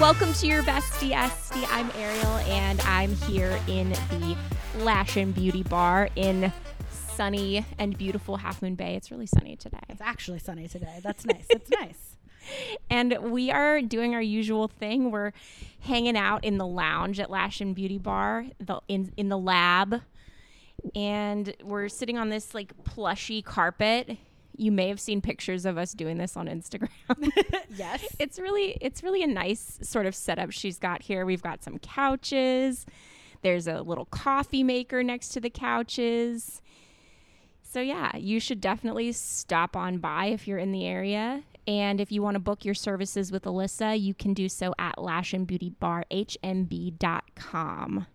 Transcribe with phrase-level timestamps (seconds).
[0.00, 1.62] Welcome to your bestie Esty.
[1.66, 4.34] I'm Ariel, and I'm here in the
[4.78, 6.50] Lash and Beauty Bar in
[6.90, 8.96] sunny and beautiful Half Moon Bay.
[8.96, 9.82] It's really sunny today.
[9.90, 11.00] It's actually sunny today.
[11.02, 11.44] That's nice.
[11.50, 12.16] It's nice.
[12.88, 15.10] And we are doing our usual thing.
[15.10, 15.32] We're
[15.80, 20.00] hanging out in the lounge at Lash and Beauty Bar, the, in in the lab,
[20.94, 24.16] and we're sitting on this like plushy carpet.
[24.60, 26.88] You may have seen pictures of us doing this on Instagram.
[27.74, 28.04] Yes.
[28.18, 31.24] it's really it's really a nice sort of setup she's got here.
[31.24, 32.84] We've got some couches.
[33.40, 36.60] There's a little coffee maker next to the couches.
[37.62, 41.42] So yeah, you should definitely stop on by if you're in the area.
[41.66, 45.00] And if you want to book your services with Alyssa, you can do so at
[45.00, 48.06] Lash and Beauty Bar lashandbeautybarhmb.com.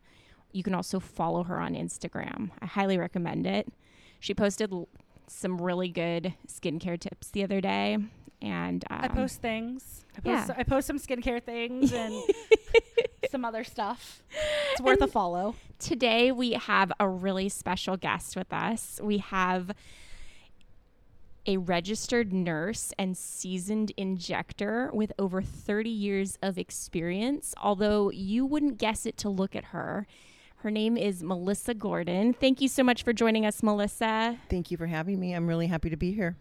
[0.52, 2.52] You can also follow her on Instagram.
[2.62, 3.68] I highly recommend it.
[4.20, 4.72] She posted
[5.28, 7.98] some really good skincare tips the other day,
[8.42, 10.06] and um, I post things.
[10.18, 10.56] I post, yeah.
[10.58, 12.14] I post some skincare things and
[13.32, 14.24] some other stuff.
[14.72, 15.56] It's worth a follow.
[15.80, 19.00] Today we have a really special guest with us.
[19.04, 19.72] We have
[21.46, 28.78] a registered nurse and seasoned injector with over 30 years of experience, although you wouldn't
[28.78, 30.08] guess it to look at her.
[30.66, 32.36] Her name is Melissa Gorden.
[32.36, 34.40] Thank you so much for joining us, Melissa.
[34.50, 35.36] Thank you for having me.
[35.36, 36.38] I'm really happy to be here.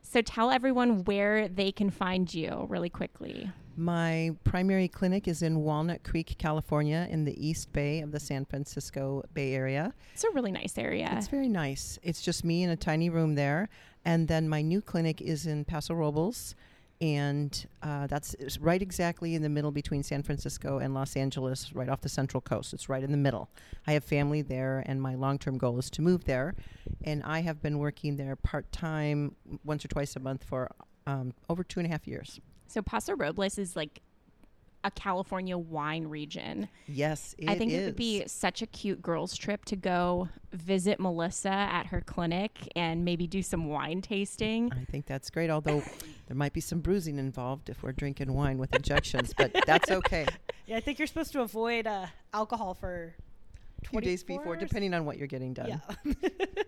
[0.00, 3.52] So tell everyone where they can find you really quickly.
[3.76, 8.46] My primary clinic is in Walnut Creek, California, in the East Bay of the San
[8.46, 9.92] Francisco Bay Area.
[10.14, 11.12] It's a really nice area.
[11.18, 11.98] It's very nice.
[12.02, 13.68] It's just me in a tiny room there.
[14.02, 16.54] And then my new clinic is in Paso Robles.
[17.00, 21.88] And uh, that's right exactly in the middle between San Francisco and Los Angeles, right
[21.88, 22.74] off the Central Coast.
[22.74, 23.50] It's right in the middle.
[23.86, 26.56] I have family there, and my long term goal is to move there.
[27.04, 30.70] And I have been working there part time, once or twice a month, for
[31.06, 32.40] um, over two and a half years.
[32.66, 34.02] so Paso Robles is like
[34.84, 36.68] a California wine region.
[36.86, 37.82] Yes, it I think is.
[37.82, 42.68] it would be such a cute girls' trip to go visit Melissa at her clinic
[42.76, 44.70] and maybe do some wine tasting.
[44.72, 45.82] I think that's great, although
[46.26, 50.26] there might be some bruising involved if we're drinking wine with injections, but that's okay.
[50.66, 53.14] Yeah, I think you're supposed to avoid uh, alcohol for
[53.84, 55.80] A few days before, depending on what you're getting done.
[56.04, 56.12] Yeah.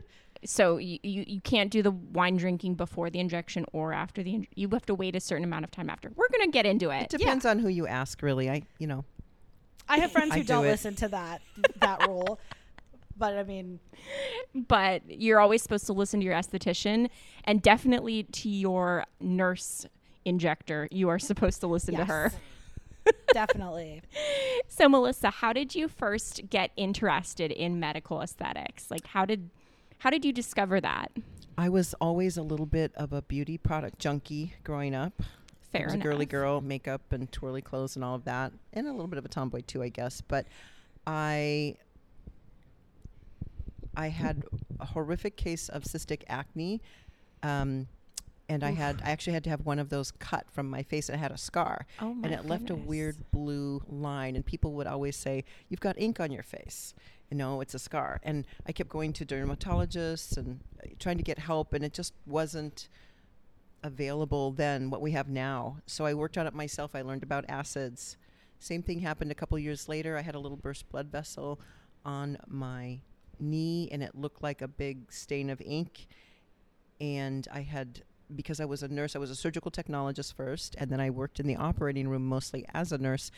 [0.44, 4.34] So you, you, you can't do the wine drinking before the injection or after the.
[4.36, 6.10] In- you have to wait a certain amount of time after.
[6.16, 7.08] We're gonna get into It it.
[7.18, 8.48] depends on who you ask, really.
[8.48, 9.04] I, you know,
[9.86, 10.70] I have friends who do don't it.
[10.70, 11.42] listen to that
[11.80, 12.40] that rule.
[13.18, 13.80] But I mean,
[14.54, 17.10] but you're always supposed to listen to your esthetician
[17.44, 19.84] and definitely to your nurse
[20.24, 20.88] injector.
[20.90, 22.32] You are supposed to listen to her.
[23.32, 24.02] Definitely.
[24.68, 28.90] So Melissa, how did you first get interested in medical aesthetics?
[28.90, 29.50] Like how did
[29.98, 31.10] how did you discover that?
[31.58, 35.22] I was always a little bit of a beauty product junkie growing up.
[35.72, 36.04] Fair I was enough.
[36.06, 39.18] a girly girl, makeup and twirly clothes and all of that, and a little bit
[39.18, 40.20] of a tomboy too, I guess.
[40.20, 40.46] But
[41.06, 41.74] I,
[43.96, 44.44] I had
[44.78, 46.80] a horrific case of cystic acne,
[47.42, 47.86] um,
[48.50, 51.08] and I had I actually had to have one of those cut from my face.
[51.08, 54.34] and I had a scar, Oh my and it left a weird blue line.
[54.34, 56.92] And people would always say, "You've got ink on your face."
[57.30, 58.20] You know, it's a scar.
[58.24, 62.12] And I kept going to dermatologists and uh, trying to get help, and it just
[62.26, 62.88] wasn't
[63.84, 65.78] available then what we have now.
[65.86, 66.94] So I worked on it myself.
[66.94, 68.16] I learned about acids.
[68.58, 70.18] Same thing happened a couple years later.
[70.18, 71.60] I had a little burst blood vessel
[72.04, 72.98] on my
[73.38, 76.08] knee and it looked like a big stain of ink.
[77.00, 78.02] And I had
[78.36, 81.40] because I was a nurse, I was a surgical technologist first and then I worked
[81.40, 83.30] in the operating room mostly as a nurse.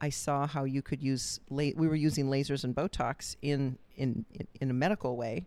[0.00, 4.24] I saw how you could use la- we were using lasers and botox in in
[4.32, 5.46] in, in a medical way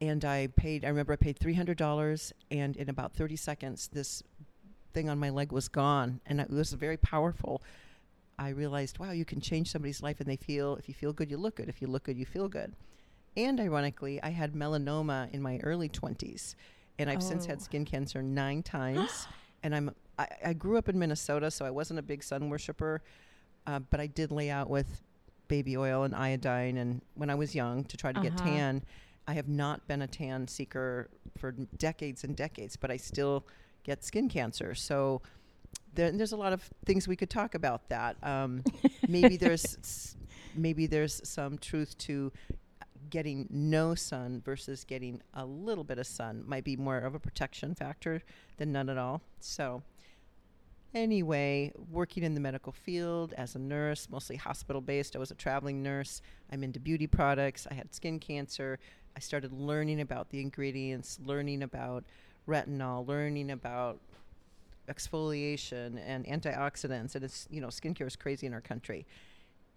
[0.00, 0.84] and I paid.
[0.84, 4.22] I remember I paid three hundred dollars, and in about thirty seconds, this
[4.92, 7.62] thing on my leg was gone, and it was very powerful.
[8.38, 10.76] I realized, wow, you can change somebody's life, and they feel.
[10.76, 11.68] If you feel good, you look good.
[11.68, 12.74] If you look good, you feel good.
[13.36, 16.54] And ironically, I had melanoma in my early twenties,
[16.98, 17.62] and I've since had Oh.
[17.62, 19.26] skin cancer nine times.
[19.62, 19.94] and I'm.
[20.18, 23.02] I, I grew up in Minnesota, so I wasn't a big sun worshiper,
[23.66, 25.02] uh, but I did lay out with
[25.46, 28.44] baby oil and iodine, and when I was young to try to get Uh-huh.
[28.48, 28.84] tan.
[29.28, 33.46] I have not been a tan seeker for decades and decades, but I still
[33.84, 34.74] get skin cancer.
[34.74, 35.20] So
[35.94, 38.16] there, there's a lot of things we could talk about that.
[38.24, 38.64] Um,
[39.06, 40.16] maybe there's
[40.54, 42.32] maybe there's some truth to
[43.10, 47.18] getting no sun versus getting a little bit of sun might be more of a
[47.18, 48.22] protection factor
[48.56, 49.22] than none at all.
[49.40, 49.82] So
[50.94, 55.16] anyway, working in the medical field as a nurse, mostly hospital based.
[55.16, 56.22] I was a traveling nurse.
[56.52, 57.66] I'm into beauty products.
[57.70, 58.78] I had skin cancer.
[59.16, 62.04] I started learning about the ingredients, learning about
[62.46, 64.00] retinol, learning about
[64.88, 69.06] exfoliation and antioxidants, and it's you know skincare is crazy in our country.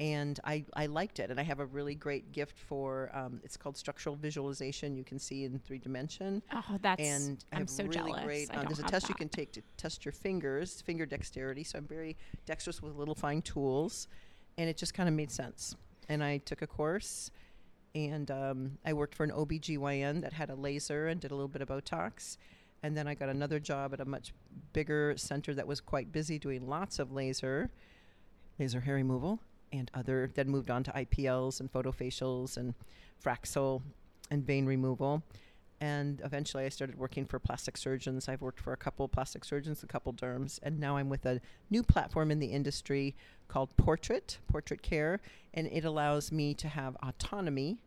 [0.01, 3.11] And I, I liked it, and I have a really great gift for.
[3.13, 4.97] Um, it's called structural visualization.
[4.97, 6.99] You can see in three dimension, Oh, that's.
[6.99, 8.23] and I I'm have so really jealous.
[8.23, 8.49] great.
[8.57, 11.63] Um, there's a test you can take to test your fingers, finger dexterity.
[11.63, 12.17] So I'm very
[12.47, 14.07] dexterous with little fine tools,
[14.57, 15.75] and it just kind of made sense.
[16.09, 17.29] And I took a course,
[17.93, 21.47] and um, I worked for an OBGYN that had a laser and did a little
[21.47, 22.37] bit of Botox.
[22.81, 24.33] And then I got another job at a much
[24.73, 27.69] bigger center that was quite busy doing lots of laser,
[28.57, 29.39] laser hair removal,
[29.71, 30.31] and other.
[30.33, 32.73] Then moved on to IPLs and photofacials and
[33.23, 33.81] Fraxel
[34.29, 35.23] and vein removal.
[35.81, 38.29] And eventually I started working for plastic surgeons.
[38.29, 41.41] I've worked for a couple plastic surgeons, a couple derms, and now I'm with a
[41.71, 43.15] new platform in the industry
[43.47, 45.21] called Portrait, Portrait Care,
[45.55, 47.81] and it allows me to have autonomy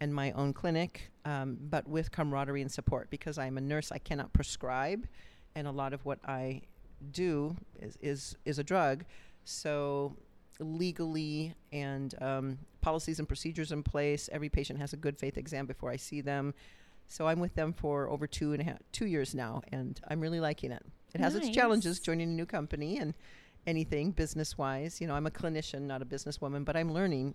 [0.00, 3.08] and my own clinic, um, but with camaraderie and support.
[3.08, 5.06] Because I'm a nurse, I cannot prescribe,
[5.54, 6.60] and a lot of what I
[7.10, 9.04] do is is, is a drug.
[9.44, 10.14] So
[10.60, 14.28] legally and um, policies and procedures in place.
[14.32, 16.54] Every patient has a good faith exam before I see them.
[17.08, 20.20] So I'm with them for over two and a half, two years now, and I'm
[20.20, 20.84] really liking it.
[21.12, 23.14] It has its challenges joining a new company and
[23.66, 25.00] anything business wise.
[25.00, 27.34] You know, I'm a clinician, not a businesswoman, but I'm learning,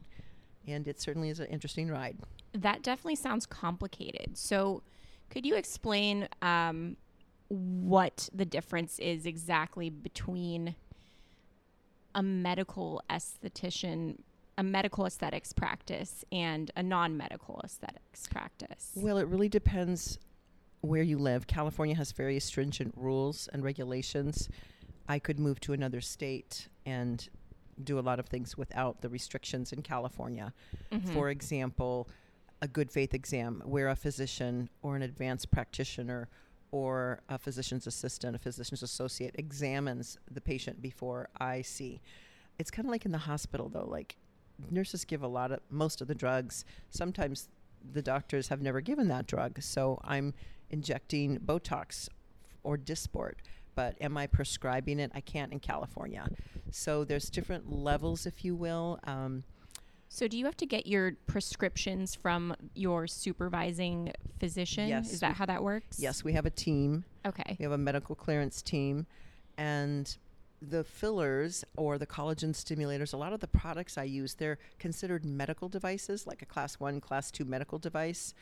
[0.65, 2.17] and it certainly is an interesting ride.
[2.53, 4.37] That definitely sounds complicated.
[4.37, 4.81] So,
[5.29, 6.95] could you explain um,
[7.49, 10.75] what the difference is exactly between
[12.15, 14.17] a medical esthetician,
[14.57, 18.91] a medical aesthetics practice, and a non medical aesthetics practice?
[18.95, 20.17] Well, it really depends
[20.81, 21.45] where you live.
[21.45, 24.49] California has very stringent rules and regulations.
[25.07, 27.27] I could move to another state and
[27.83, 30.53] do a lot of things without the restrictions in California.
[30.91, 31.09] Mhm.
[31.09, 32.07] For example,
[32.61, 36.29] a good faith exam where a physician or an advanced practitioner
[36.75, 42.01] or a physician's assistant, a physician's associate examines the patient before I see.
[42.59, 44.17] It's kind of like in the hospital though, like
[44.69, 46.65] nurses give a lot of most of the drugs.
[46.89, 47.47] Sometimes
[47.93, 50.33] the doctors have never given that drug, so I'm
[50.69, 52.09] injecting Botox
[52.61, 53.35] or Dysport.
[53.73, 55.13] But am I prescribing it?
[55.15, 56.27] I can't in California.
[56.71, 58.99] So there's different levels, if you will.
[59.05, 59.45] Um,
[60.15, 64.87] So, do you have to get your prescriptions from your supervising physician?
[64.87, 65.99] Yes, Is that how that works?
[65.99, 67.03] yes, we have a team.
[67.25, 67.57] Okay.
[67.59, 69.07] We have a medical clearance team,
[69.57, 70.15] and
[70.61, 73.13] the fillers or the collagen stimulators.
[73.13, 77.01] A lot of the products I use, they're considered medical devices, like a class one,
[77.01, 78.33] class two medical device,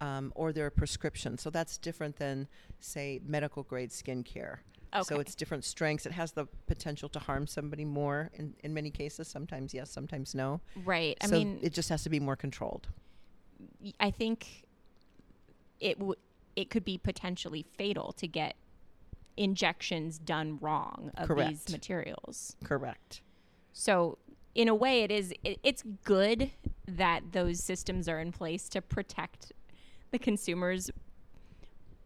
[0.00, 1.38] um, or they're a prescription.
[1.38, 2.48] So that's different than,
[2.80, 4.58] say, medical grade skincare.
[5.04, 6.04] So it's different strengths.
[6.06, 9.28] It has the potential to harm somebody more in, in many cases.
[9.28, 10.60] Sometimes yes, sometimes no.
[10.84, 11.16] Right.
[11.20, 12.88] I so mean, it just has to be more controlled.
[13.98, 14.64] I think
[15.78, 16.18] it w-
[16.56, 18.56] it could be potentially fatal to get
[19.36, 21.50] injections done wrong of Correct.
[21.50, 22.56] these materials.
[22.64, 23.22] Correct.
[23.72, 24.18] So,
[24.54, 26.50] in a way, it is it, it's good
[26.86, 29.52] that those systems are in place to protect
[30.10, 30.90] the consumers.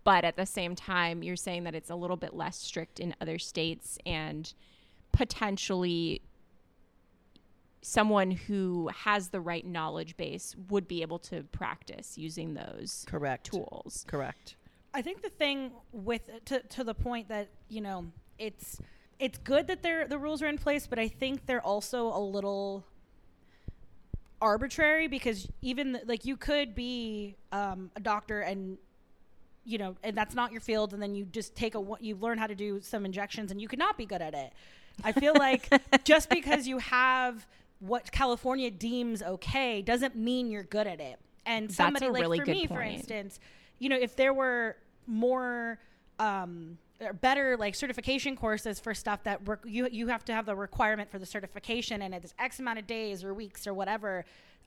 [0.04, 3.14] But at the same time, you're saying that it's a little bit less strict in
[3.20, 4.52] other states and
[5.12, 6.20] potentially
[7.80, 13.46] someone who has the right knowledge base would be able to practice using those Correct.
[13.46, 14.04] tools.
[14.06, 14.56] Correct.
[14.94, 18.06] I think the thing with to to the point that you know
[18.38, 18.80] it's
[19.18, 22.20] it's good that there the rules are in place, but I think they're also a
[22.20, 22.84] little
[24.40, 28.78] arbitrary because even like you could be um, a doctor and
[29.64, 32.38] you know and that's not your field and then you just take a you learn
[32.38, 34.52] how to do some injections and you could not be good at it.
[35.02, 35.68] I feel like
[36.04, 37.46] just because you have
[37.80, 41.18] what california deems okay doesn't mean you're good at it.
[41.46, 43.40] And somebody like really for me for instance
[43.78, 45.78] you know if there were more
[46.18, 50.46] um or better like certification courses for stuff that work you you have to have
[50.46, 54.24] the requirement for the certification and it's x amount of days or weeks or whatever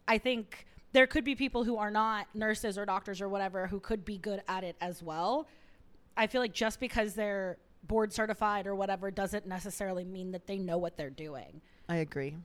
[0.08, 0.66] i think
[0.98, 4.18] there could be people who are not nurses or doctors or whatever who could be
[4.18, 5.48] good at it as well
[6.18, 10.58] i feel like just because they're board certified or whatever doesn't necessarily mean that they
[10.58, 12.36] know what they're doing I agree.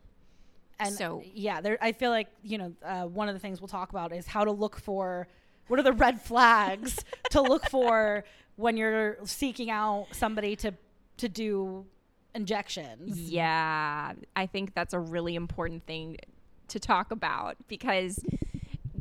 [0.78, 1.78] and So- yeah, there.
[1.80, 4.44] I feel like you know uh, one of the things we'll talk about is how
[4.44, 5.26] to look for
[5.68, 6.98] what are the red flags
[7.30, 8.22] to look for
[8.56, 10.74] when you're seeking out somebody to
[11.16, 11.86] to do
[12.34, 13.18] injections.
[13.18, 16.18] Yeah, I think that's a really important thing
[16.68, 18.18] to talk about because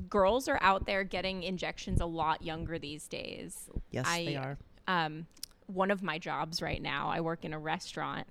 [0.10, 3.70] girls are out there getting injections a lot younger these days.
[3.89, 4.58] Yes, I, they are.
[4.88, 5.25] Um,
[5.68, 8.27] one of my jobs right now, I work in a restaurant,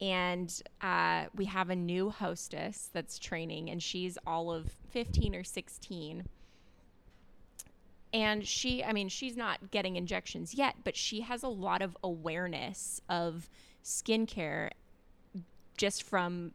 [0.00, 5.44] and uh, we have a new hostess that's training, and she's all of 15 or
[5.44, 6.24] 16.
[8.12, 11.96] And she, I mean, she's not getting injections yet, but she has a lot of
[12.02, 13.48] awareness of
[13.84, 14.70] skincare
[15.76, 16.52] just from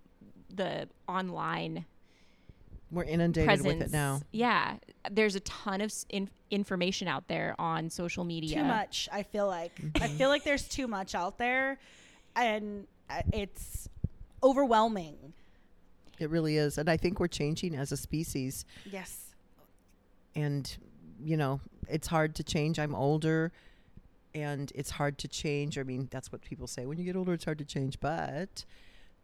[0.54, 1.86] the online
[2.92, 3.68] We're inundated presence.
[3.68, 4.22] with it now.
[4.32, 4.76] Yeah,
[5.10, 8.58] there's a ton of in- information out there on social media.
[8.58, 9.08] Too much.
[9.12, 9.72] I feel like.
[10.02, 11.80] I feel like there's too much out there,
[12.36, 13.90] and uh, it's
[14.44, 15.34] overwhelming.
[16.20, 16.78] It really is.
[16.78, 18.66] And I think we're changing as a species.
[18.86, 19.34] Yes.
[20.36, 20.78] And,
[21.24, 22.78] you know, it's hard to change.
[22.78, 23.52] I'm older
[24.34, 25.78] and it's hard to change.
[25.78, 26.86] I mean, that's what people say.
[26.86, 28.00] When you get older, it's hard to change.
[28.00, 28.66] But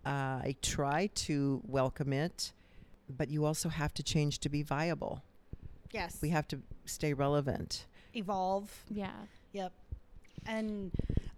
[0.06, 2.52] uh, I try to welcome it.
[3.10, 5.24] But you also have to change to be viable.
[5.92, 6.20] Yes.
[6.22, 7.86] We have to stay relevant.
[8.14, 8.72] evolve.
[8.90, 9.12] Yeah.
[9.54, 9.72] Yep.
[10.46, 10.92] And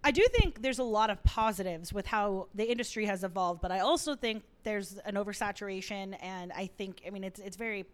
[0.04, 3.70] I do think there's a lot of positives with how the industry has evolved, but
[3.70, 7.86] I also think there's an oversaturation and I think I mean it's it's very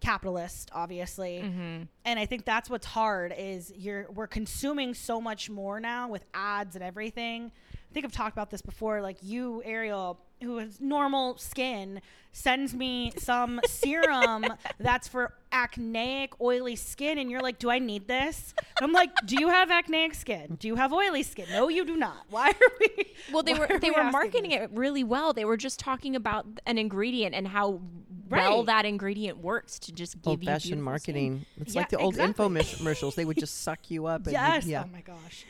[0.00, 1.42] capitalist obviously.
[1.44, 1.82] Mm-hmm.
[2.04, 6.24] And I think that's what's hard is you're we're consuming so much more now with
[6.34, 7.52] ads and everything.
[7.94, 12.00] I think I've talked about this before like you Ariel who has normal skin
[12.32, 14.44] sends me some serum
[14.80, 18.52] that's for acneic oily skin and you're like do I need this?
[18.82, 20.56] I'm like do you have acneic skin?
[20.58, 21.46] Do you have oily skin?
[21.52, 22.16] No you do not.
[22.30, 22.88] Why are we
[23.32, 24.62] Well, they were they we were marketing this?
[24.62, 25.32] it really well.
[25.32, 27.80] They were just talking about an ingredient and how
[28.28, 31.14] well that ingredient works to just give Old you fashioned beautiful skin.
[31.14, 31.46] marketing.
[31.60, 32.44] It's Yeah, like the old exactly.
[32.44, 33.14] infomercials.
[33.14, 34.22] They would just suck you up.
[34.22, 34.66] And you- Yes.
[34.66, 34.82] yeah.
[34.84, 35.44] Oh my gosh.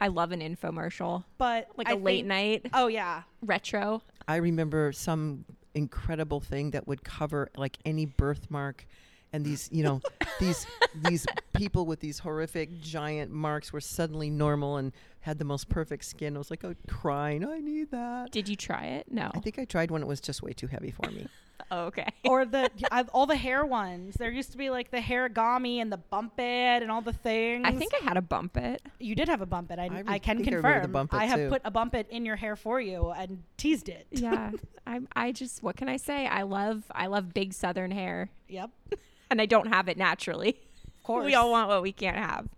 [0.00, 3.22] I love an infomercial, But like a a late night Oh yeah.
[3.42, 4.02] retro.
[4.28, 8.86] I remember some incredible thing that would cover like any birthmark
[9.32, 10.00] and these you know
[10.40, 10.66] these
[11.08, 16.04] these people with these horrific giant marks were suddenly normal and had the most perfect
[16.04, 16.36] skin.
[16.36, 17.44] I was like, oh, crying.
[17.44, 18.30] I need that.
[18.30, 19.10] Did you try it?
[19.10, 19.30] No.
[19.34, 20.02] I think I tried one.
[20.02, 21.26] It was just way too heavy for me.
[21.70, 22.06] Oh, okay.
[22.24, 24.16] or the I've, all the hair ones.
[24.18, 27.64] There used to be like the hairgami and the bump it and all the things.
[27.66, 28.82] I think I had a bump it.
[28.98, 29.78] you did have a bump it.
[29.78, 30.92] I, I I, can think I the confirm.
[30.92, 31.48] bump it I have too.
[31.48, 34.06] put a bump it in your hair for you and teased it.
[34.10, 34.52] Yeah.
[34.86, 36.26] I I just what can I say?
[36.26, 38.70] I love I love big southern hair Yep.
[39.30, 40.56] and I don't have it naturally.
[40.96, 41.24] Of course.
[41.26, 42.48] We all want what we can't have.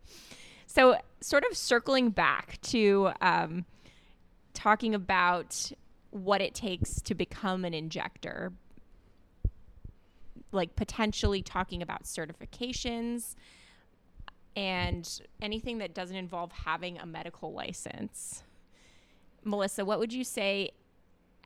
[0.66, 3.64] So, sort of circling back to um,
[4.54, 5.72] talking about
[6.10, 8.52] what it takes to become an injector,
[10.52, 13.34] like potentially talking about certifications
[14.56, 18.42] and anything that doesn't involve having a medical license.
[19.44, 20.70] Melissa, what would you say?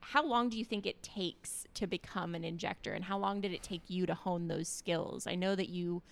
[0.01, 3.53] How long do you think it takes to become an injector, and how long did
[3.53, 5.27] it take you to hone those skills?
[5.27, 6.03] I know that you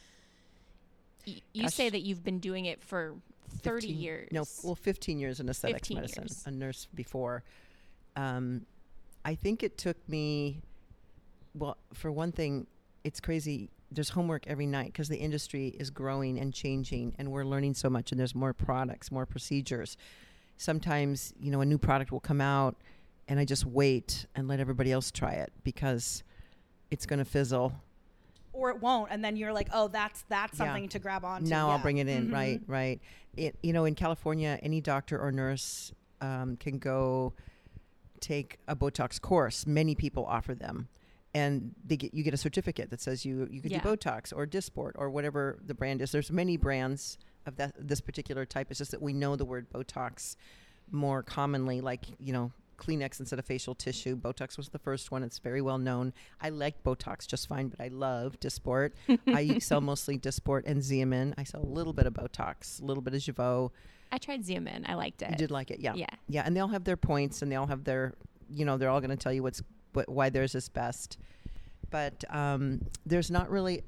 [1.53, 3.15] you say that you've been doing it for
[3.63, 4.29] 30 15 years.
[4.33, 6.25] No, well, 15 years in aesthetics medicine.
[6.25, 6.43] years.
[6.47, 7.43] A nurse before.
[8.17, 8.67] Um,
[9.25, 10.63] I think it took me,
[11.55, 12.67] well, for one thing,
[13.05, 13.71] it's crazy.
[13.93, 17.91] There's homework every night because the industry is growing and changing, and we're learning so
[17.91, 19.97] much, and there's more products, more procedures.
[20.57, 22.77] Sometimes, you know, a new product will come out,
[23.29, 26.23] and I just wait and let everybody else try it because
[26.91, 27.73] it's going to fizzle
[28.53, 30.67] Or it won't, and then you're like, oh, that's that's Yeah.
[30.67, 31.49] something to grab onto.
[31.49, 32.29] now I'll bring it in.
[32.29, 32.33] Mhm.
[32.33, 33.01] Right, right.
[33.37, 37.33] It, you know, in California, any doctor or nurse um, can go
[38.21, 39.67] take a Botox course.
[39.67, 40.89] Many people offer them,
[41.35, 43.81] and they get you get a certificate that says you you can Yeah.
[43.81, 46.11] do Botox or Dysport or whatever the brand is.
[46.13, 48.69] There's many brands of that this particular type.
[48.71, 50.37] It's just that we know the word Botox
[50.91, 52.53] more commonly, like you know.
[52.79, 54.17] Kleenex instead of facial tissue.
[54.17, 55.23] Botox was the first one.
[55.23, 56.15] It's very well known.
[56.41, 58.93] I like Botox just fine, but I love Dysport.
[59.27, 61.35] I sell mostly Dysport and Xeomin.
[61.37, 63.71] I sell a little bit of Botox, a little bit of Jeuveau.
[64.11, 64.89] I tried Xeomin.
[64.89, 65.29] I liked it.
[65.29, 66.07] You did like it, yeah, Yeah.
[66.27, 66.43] yeah.
[66.47, 68.15] And they all have their points, and they all have their,
[68.49, 71.19] you know, they're all going to tell you what's what, why theirs is best.
[71.91, 73.83] But um, there's not really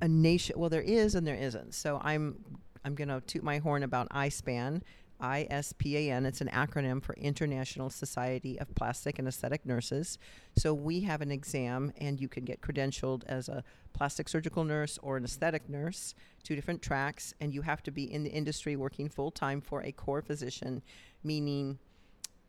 [0.00, 0.58] a nation.
[0.58, 1.74] Well, there is and there isn't.
[1.74, 2.44] So I'm
[2.84, 4.82] I'm going to toot my horn about ISPAN.
[5.20, 6.24] ISPAN.
[6.24, 10.18] It's an acronym for International Society of Plastic and Aesthetic Nurses.
[10.56, 14.98] So we have an exam, and you can get credentialed as a plastic surgical nurse
[15.02, 16.14] or an aesthetic nurse,
[16.44, 19.82] two different tracks, and you have to be in the industry working full time for
[19.82, 20.82] a core physician,
[21.24, 21.78] meaning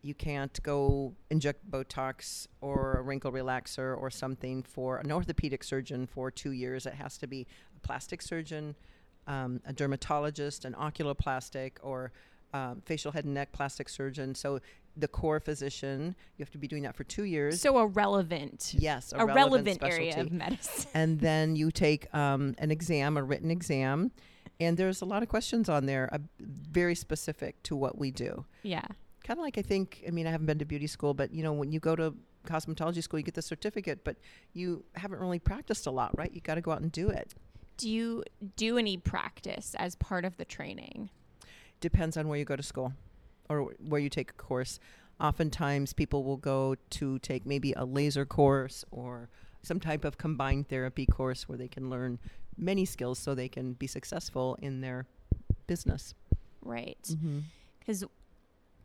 [0.08, 6.08] you can't go inject Botox or a wrinkle relaxer or something for an orthopedic surgeon
[6.08, 6.86] for two years.
[6.86, 7.46] It has to be
[7.76, 8.76] a plastic surgeon,
[9.28, 12.14] um, a dermatologist, an oculoplastic, or
[12.54, 14.34] um, facial head and neck plastic surgeon.
[14.34, 14.62] So
[14.96, 17.60] the core physician, you have to be doing that for two years.
[17.60, 20.90] So a relevant, yes, a, relevant, area specialty of medicine.
[20.94, 24.12] and then you take um, an exam, a written exam,
[24.62, 28.46] and there's a lot of questions on there, uh, very specific to what we do.
[28.64, 28.86] yeah.
[29.28, 31.44] Kind of like I think, I mean, I haven't been to beauty school, but you
[31.44, 32.14] know, when you go to
[32.46, 34.16] cosmetology school, you get the certificate, but
[34.54, 36.32] you haven't really practiced a lot, right?
[36.34, 37.34] You got to go out and do it.
[37.76, 38.24] Do you
[38.56, 41.10] do any practice as part of the training?
[41.82, 42.94] Depends on where you go to school
[43.50, 44.80] or where you take a course.
[45.20, 49.28] Oftentimes, people will go to take maybe a laser course or
[49.62, 52.18] some type of combined therapy course where they can learn
[52.58, 55.06] many skills so they can be successful in their
[55.68, 56.14] business.
[56.62, 57.04] Right.
[57.10, 57.40] Mm-hmm.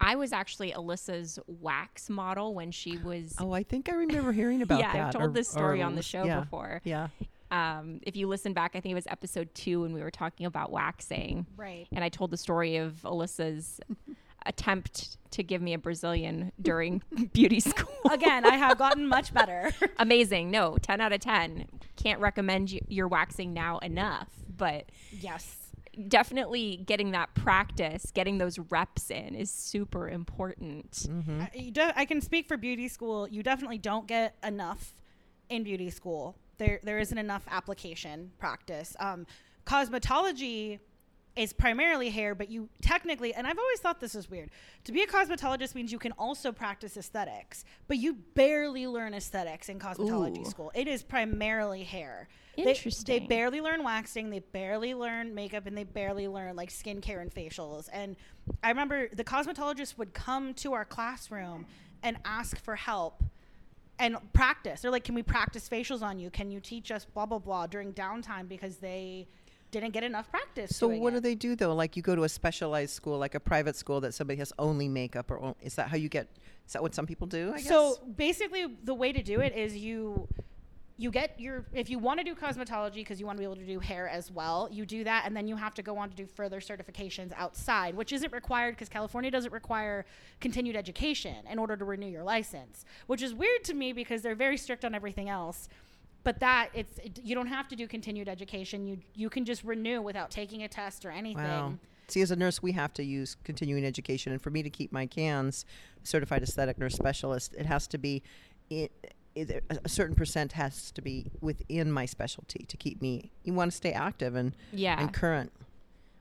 [0.03, 3.35] Because I was actually Alyssa's wax model when she was.
[3.39, 5.07] Oh, I think I remember hearing about yeah, that.
[5.07, 6.81] I've told or- this story or on the show yeah, before.
[6.85, 7.09] Yeah.
[7.51, 10.47] Um, if you listen back, I think it was episode two when we were talking
[10.47, 11.47] about waxing.
[11.57, 11.87] Right.
[11.93, 13.79] and I told the story of Alyssa's
[14.47, 17.93] attempt to give me a Brazilian during beauty school.
[18.11, 19.71] Again, I have gotten much better.
[19.99, 20.51] Amazing.
[20.51, 21.67] No, 10 out of 10.
[21.97, 25.62] Can't recommend you, your waxing now enough, but yes.
[26.09, 30.91] Definitely getting that practice, getting those reps in is super important.
[30.91, 31.41] Mm-hmm.
[31.43, 33.29] I, you de- I can speak for beauty school.
[33.29, 34.95] You definitely don't get enough
[35.49, 36.37] in beauty school.
[36.59, 38.97] There, there isn't enough application practice.
[39.01, 39.27] Um,
[39.67, 40.79] cosmetology
[41.35, 44.51] is primarily hair, but you technically, and I've always thought this is weird.
[44.85, 49.69] To be a cosmetologist means you can also practice aesthetics, but you barely learn aesthetics
[49.69, 50.51] in cosmetology Ooh.
[50.51, 50.73] school.
[50.75, 52.29] It is primarily hair.
[52.57, 53.21] They- Interesting.
[53.21, 57.33] They, barely learn waxing, they barely learn makeup, and they barely learn like skincare and
[57.33, 57.89] facials.
[57.93, 58.17] And
[58.63, 61.65] I remember the cosmetologist would come to our classroom
[62.03, 63.23] and ask for help
[63.99, 64.83] and practice.
[64.83, 66.29] They're like, "Can we practice facials on you?
[66.29, 69.29] Can you teach us blah blah blah during downtime?" Because they
[69.73, 70.77] didn't get enough practice.
[70.77, 71.17] So what it.
[71.17, 71.75] do they do though?
[71.75, 74.89] Like you go to a specialized school, like a private school that somebody has only
[74.89, 76.29] makeup, or on- is that how you get?
[76.67, 77.53] Is that what some people do?
[77.53, 77.67] I guess.
[77.67, 80.29] So basically, the way to do it is you
[80.99, 83.57] you get your if you want to do cosmetology because you want to be able
[83.57, 86.11] to do hair as well, you do that, and then you have to go on
[86.11, 90.05] to do further certifications outside, which isn't required because California doesn't require
[90.41, 94.35] continued education in order to renew your license, which is weird to me because they're
[94.35, 95.69] very strict on everything else.
[96.25, 98.87] But that it's it, you don't have to do continued education.
[98.87, 101.43] You you can just renew without taking a test or anything.
[101.45, 101.75] Wow.
[102.09, 104.93] See, as a nurse, we have to use continuing education, and for me to keep
[104.93, 105.65] my CANS,
[106.03, 108.23] certified aesthetic nurse specialist, it has to be,
[108.69, 108.93] it,
[109.35, 113.31] it, a certain percent has to be within my specialty to keep me.
[113.45, 115.01] You want to stay active and Yeah.
[115.01, 115.53] and current.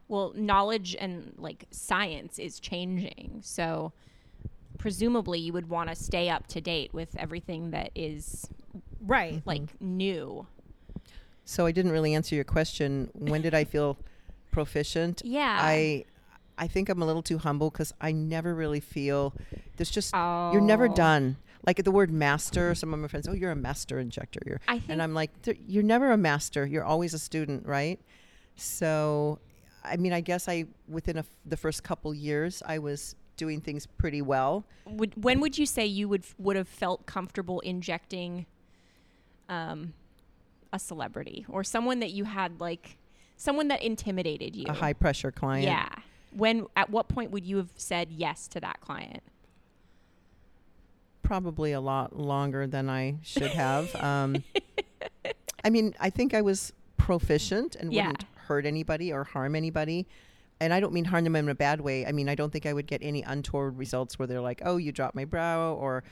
[0.07, 3.39] well, knowledge and like science is changing.
[3.43, 3.91] So
[4.77, 8.49] presumably you would want to stay up to date with everything that is
[9.01, 9.33] Right.
[9.35, 9.49] Mm-hmm.
[9.49, 10.47] like new.
[11.45, 13.09] So I didn't really answer your question.
[13.13, 13.97] When did I feel
[14.51, 15.21] proficient?
[15.25, 15.57] Yeah.
[15.59, 16.05] I
[16.57, 19.33] I think I'm a little too humble because I never really feel
[19.77, 20.93] there's just you're never Oh.
[20.93, 21.37] done.
[21.65, 24.39] Like the word master, some of my friends, oh, you're a master injector.
[24.45, 25.29] You're, I think and I'm like,
[25.67, 26.65] you're never a master.
[26.65, 27.99] You're always a student, right?
[28.55, 29.39] So,
[29.83, 33.61] I mean, I guess I within a f the first couple years, I was doing
[33.61, 34.65] things pretty well.
[34.85, 38.45] would when would you say you would would have felt comfortable injecting
[39.51, 39.93] um
[40.73, 42.97] a celebrity or someone that you had like
[43.37, 45.65] someone that intimidated you A high pressure client.
[45.65, 45.89] yeah
[46.35, 49.21] when at what point would you have said yes to that client
[51.23, 53.93] probably a lot longer than I should have.
[54.03, 54.43] Um,
[55.63, 58.07] I mean, I think I was proficient and Yeah.
[58.07, 60.07] wouldn't hurt anybody or harm anybody.
[60.59, 62.05] And I don't mean harm them in a bad way.
[62.05, 64.77] I mean, I don't think I would get any untoward results where they're like, oh,
[64.77, 66.03] you dropped my brow or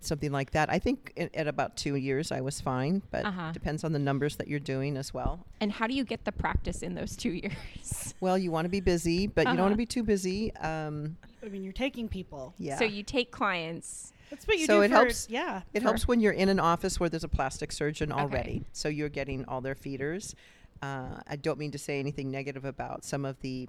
[0.00, 0.70] something like that.
[0.70, 3.50] I think i- at about two years, I was fine, but Uh-huh.
[3.52, 5.44] depends on the numbers that you're doing as well.
[5.60, 8.68] and how do you get the practice in those two years Well, you want to
[8.68, 9.70] be busy, but you don't want Uh-huh.
[9.74, 10.54] to be too busy.
[10.56, 12.54] Um, I mean, you're taking people.
[12.58, 12.78] yeah.
[12.78, 14.82] so you take clients That's what you So do.
[14.82, 15.62] it for- helps- Yeah.
[15.72, 18.20] It for- helps when you're in an office where there's a plastic surgeon Okay.
[18.20, 18.64] already.
[18.74, 20.34] So you're getting all their feeders.
[20.82, 23.68] Uh, I don't mean to say anything negative about some of the,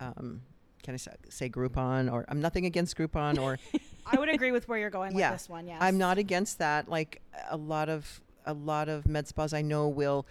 [0.00, 0.42] um,
[0.82, 3.58] can I say, say Groupon or I'm nothing against Groupon or
[4.10, 5.30] I would agree with where you're going Yeah.
[5.32, 5.66] with this one.
[5.66, 5.78] Yes.
[5.80, 6.88] I'm not against that.
[6.88, 10.24] Like a lot of a lot of med spas I know will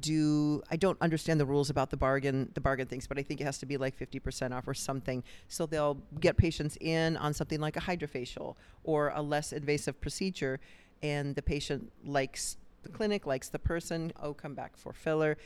[0.00, 3.40] do I don't understand the rules about the bargain the bargain things, but I think
[3.40, 5.22] it has to be like 50% off or something.
[5.48, 10.60] So they'll get patients in on something like a hydrofacial or a less invasive procedure
[11.02, 15.36] and the patient likes the clinic, likes the person, oh come back for filler.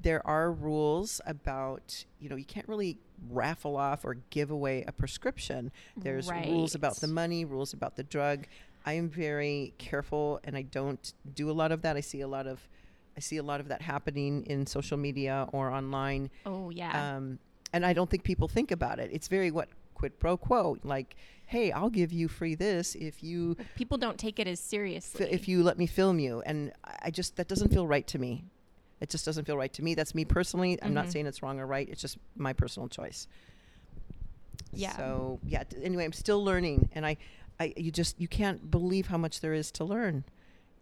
[0.00, 2.98] There are rules about, you know, you can't really
[3.30, 5.72] raffle off or give away a prescription.
[5.96, 8.46] There's rules about the money, rules about the drug.
[8.84, 11.96] I am very careful and I don't do a lot of that.
[11.96, 12.68] I see a lot of
[13.16, 16.30] I see a lot of that happening in social media or online.
[16.44, 17.38] oh yeah Um,
[17.72, 19.10] and I don't think people think about it.
[19.12, 23.56] It's very what quid pro quo, like, hey, I'll give you free this if you
[23.74, 26.42] people don't take it as seriously if you let me film you.
[26.44, 28.44] And I just that doesn't feel right to me.
[29.00, 29.94] It just doesn't feel right to me.
[29.94, 30.78] That's me personally.
[30.82, 31.12] I'm not Mhm.
[31.12, 31.88] saying it's wrong or right.
[31.88, 33.28] It's just my personal choice.
[34.72, 34.96] Yeah.
[34.96, 35.64] So yeah.
[35.64, 37.16] t- Anyway, I'm still learning, and I,
[37.60, 40.24] I you just you can't believe how much there is to learn.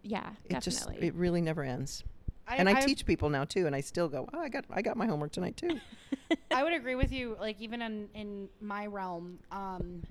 [0.02, 2.04] yeah It just it really never ends.
[2.46, 4.64] I, and I, I- teach people now too, and I still go, oh, I got
[4.70, 5.80] I got my homework tonight too.
[6.50, 7.36] I would agree with you.
[7.40, 10.02] Like even in in my realm, um,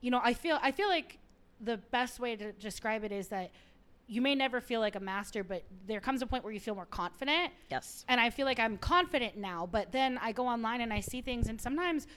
[0.00, 1.18] you know, I feel I feel like
[1.60, 3.50] the best way to describe it is that
[4.10, 6.74] you may never feel like a master, but there comes a point where you feel
[6.74, 7.52] more confident.
[7.70, 8.04] Yes.
[8.08, 11.20] And I feel like I'm confident now, but then I go online and I see
[11.22, 12.08] things, and sometimes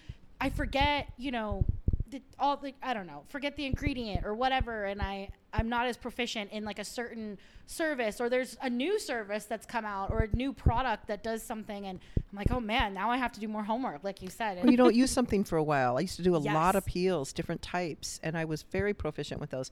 [0.42, 1.64] I forget, you know,
[2.10, 5.86] the, all the I don't know, forget the ingredient or whatever, and I I'm not
[5.86, 10.10] as proficient in like a certain service, or there's a new service that's come out,
[10.10, 12.00] or a new product that does something, and
[12.32, 14.58] I'm like, oh man, now I have to do more homework, like you said.
[14.64, 15.98] Well, you don't use something for a while.
[15.98, 16.94] I used to do a lot of Yes.
[16.94, 19.70] peels, different types, and I was very proficient with those.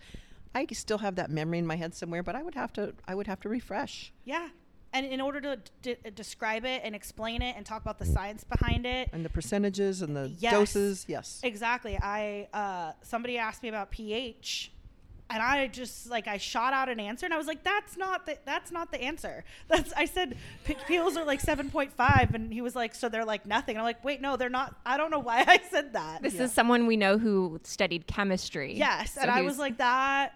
[0.54, 3.16] I still have that memory in my head somewhere, but I would have to I
[3.16, 4.12] would have to refresh.
[4.26, 4.50] yeah.
[4.94, 8.44] And in order to d- describe it and explain it and talk about the science
[8.44, 10.52] behind it, And the percentages and the Yes.
[10.52, 11.40] doses, yes.
[11.44, 11.98] Exactly.
[11.98, 14.74] I uh, somebody asked me about pH,
[15.32, 18.26] and I just like I shot out an answer, and I was like, "That's not
[18.26, 22.34] the that's not the answer." That's I said p- peels are like seven point five,
[22.36, 24.76] and he was like, "So they're like nothing." And I'm like, "Wait, no, they're not."
[24.86, 26.22] I don't know why I said that.
[26.22, 26.44] This Yeah.
[26.44, 28.74] is someone we know who studied chemistry.
[28.76, 30.34] yes, So and I was like that.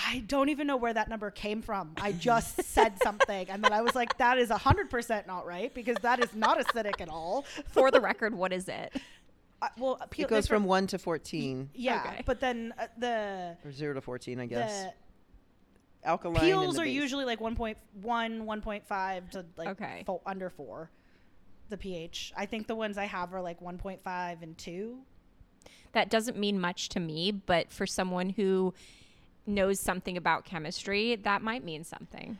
[0.00, 1.90] I don't even know where that number came from.
[2.00, 5.74] I just said something, and then I was like, "That is hundred percent not right
[5.74, 8.92] because that is not acidic at all." for the record, what is it?
[9.60, 12.22] Uh, well, peel, It goes from one to fourteen, yeah, Okay.
[12.24, 14.84] but then uh, the or zero to fourteen, I guess.
[16.02, 16.40] the Alkaline.
[16.40, 16.94] peels the are base.
[16.94, 20.04] usually like 1.1 1.5 to like Okay.
[20.06, 20.88] fo- under 4
[21.70, 24.96] the ph i think the ones i have are like 1.5 and 2
[25.92, 28.72] That doesn't mean much to me, but for someone who
[29.44, 32.38] knows something about chemistry, that might mean something.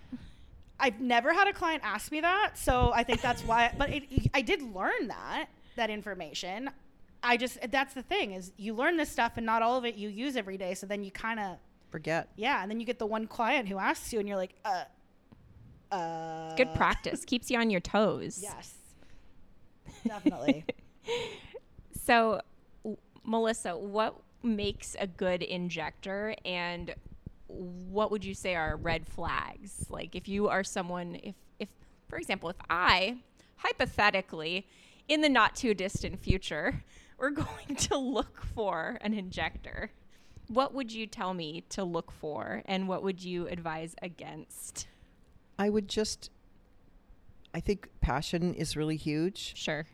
[0.78, 4.04] i've never had a client ask me that so i think that's why but it,
[4.34, 6.70] i did learn that that information
[7.22, 9.94] i just that's the thing is you learn this stuff and not all of it
[9.96, 11.56] you use every day so then you kind of
[11.90, 12.28] Forget.
[12.36, 14.84] yeah and then you get the one client who asks you and you're like uh
[15.90, 18.40] uh Good practice keeps you on your toes.
[18.42, 18.74] yes
[20.06, 20.64] definitely
[22.04, 22.40] So,
[22.84, 26.94] w- Melissa, what makes a good injector and
[27.46, 29.86] what would you say are red flags?
[29.90, 31.68] Like if you are someone if if
[32.08, 33.18] for example, if I
[33.56, 34.66] hypothetically
[35.08, 36.82] in the not too distant future
[37.18, 39.90] were going to look for an injector,
[40.48, 44.86] what would you tell me to look for and what would you advise against?
[45.58, 46.30] I would just.
[47.54, 49.54] I think passion is really huge.
[49.56, 49.86] Sure.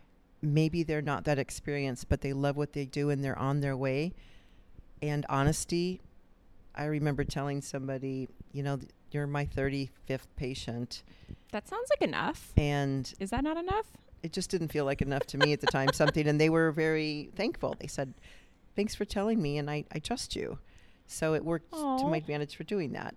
[0.43, 3.77] maybe they're not that experienced, but they love what they do and they're on their
[3.77, 4.13] way.
[5.01, 6.01] And honesty,
[6.75, 11.03] I remember telling somebody, you know, th- you're my 35th patient.
[11.53, 12.53] That sounds like enough.
[12.57, 13.87] And Is that not enough?
[14.25, 16.27] It just didn't feel like enough to me at the time, something.
[16.27, 17.77] And they were very thankful.
[17.79, 18.15] They said,
[18.75, 20.59] thanks for telling me, and I, I trust you.
[21.07, 23.15] So it worked to my advantage for doing that.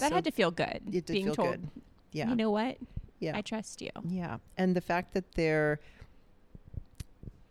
[0.00, 0.80] That So had to feel good.
[0.88, 1.68] it did being feel told, good.
[2.10, 2.28] Yeah.
[2.30, 2.78] you know what?
[3.20, 3.36] yeah.
[3.36, 3.90] I trust you.
[4.08, 5.78] Yeah, and the fact that they're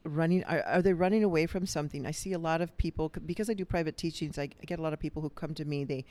[0.03, 2.05] running are, are they running away from something?
[2.05, 4.37] I see a lot of people because I do private teachings.
[4.37, 5.85] I, I get a lot of people who come to me.
[5.85, 6.03] They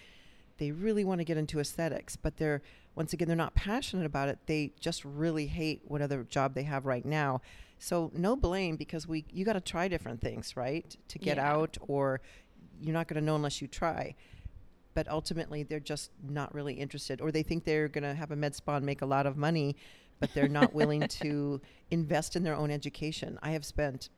[0.60, 2.60] they really want to get into aesthetics, but they're
[2.94, 4.38] once again they're not passionate about it.
[4.46, 7.40] They just really hate whatever job they have right now.
[7.78, 10.96] So no blame because we you got to try different things, right?
[11.08, 11.50] To get Yeah.
[11.52, 12.20] out or
[12.80, 14.14] you're not going to know unless you try.
[14.92, 18.36] But ultimately, they're just not really interested, or they think they're going to have a
[18.36, 19.76] med spa and make a lot of money,
[20.18, 23.38] but they're not willing to invest in their own education.
[23.40, 24.10] I have spent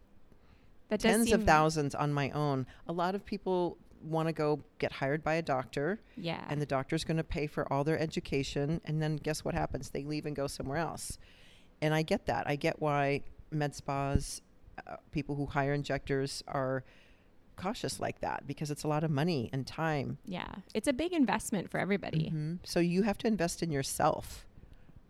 [0.88, 2.66] That tens of thousands on my own.
[2.88, 6.44] A lot of people want to go get hired by a doctor, Yeah.
[6.48, 9.90] and the doctor's going to pay for all their education, and then guess what happens?
[9.90, 11.18] They leave and go somewhere else.
[11.80, 12.46] And I get that.
[12.46, 14.40] I get why med spas,
[14.86, 16.84] uh, people who hire injectors are
[17.56, 20.18] cautious like that because it's a lot of money and time.
[20.24, 20.54] yeah.
[20.74, 22.30] It's a big investment for everybody.
[22.30, 22.58] Mhm.
[22.64, 24.46] So you have to invest in yourself.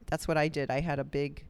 [0.07, 0.71] That's what I did.
[0.71, 1.45] I had a big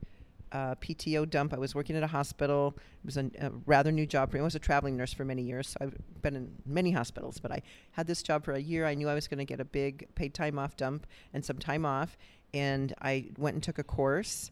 [0.53, 1.53] uh, PTO dump.
[1.55, 2.75] I was working at a hospital.
[2.77, 4.41] It was a, a rather new job for me.
[4.41, 5.69] I was a traveling nurse for many years.
[5.69, 7.63] So I've been in many hospitals, but I
[7.93, 8.87] had this job for a year.
[8.87, 11.59] I knew I was going to get a big paid time off dump and some
[11.59, 12.17] time off.
[12.55, 14.51] And I went and took a course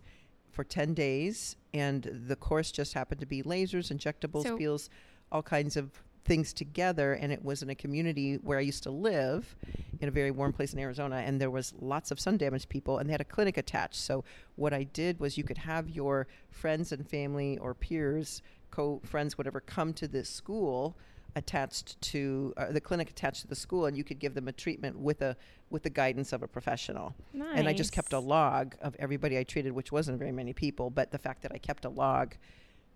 [0.51, 1.57] for 10 days.
[1.75, 4.91] And the course just happened to be lasers, injectables, So- peels,
[5.31, 7.15] all kinds of things together.
[7.15, 9.55] And it was in a community where I used to live
[10.01, 12.99] in a very warm place in Arizona, and there was lots of sun damaged people,
[12.99, 13.97] and they had a clinic attached.
[13.97, 14.25] So
[14.57, 19.37] what I did was you could have your friends and family or peers, co friends,
[19.37, 20.97] whatever, come to this school
[21.37, 24.53] attached to uh, the clinic attached to the school, and you could give them a
[24.53, 25.37] treatment with a
[25.69, 27.15] with the guidance of a professional.
[27.33, 27.49] nice.
[27.55, 30.91] And I just kept a log of everybody I treated, which wasn't very many people,
[30.91, 32.35] but the fact that I kept a log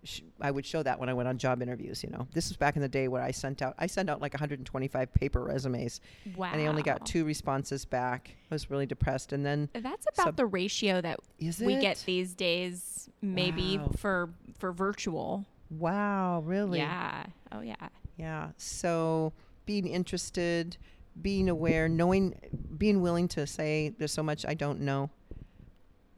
[0.05, 2.03] sh- I would show that when I went on job interviews.
[2.03, 4.21] You know, this was back in the day where I sent out I sent out
[4.21, 6.01] like 125 paper resumes,
[6.35, 6.49] Wow.
[6.53, 8.35] and I only got two responses back.
[8.51, 12.01] I was really depressed, and then That's about Sub- the ratio that is we get
[12.05, 13.91] these days, maybe Wow.
[13.97, 15.45] for for virtual.
[15.69, 16.79] Wow, really?
[16.79, 17.25] Yeah.
[17.51, 17.89] Oh yeah.
[18.17, 18.49] Yeah.
[18.57, 19.33] So
[19.65, 20.77] being interested,
[21.21, 22.35] being aware, knowing,
[22.77, 25.09] being willing to say, "There's so much I don't know."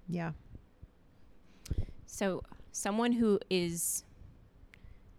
[0.10, 0.32] Yeah.
[2.06, 2.44] So
[2.78, 4.04] someone who is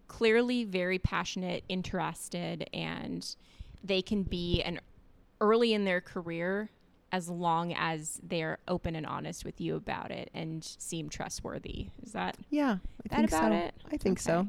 [0.06, 3.34] clearly very passionate, interested, and
[3.82, 4.80] they can be an
[5.40, 6.70] early in their career
[7.10, 11.88] as long as they're open and honest with you about it and seem trustworthy.
[12.02, 12.78] Is that Yeah.
[12.80, 13.56] I that think about so.
[13.58, 13.74] it?
[13.90, 14.46] I think so.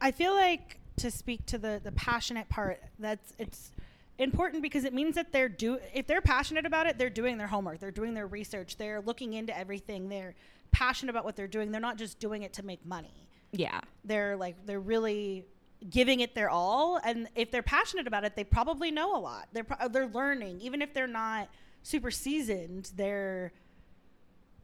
[0.00, 3.70] I feel like to speak to the the passionate part, that's it's
[4.18, 7.46] important because it means that they're do if they're passionate about it, they're doing their
[7.46, 10.34] homework, they're doing their research, they're looking into everything, they're
[10.72, 11.70] passionate about what they're doing.
[11.72, 13.28] They're not just doing it to make money.
[13.52, 13.80] Yeah.
[14.04, 15.44] They're like they're really
[15.90, 19.48] giving it their all and if they're passionate about it, they probably know a lot.
[19.52, 21.48] They're pro- they're learning even if they're not
[21.82, 23.52] super seasoned, they're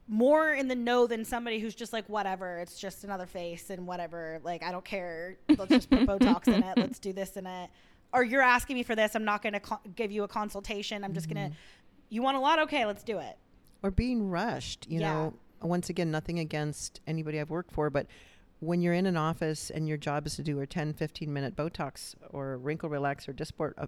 [0.08, 3.86] more in the know than somebody who's just like whatever it's just another face and
[3.86, 7.46] whatever like i don't care let's just put botox in it let's do this in
[7.46, 7.70] it
[8.12, 11.04] or you're asking me for this i'm not going to co- give you a consultation
[11.04, 11.38] i'm just Mm-hmm.
[11.38, 11.56] going to
[12.08, 13.36] you want a lot okay let's do it
[13.84, 14.88] Or being rushed.
[14.90, 15.12] You Yeah.
[15.12, 18.06] know, once again, nothing against anybody I've worked for, but
[18.60, 21.56] when you're in an office and your job is to do a 10, 15 minute
[21.56, 23.86] Botox or wrinkle relax or Dysport uh,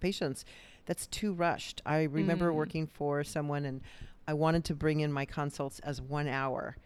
[0.00, 0.44] patients,
[0.86, 1.82] that's too rushed.
[1.84, 2.54] I remember Mm.
[2.54, 3.80] working for someone and
[4.26, 6.76] I wanted to bring in my consults as one hour.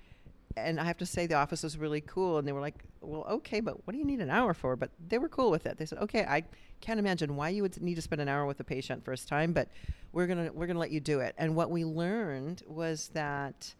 [0.56, 2.38] And I have to say, the office was really cool.
[2.38, 4.74] And they were like, well, okay, but what do you need an hour for?
[4.74, 5.78] But they were cool with it.
[5.78, 6.42] They said, okay, I
[6.80, 9.52] can't imagine why you would need to spend an hour with a patient first time,
[9.52, 9.68] but
[10.12, 11.36] we're going to, we're going to let you do it.
[11.38, 13.74] And what we learned was that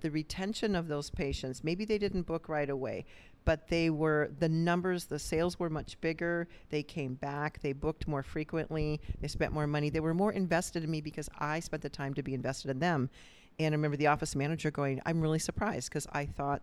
[0.00, 3.04] the retention of those patients, maybe they didn't book right away,
[3.44, 6.48] but they were, the numbers, the sales were much bigger.
[6.70, 9.90] They came back, they booked more frequently, they spent more money.
[9.90, 12.78] They were more invested in me because I spent the time to be invested in
[12.78, 13.10] them.
[13.58, 16.62] And I remember the office manager going, I'm really surprised because I thought,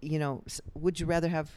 [0.00, 0.42] you know,
[0.74, 1.50] would you rather have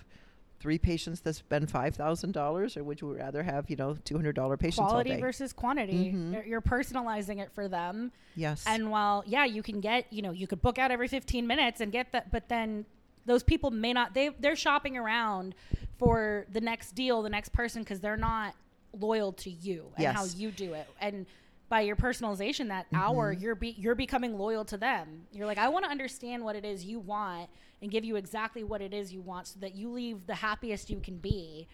[0.60, 5.12] three patients that spend $5,000 or would you rather have, you know, $200 patients quality
[5.12, 5.22] all day?
[5.22, 6.34] versus quantity Mhm.
[6.34, 8.64] You're- you're personalizing it for them yes.
[8.68, 11.80] and while yeah you can get you know you could book out every 15 minutes
[11.82, 12.86] and get that but then
[13.26, 15.56] those people may not they they're shopping around
[15.98, 18.54] for the next deal the next person because they're not
[19.00, 21.26] loyal to you and how you do it and
[21.70, 23.44] by your personalization that hour mm-hmm.
[23.44, 26.66] you're be, you're becoming loyal to them you're like i want to understand what it
[26.66, 27.50] is you want
[27.82, 30.90] and give you exactly what it is you want so that you leave the happiest
[30.90, 31.68] you can be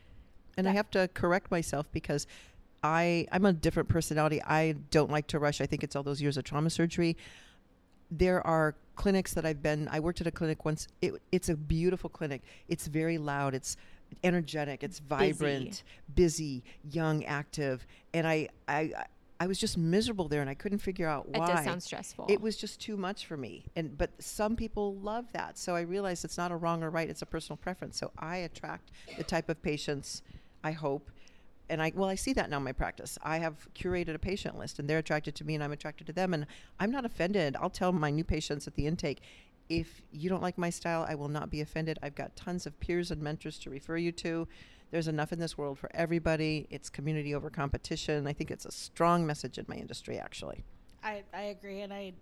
[0.57, 2.27] and I have to correct myself because
[2.83, 4.41] I I'm a different personality.
[4.43, 5.61] I don't like to rush.
[5.61, 7.17] I think it's all those years of trauma surgery.
[8.11, 9.89] There are clinics that I've been.
[9.91, 10.87] I worked at a clinic once.
[11.01, 12.43] It, it's a beautiful clinic.
[12.67, 13.53] It's very loud.
[13.53, 13.75] It's
[14.23, 14.83] energetic.
[14.83, 17.85] It's vibrant, busy, young, active.
[18.13, 18.93] And I I
[19.39, 21.43] I was just miserable there, and I couldn't figure out why.
[21.43, 22.27] It does sound stressful.
[22.29, 23.65] It was just too much for me.
[23.75, 25.57] And but some people love that.
[25.57, 27.97] So I realized it's not a wrong or right, it's a personal preference.
[27.97, 30.21] So I attract the type of patients
[30.63, 31.11] I hope
[31.69, 33.17] and I well I see that now in my practice.
[33.23, 36.13] I have curated a patient list and they're attracted to me and I'm attracted to
[36.13, 36.45] them and
[36.79, 37.55] I'm not offended.
[37.59, 39.21] I'll tell my new patients at the intake
[39.67, 41.97] if you don't like my style, I will not be offended.
[42.03, 44.47] I've got tons of peers and mentors to refer you to.
[44.95, 46.67] There's enough in this world for everybody.
[46.69, 48.25] It's community over competition.
[48.27, 50.63] I think it's a strong message in my industry actually.
[51.03, 52.13] I, I agree, and I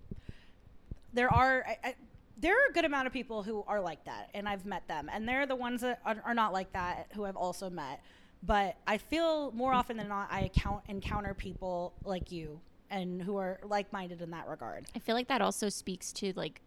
[1.12, 1.94] there are I, I,
[2.36, 5.08] there are a good amount of people who are like that, and I've met them,
[5.12, 8.02] and they're the ones that are, are not like that who I've also met.
[8.42, 12.58] But I feel more often than not, I account, encounter people like you
[12.90, 14.86] and who are like minded in that regard.
[14.96, 16.60] I feel like that also speaks to like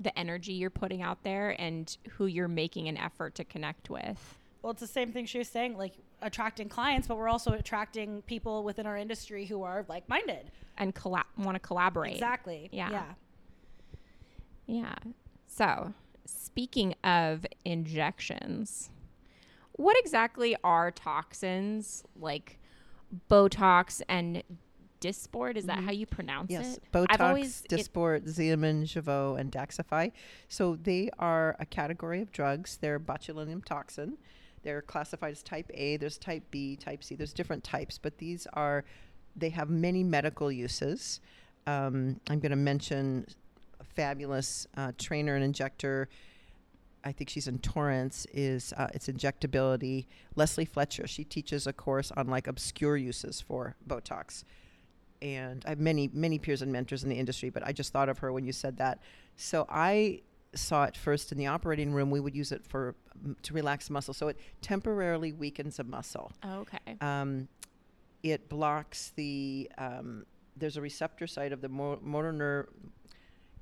[0.00, 4.40] the energy you're putting out there and who you're making an effort to connect with.
[4.62, 8.22] Well, it's the same thing she was saying, like attracting clients, but we're also attracting
[8.22, 10.50] people within our industry who are like minded.
[10.78, 12.12] and colla- want to collaborate.
[12.14, 12.68] Exactly.
[12.72, 12.90] Yeah.
[12.90, 13.04] Yeah.
[14.66, 14.94] Yeah.
[15.46, 15.92] So,
[16.24, 18.90] speaking of injections,
[19.72, 22.58] what exactly are toxins like
[23.30, 24.42] Botox and
[25.00, 25.56] Dysport?
[25.56, 26.62] Is that how you pronounce Mm-hmm.
[26.62, 26.82] Yes, it?
[26.92, 30.12] Botox, I've always it- Dysport, Xeomin, Jeuveau, and Daxxify.
[30.48, 32.78] So they are a category of drugs.
[32.80, 34.16] They're botulinum toxin.
[34.62, 35.96] They're classified as type A.
[35.96, 37.14] There's type B, type C.
[37.14, 38.84] There's different types, but these are
[39.34, 41.20] they have many medical uses.
[41.66, 43.26] Um, I'm going to mention
[43.80, 46.08] a fabulous uh, trainer and injector.
[47.04, 48.26] I think she's in Torrance.
[48.32, 50.06] Is uh, its injectability.
[50.36, 51.06] Leslie Fletcher.
[51.06, 54.44] She teaches a course on like obscure uses for Botox
[55.22, 58.08] and I have many, many peers and mentors in the industry, but I just thought
[58.08, 58.98] of her when you said that.
[59.36, 60.22] So I
[60.54, 62.94] saw it first in the operating room, we would use it for
[63.42, 64.14] to relax muscle.
[64.14, 66.32] So it temporarily weakens a muscle.
[66.44, 66.96] Okay.
[67.00, 67.48] Um,
[68.22, 70.24] it blocks the um,
[70.56, 72.68] there's a receptor site of the motor nerve.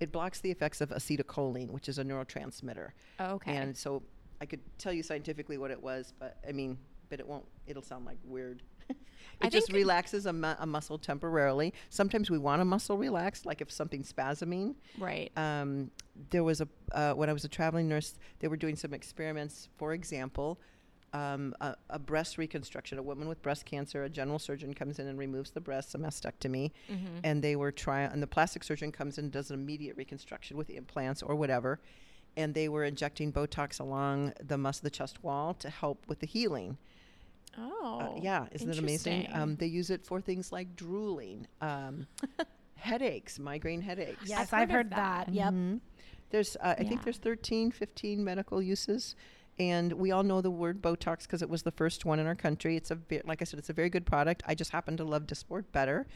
[0.00, 2.90] It blocks the effects of acetylcholine, which is a neurotransmitter.
[3.20, 3.56] Okay.
[3.56, 4.02] And so
[4.40, 6.78] I could tell you scientifically what it was, but I mean,
[7.10, 7.44] but it won't.
[7.66, 8.62] It'll sound like weird.
[9.42, 11.72] It just relaxes a, mu- a muscle temporarily.
[11.88, 14.74] Sometimes we want a muscle relaxed, like if something's spasming.
[14.98, 15.30] right.
[15.36, 15.90] Um,
[16.30, 19.68] there was a uh, when I was a traveling nurse, they were doing some experiments.
[19.78, 20.58] For example,
[21.12, 22.98] um, a, a breast reconstruction.
[22.98, 25.98] A woman with breast cancer, a general surgeon comes in and removes the breast, a
[25.98, 27.18] mastectomy, Mm-hmm.
[27.24, 28.10] and they were trying.
[28.12, 31.80] And the plastic surgeon comes in and does an immediate reconstruction with implants or whatever.
[32.36, 36.26] And they were injecting Botox along the mus- the chest wall to help with the
[36.26, 36.76] healing.
[37.58, 38.00] Oh.
[38.00, 39.28] Uh, yeah, isn't it amazing?
[39.32, 42.06] Um, they use it for things like drooling, um,
[42.76, 44.22] headaches, migraine headaches.
[44.24, 45.26] Yes, I've I've, heard heard, that.
[45.26, 45.34] that.
[45.34, 45.52] Yep.
[45.52, 45.80] Mhm.
[46.30, 49.16] There's, uh, I think there's 13, 15 medical uses.
[49.58, 52.34] And we all know the word Botox because it was the first one in our
[52.36, 52.76] country.
[52.76, 54.42] It's a, ve- like I said, it's a very good product.
[54.46, 56.06] I just happen to love Dysport better.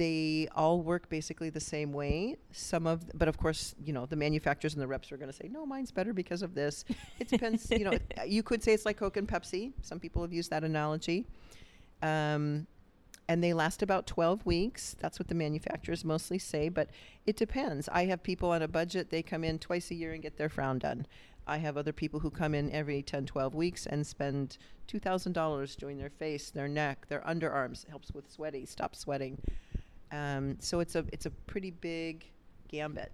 [0.00, 2.36] They all work basically the same way.
[2.52, 5.36] Some of, but of course, you know, the manufacturers and the reps are going to
[5.36, 6.86] say, no, mine's better because of this.
[7.18, 7.70] It depends.
[7.70, 9.72] you know, it- you could say it's like Coke and Pepsi.
[9.82, 11.26] Some people have used that analogy.
[12.00, 12.66] Um,
[13.28, 14.96] and they last about 12 weeks.
[14.98, 16.88] That's what the manufacturers mostly say, but
[17.26, 17.86] it depends.
[17.92, 20.48] I have people on a budget, they come in twice a year and get their
[20.48, 21.06] frown done.
[21.46, 24.56] I have other people who come in every 10, 12 weeks and spend
[24.88, 29.38] $2,000 doing their face, their neck, their underarms, helps with sweaty, stop sweating.
[30.12, 32.24] Um, so it's a it's a pretty big
[32.68, 33.12] gambit.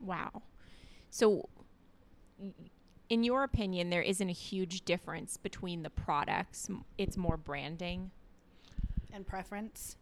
[0.00, 0.42] Wow.
[1.10, 1.48] So,
[3.08, 6.68] in your opinion, there isn't a huge difference between the products.
[6.98, 8.10] It's more branding.
[9.12, 9.96] And preference.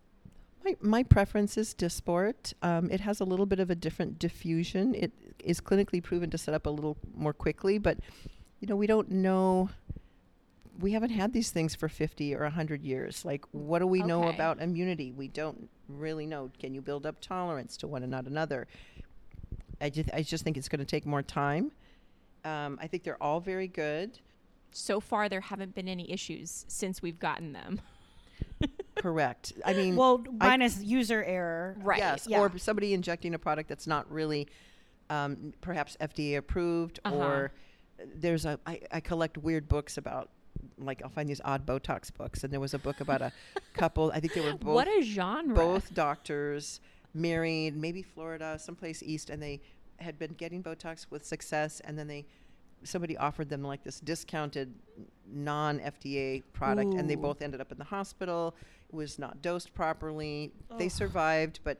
[0.64, 2.54] My, my preference is Dysport.
[2.62, 4.94] Um, it has a little bit of a different diffusion.
[4.94, 7.98] It is clinically proven to set up a little more quickly, but
[8.60, 9.68] you know we don't know.
[10.80, 13.24] We haven't had these things for 50 or 100 years.
[13.24, 15.12] Like, what do we know about immunity?
[15.12, 16.50] We don't really know.
[16.58, 18.66] Can you build up tolerance to one and not another?
[19.80, 21.72] I just, I just think it's going to take more time.
[22.44, 24.18] Um, I think they're all very good.
[24.72, 27.80] So far, there haven't been any issues since we've gotten them.
[28.96, 29.52] Correct.
[29.64, 31.76] I mean, Well, I- minus user error.
[31.80, 31.98] Right.
[31.98, 32.40] Yes, Yeah.
[32.40, 34.48] or somebody injecting a product that's not really
[35.10, 37.16] um, perhaps FDA approved, Uh-huh.
[37.16, 37.52] or
[38.16, 40.30] there's a I, I collect weird books about
[40.78, 43.32] like I'll find these odd Botox books, and there was a book about a
[43.74, 44.10] couple.
[44.14, 45.54] I think they were both what a genre.
[45.54, 46.80] both doctors
[47.12, 49.60] married, maybe Florida, someplace east, and they
[49.98, 52.26] had been getting Botox with success, and then they
[52.82, 54.74] somebody offered them like this discounted
[55.26, 58.54] non FDA product, and they both ended up in the hospital.
[58.92, 60.52] It was not dosed properly.
[60.78, 61.78] They survived, but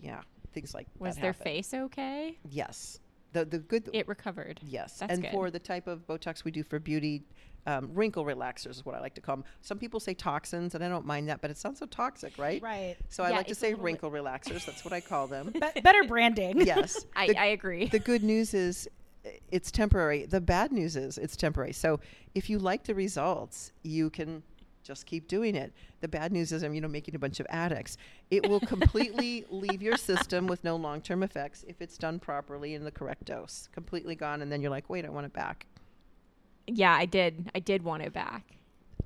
[0.00, 0.22] yeah,
[0.52, 1.44] things like Was their happen.
[1.44, 2.36] face okay?
[2.50, 2.98] Yes,
[3.34, 4.60] the the good It recovered.
[4.66, 5.30] Yes, That's and good.
[5.32, 7.22] for the type of Botox we do for beauty,
[7.66, 9.44] um, wrinkle relaxers is what I like to call them.
[9.60, 12.62] Some people say toxins, and I don't mind that, but it sounds so toxic, right?
[12.62, 12.96] Right.
[13.10, 14.64] So I Yeah, like to say little bit- wrinkle relaxers.
[14.64, 15.50] That's what I call them.
[15.74, 16.60] Be- better branding.
[16.60, 17.04] yes.
[17.16, 17.86] I, the, I agree.
[17.88, 18.88] the good news is
[19.50, 20.26] it's temporary.
[20.26, 21.72] The bad news is it's temporary.
[21.72, 22.00] So
[22.34, 24.42] if you like the results, you can
[24.84, 25.72] just keep doing it.
[26.00, 27.96] The bad news is I'm you know making a bunch of addicts.
[28.30, 32.84] It will completely leave your system with no long-term effects if it's done properly in
[32.84, 33.68] the correct dose.
[33.72, 35.66] Completely gone and then you're like, "Wait, I want it back."
[36.66, 37.50] yeah, I did.
[37.54, 38.56] I did want it back.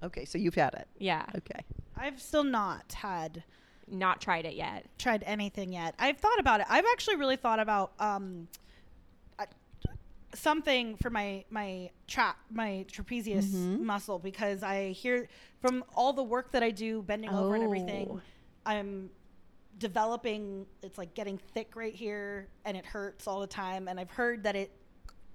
[0.03, 0.87] Okay, so you've had it.
[0.99, 1.25] Yeah.
[1.37, 1.65] Okay.
[1.97, 3.43] I've still not had
[3.91, 4.87] Not tried it yet.
[4.97, 5.97] tried anything yet.
[5.99, 6.67] I've thought about it.
[6.71, 8.47] I've actually really thought about um,
[10.35, 13.81] something for my my trap my trapezius Mhm.
[13.81, 15.29] muscle because I hear
[15.61, 18.21] from all the work that I do bending over and everything, Oh.
[18.67, 19.11] I'm
[19.79, 20.67] developing.
[20.83, 23.89] It's like getting thick right here, and it hurts all the time.
[23.89, 24.71] And I've heard that it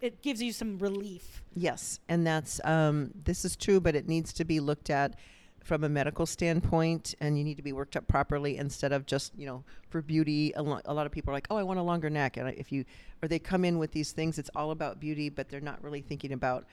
[0.01, 1.41] it gives you some relief.
[1.55, 5.15] Yes, and that's um, this is true, but it needs to be looked at
[5.63, 9.33] from a medical standpoint, and you need to be worked up properly instead of just
[9.37, 10.51] you know for beauty.
[10.55, 12.49] A, lo- a lot of people are like, "Oh, I want a longer neck," and
[12.49, 12.85] if you
[13.21, 16.01] or they come in with these things, it's all about beauty, but they're not really
[16.01, 16.65] thinking about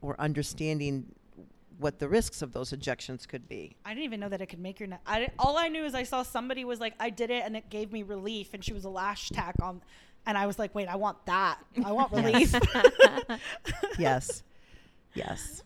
[0.00, 1.06] or understanding
[1.78, 3.76] what the risks of those injections could be.
[3.84, 5.00] I didn't even know that it could make your neck.
[5.06, 7.70] I, all I knew is I saw somebody was like, I did it and it
[7.70, 9.80] gave me relief, and she was a lash tack on,
[10.26, 11.58] and I was like, wait, I want that.
[11.84, 12.52] I want relief.
[13.98, 14.42] yes,
[15.14, 15.62] yes.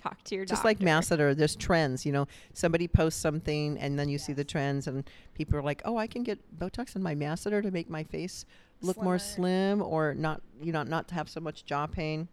[0.00, 0.68] Talk to your just doctor.
[0.68, 4.86] like masseter there's trends you know somebody posts something and then you see the trends
[4.86, 8.02] and people are like oh i can get botox in my masseter to make my
[8.02, 8.46] face
[8.80, 12.28] look more slim or not you know not to have so much jaw pain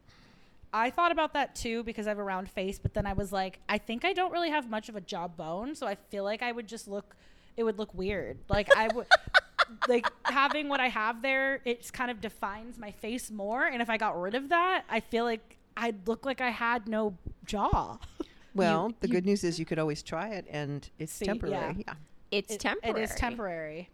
[0.73, 3.31] I thought about that too because I have a round face, but then I was
[3.31, 6.23] like, I think I don't really have much of a jaw bone, so I feel
[6.23, 7.15] like I would just look,
[7.55, 8.37] it would look weird.
[8.49, 9.07] Like I would,
[9.87, 13.65] like having what I have there, it kind of defines my face more.
[13.65, 16.87] And if I got rid of that, I feel like I'd look like I had
[16.87, 17.97] no jaw.
[18.55, 21.53] Well, the you- good news is you could always try it, and it's See, temporary.
[21.53, 21.73] yeah.
[21.89, 21.93] Yeah.
[22.31, 22.99] It's It- temporary.
[22.99, 23.89] It is temporary.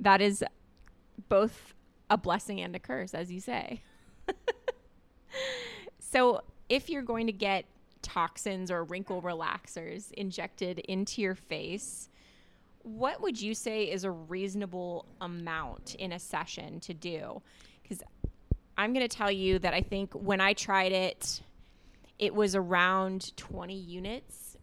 [0.00, 0.44] That is
[1.28, 1.74] both
[2.10, 3.80] a blessing and a curse, as you say.
[6.00, 7.64] so, if you're going to get
[8.02, 12.08] toxins or wrinkle relaxers injected into your face,
[12.82, 17.42] what would you say is a reasonable amount in a session to do?
[18.78, 21.42] I'm going to tell you that I think when I tried it,
[22.18, 24.56] it was around 20 units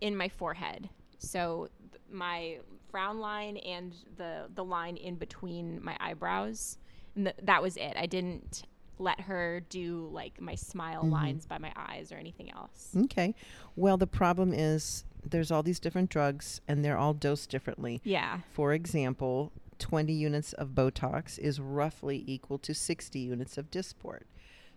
[0.00, 0.90] in my forehead.
[1.18, 2.58] So th- my
[2.90, 6.78] frown line and the the line in between my eyebrows,
[7.14, 7.92] and th- that was it.
[7.96, 8.64] I didn't
[8.98, 11.12] let her do like my smile mm-hmm.
[11.12, 12.88] lines by my eyes or anything else.
[12.96, 13.34] Okay.
[13.76, 18.00] Well, the problem is there's all these different drugs, and they're all dosed differently.
[18.04, 18.40] Yeah.
[18.52, 24.22] For example, 20 units of Botox is roughly equal to 60 units of Dysport.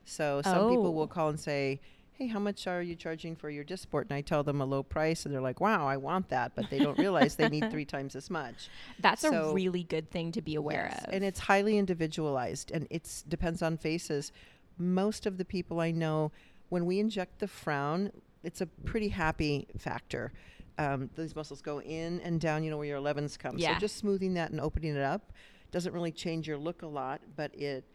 [0.06, 0.92] So some people Oh.
[0.92, 1.80] will call and say,
[2.14, 4.84] "Hey, how much are you charging for your Dysport?" And I tell them a low
[4.84, 7.86] price, and they're like, "Wow, I want that," but they don't realize they need three
[7.96, 8.70] times as much.
[9.00, 11.14] That's So- a really good thing to be aware Yes, of.
[11.14, 14.32] And it's highly individualized and it depends on faces.
[14.78, 16.32] Most of the people I know,
[16.70, 18.12] when we inject the frown,
[18.44, 20.34] it's a pretty happy factor.
[20.78, 23.58] Um, these muscles go in and down, you know, where your 11s come.
[23.58, 23.76] Yeah.
[23.76, 25.32] So just smoothing that and opening it up
[25.72, 27.86] doesn't really change your look a lot, but it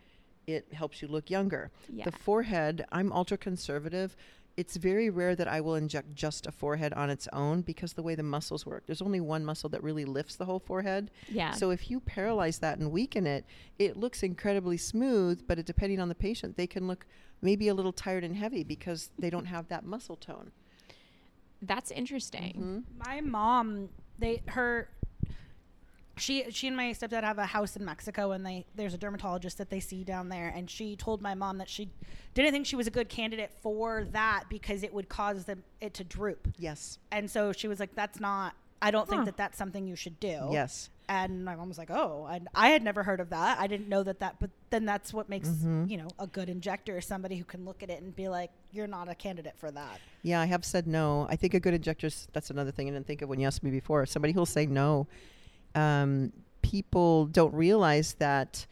[0.46, 1.70] it helps you look younger.
[1.92, 2.04] Yeah.
[2.04, 4.16] The forehead, I'm ultra conservative.
[4.56, 8.02] It's very rare that I will inject just a forehead on its own because the
[8.02, 8.84] way the muscles work.
[8.86, 11.10] There's only one muscle that really lifts the whole forehead.
[11.28, 11.52] yeah.
[11.52, 13.44] So if you paralyze that and weaken it,
[13.78, 17.06] it looks incredibly smooth, but it, depending on the patient, they can look
[17.42, 20.50] maybe a little tired and heavy because they don't have that muscle tone.
[21.62, 22.84] That's interesting.
[22.92, 22.98] Mm-hmm.
[23.06, 23.88] My mom,
[24.18, 24.88] they her
[26.16, 29.58] she she and my stepdad have a house in Mexico and they there's a dermatologist
[29.58, 31.88] that they see down there and she told my mom that she
[32.34, 35.94] didn't think she was a good candidate for that because it would cause them it
[35.94, 36.48] to droop.
[36.58, 36.98] Yes.
[37.12, 39.10] And so she was like that's not I don't Huh.
[39.16, 40.48] think that that's something you should do.
[40.50, 40.90] Yes.
[41.10, 43.58] And my mom was like, "Oh, and I had never heard of that.
[43.58, 45.48] I didn't know that that." But then that's what makes
[45.88, 48.50] you know a good injector, is somebody who can look at it and be like,
[48.72, 51.26] "You're not a candidate for that." Yeah, I have said no.
[51.30, 53.62] I think a good injector's that's another thing I didn't think of when you asked
[53.62, 54.04] me before.
[54.04, 55.06] Somebody who'll say no.
[55.74, 58.66] Um, people don't realize that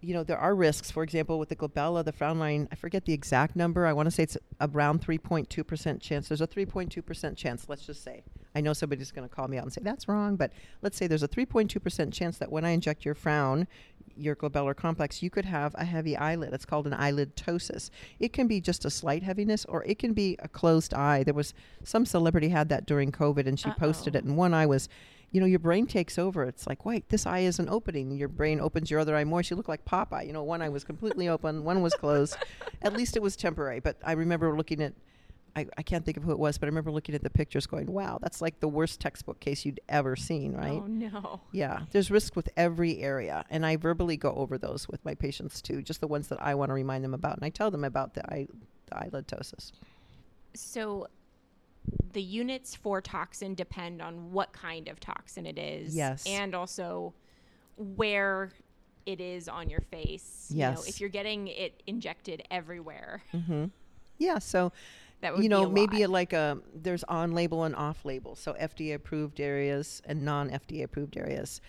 [0.00, 0.90] you know there are risks.
[0.90, 3.86] For example, with the glabella, the frown line, I forget the exact number.
[3.86, 6.26] I want to say it's around 3.2 percent chance.
[6.28, 7.68] There's a 3.2 percent chance.
[7.68, 8.24] Let's just say.
[8.54, 11.06] I know somebody's going to call me out and say that's wrong, but let's say
[11.06, 13.66] there's a 3.2 percent chance that when I inject your frown,
[14.16, 16.52] your glabellar complex, you could have a heavy eyelid.
[16.52, 17.90] It's called an eyelid ptosis.
[18.18, 21.22] It can be just a slight heaviness, or it can be a closed eye.
[21.22, 24.28] There was some celebrity had that during COVID, and she posted it, Uh-oh.
[24.28, 24.88] and one eye was,
[25.30, 26.44] you know, your brain takes over.
[26.44, 28.10] It's like, wait, this eye isn't opening.
[28.16, 29.42] Your brain opens your other eye more.
[29.44, 30.26] She looked like Popeye.
[30.26, 32.36] You know, one eye was completely open, one was closed.
[32.82, 33.78] At least it was temporary.
[33.80, 34.92] But I remember looking at.
[35.56, 37.66] I, I can't think of who it was, but I remember looking at the pictures
[37.66, 40.80] going, wow, that's like the worst textbook case you'd ever seen, right?
[40.82, 41.40] Oh no.
[41.52, 45.60] Yeah, there's risk with every area, and I verbally go over those with my patients
[45.60, 47.84] too, just the ones that I want to remind them about, and I tell them
[47.84, 48.46] about the, eye,
[48.86, 49.72] the eyelid ptosis.
[50.54, 51.08] So
[52.12, 55.96] the units for toxin depend on what kind of toxin it is.
[55.96, 56.24] Yes.
[56.26, 57.14] And also
[57.76, 58.50] where
[59.06, 60.48] it is on your face.
[60.50, 60.88] You know, Yes.
[60.88, 63.66] if you're getting it injected everywhere, Mm-hmm.
[64.18, 64.70] Yeah, so
[65.20, 68.34] that would you know be a maybe like a there's on label and off label,
[68.34, 71.60] so FDA approved areas and non FDA approved areas.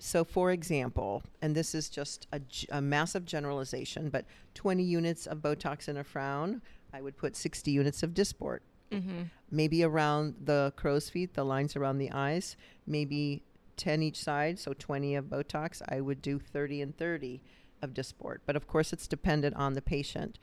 [0.00, 2.28] So, for example, and this is just
[2.70, 6.62] a massive generalization, but 20 units of Botox in a frown,
[6.92, 8.60] I would put 60 units of Dysport.
[8.90, 9.24] Mm-hmm.
[9.50, 12.56] maybe around the crow's feet, the lines around the eyes,
[12.86, 13.42] maybe
[13.76, 15.82] 10 each side, so 20 of Botox.
[15.86, 17.42] I would do 30 and 30
[17.82, 18.38] of Dysport.
[18.46, 20.38] But of course, it's dependent on the patient.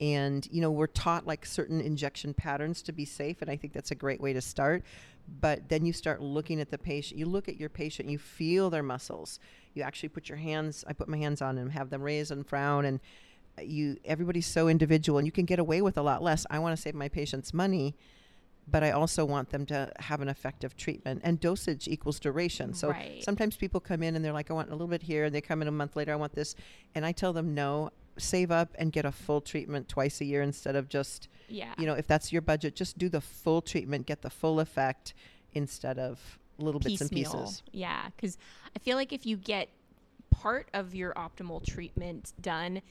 [0.00, 3.72] And, you know, we're taught like certain injection patterns to be safe, and I think
[3.72, 4.84] that's a great way to start.
[5.40, 7.18] But then you start looking at the patient.
[7.18, 9.40] You look at your patient, you feel their muscles.
[9.74, 12.46] You actually put your hands, I put my hands on them, have them raise and
[12.46, 13.00] frown, and
[13.58, 16.46] uh, you everybody's so individual and you can get away with a lot less.
[16.48, 17.94] I want to save my patients money,
[18.70, 21.20] but I also want them to have an effective treatment.
[21.24, 22.72] And dosage equals duration.
[22.72, 23.22] So Right.
[23.22, 25.40] sometimes people come in and they're like, I want a little bit here, and they
[25.40, 26.54] come in a month later, I want this,
[26.94, 27.90] and I tell them no.
[28.18, 31.74] Save up and get a full treatment twice a year instead of just, Yeah.
[31.78, 35.14] you know, if that's your budget, just do the full treatment, get the full effect
[35.52, 37.62] instead of little bits and pieces.
[37.72, 38.36] Yeah, because
[38.74, 39.68] I feel like if you get
[40.30, 42.82] part of your optimal treatment done,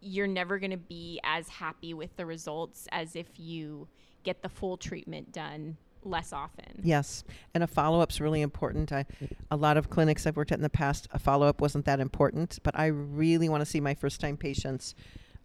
[0.00, 3.86] you're never going to be as happy with the results as if you
[4.22, 6.80] get the full treatment done less often.
[6.82, 7.24] Yes,
[7.54, 8.92] and a follow up's really important.
[8.92, 9.06] I,
[9.50, 12.00] a lot of clinics I've worked at in the past, a follow up wasn't that
[12.00, 14.94] important, but I really want to see my first time patients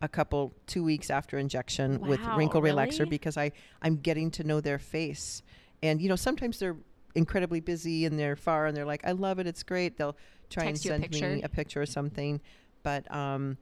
[0.01, 2.75] a couple two weeks after injection with wrinkle really?
[2.75, 3.51] relaxer because I
[3.81, 5.41] I'm getting to know their face,
[5.81, 6.77] and you know sometimes they're
[7.15, 9.97] incredibly busy and they're far and they're like I love it, it's great.
[9.97, 10.17] They'll
[10.49, 12.41] try Text and send me a picture or something,
[12.83, 13.57] but um,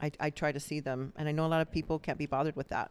[0.00, 2.26] I I try to see them, and I know a lot of people can't be
[2.26, 2.90] bothered with that.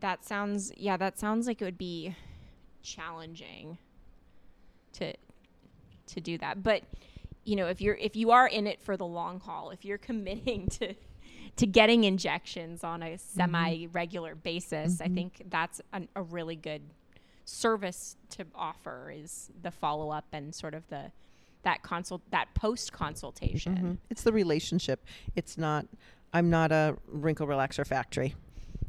[0.00, 2.14] That sounds yeah, that sounds like it would be
[2.82, 3.78] challenging
[4.94, 5.14] to
[6.06, 6.62] to do that.
[6.62, 6.82] But
[7.44, 9.98] you know, if you're if you are in it for the long haul, if you're
[10.10, 10.94] committing to
[11.56, 16.82] to getting injections on a semi regular basis, I think that's an, a really good
[17.44, 21.12] service to offer is the follow up and sort of the
[21.62, 23.76] that consult that post consultation.
[23.76, 23.98] Mhm.
[24.10, 25.04] It's the relationship.
[25.36, 25.86] It's not.
[26.32, 28.34] I'm not a wrinkle relaxer factory.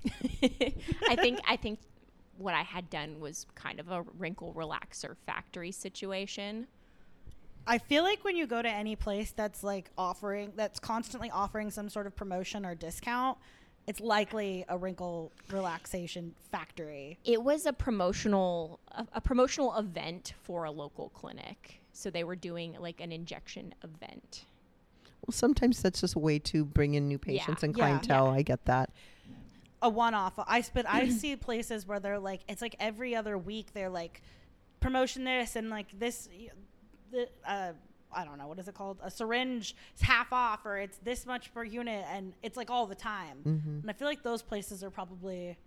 [1.09, 1.79] I think I think
[2.37, 6.67] what I had done was kind of a wrinkle relaxer factory situation.
[7.67, 11.71] I feel like when you go to any place that's like offering, that's constantly offering
[11.71, 13.39] some sort of promotion or discount,
[13.87, 17.17] it's likely a wrinkle relaxation factory.
[17.23, 21.81] It was a promotional a, a promotional event for a local clinic.
[21.93, 24.45] So they were doing like an injection event.
[25.25, 27.79] Well, sometimes that's just a way to bring in new patients and Yeah.
[27.83, 28.27] clientele.
[28.27, 28.91] I get that.
[29.81, 30.33] A one-off.
[30.47, 30.85] I spit.
[30.87, 34.21] I see places where they're like, it's like every other week they're like,
[34.79, 36.29] promotion this and like this,
[37.11, 37.71] the uh,
[38.13, 38.97] I don't know what is it called?
[39.03, 42.85] A syringe is half off or it's this much per unit and it's like all
[42.87, 43.37] the time.
[43.43, 45.57] hmm And I feel like those places are probably a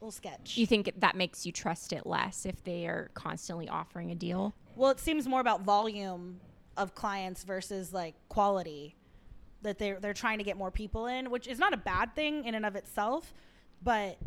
[0.00, 0.56] little sketch.
[0.56, 4.54] You think that makes you trust it less if they are constantly offering a deal?
[4.76, 6.40] Well, it seems more about volume
[6.76, 8.96] of clients versus like quality
[9.62, 12.44] that they're they're trying to get more people in, which is not a bad thing
[12.44, 13.32] in and of itself,
[13.82, 14.18] but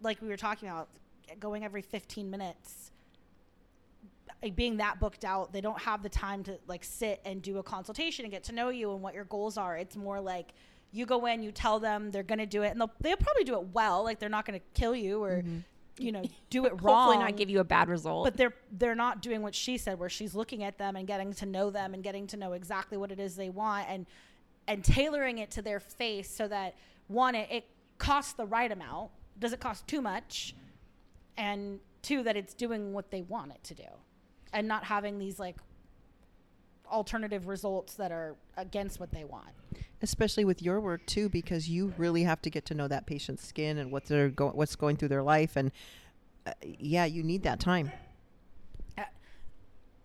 [0.00, 0.88] like we were talking about,
[1.40, 2.92] going every 15 minutes,
[4.42, 7.58] like, being that booked out, they don't have the time to like sit and do
[7.58, 9.76] a consultation and get to know you and what your goals are.
[9.76, 10.52] It's more like
[10.92, 13.54] you go in, you tell them they're gonna do it, and they'll they'll probably do
[13.54, 14.04] it well.
[14.04, 15.58] Like they're not gonna kill you or mm-hmm.
[15.98, 17.06] You know do it wrong.
[17.06, 18.24] Hopefully not give you a bad result.
[18.24, 21.32] But they're they're not doing what she said, where she's looking at them and getting
[21.34, 24.06] to know them and getting to know exactly what it is they want and
[24.68, 26.74] and tailoring it to their face so that
[27.08, 27.64] one it, it
[27.98, 30.54] costs the right amount, does it cost too much,
[31.36, 33.88] and two that it's doing what they want it to do,
[34.52, 35.56] and not having these like
[36.90, 39.48] alternative results that are against what they want.
[40.02, 43.46] Especially with your work too, because you really have to get to know that patient's
[43.46, 45.72] skin and what they're going, what's going through their life, and
[46.46, 47.90] uh, yeah, you need that time.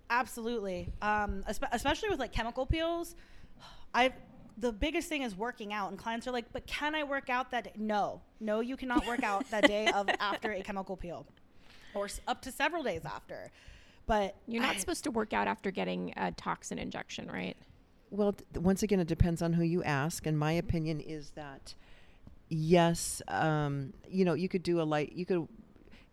[0.10, 0.90] Absolutely.
[1.02, 3.16] Um, especially with like chemical peels.
[3.94, 4.12] I
[4.58, 7.52] the biggest thing is working out, and clients are like, "But can I work out
[7.52, 11.26] that day?" No, no, you cannot work out that day of after a chemical peel,
[11.94, 13.52] or s- up to several days after.
[14.12, 17.56] But You're not supposed to work out after getting a toxin injection, right?
[18.10, 21.76] Well, th- once again, it depends on who you ask, and my opinion is that
[22.50, 25.48] yes, um, you know, you could do a light, you could.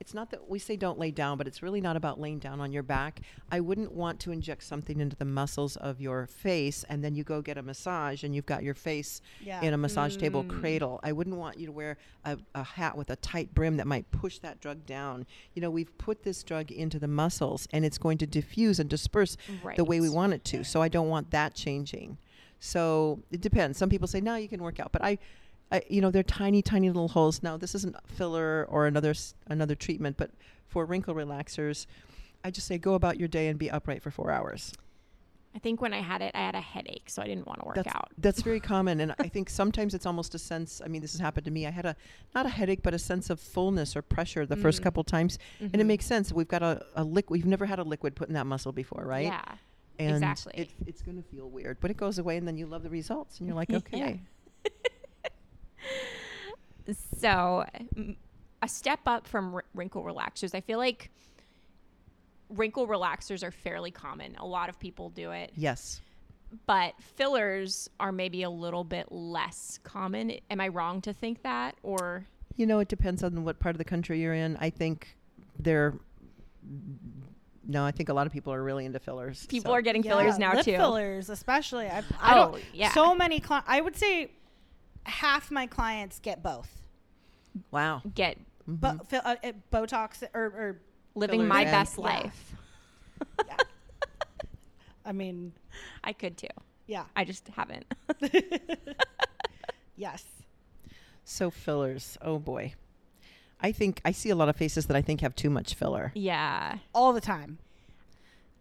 [0.09, 2.63] It's not that we say don't lay down, but it's really not about laying down
[2.63, 3.21] on your back.
[3.53, 7.25] I wouldn't want to inject something into the muscles of your face and then you
[7.25, 10.61] go get a massage and you've got your face yeah, in a massage table Mm.
[10.61, 10.99] cradle.
[11.03, 14.11] I wouldn't want you to wear a, a hat with a tight brim that might
[14.11, 15.27] push that drug down.
[15.53, 18.89] You know, we've put this drug into the muscles and it's going to diffuse and
[18.89, 19.77] disperse Right.
[19.77, 20.65] the way we want it to.
[20.65, 22.17] So I don't want that changing.
[22.61, 23.77] So it depends.
[23.77, 25.19] Some people say no, you can work out, but I,
[25.71, 27.43] I you know, they're tiny, tiny little holes.
[27.43, 29.15] Now this isn't filler or another
[29.47, 30.31] another treatment, but
[30.67, 31.87] for wrinkle relaxers,
[32.45, 34.73] I just say go about your day and be upright for four hours.
[35.55, 37.67] I think when I had it, I had a headache, so I didn't want to
[37.67, 38.11] work that's, out.
[38.19, 40.81] That's very common, and I think sometimes it's almost a sense.
[40.85, 41.67] I mean, this has happened to me.
[41.67, 41.97] I had a
[42.35, 44.85] not a headache, but a sense of fullness or pressure the first Mm.
[44.85, 45.87] couple times, and it Mhm.
[45.87, 46.33] makes sense.
[46.33, 47.39] We've got a, a liquid.
[47.39, 49.25] We've never had a liquid put in that muscle before, right?
[49.27, 49.43] Yeah.
[49.99, 50.53] and exactly.
[50.55, 52.91] It, it's going to feel weird, but it goes away, and then you love the
[52.91, 54.21] results, and you're like, okay,
[57.09, 57.65] So,
[58.63, 60.55] a step up from wr- wrinkle relaxers.
[60.55, 61.11] I feel like
[62.49, 64.35] wrinkle relaxers are fairly common.
[64.37, 66.01] A lot of people do it, yes.
[66.67, 70.33] but fillers are maybe a little bit less common.
[70.51, 71.75] Am I wrong to think that?
[71.83, 72.25] Or
[72.57, 74.57] You know, it depends on what part of the country you're in.
[74.59, 75.15] I think
[75.59, 75.95] they're.
[77.71, 79.45] No, I think a lot of people are really into fillers.
[79.47, 80.73] people so- are getting Yeah, fillers now lip too?
[80.77, 81.87] fillers, especially.
[81.87, 82.65] I, I Oh, don't.
[82.73, 82.93] yeah.
[82.93, 83.41] So many.
[83.41, 84.31] Cli- I would say
[85.05, 86.83] half my clients get both,
[87.71, 88.03] wow.
[88.15, 88.39] Get
[88.69, 88.81] Mhm.
[88.81, 90.81] but fi- uh, uh, Botox or, or
[91.15, 92.05] living Fillers my and- best Yeah.
[92.05, 92.55] life.
[93.47, 93.57] yeah.
[95.05, 95.53] I mean,
[96.05, 96.49] I could too.
[96.87, 97.05] yeah.
[97.17, 97.87] I just haven't.
[99.97, 100.25] yes.
[101.25, 102.75] So fillers, oh boy.
[103.61, 106.13] I think I see a lot of faces that I think have too much filler.
[106.15, 106.79] Yeah.
[106.95, 107.59] all the time.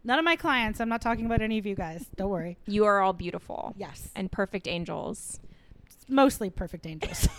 [0.03, 0.79] None of my clients.
[0.79, 2.05] I'm not talking about any of you guys.
[2.15, 2.57] Don't worry.
[2.65, 5.39] You are all beautiful Yes, and perfect angels.
[6.07, 7.27] Mostly perfect angels.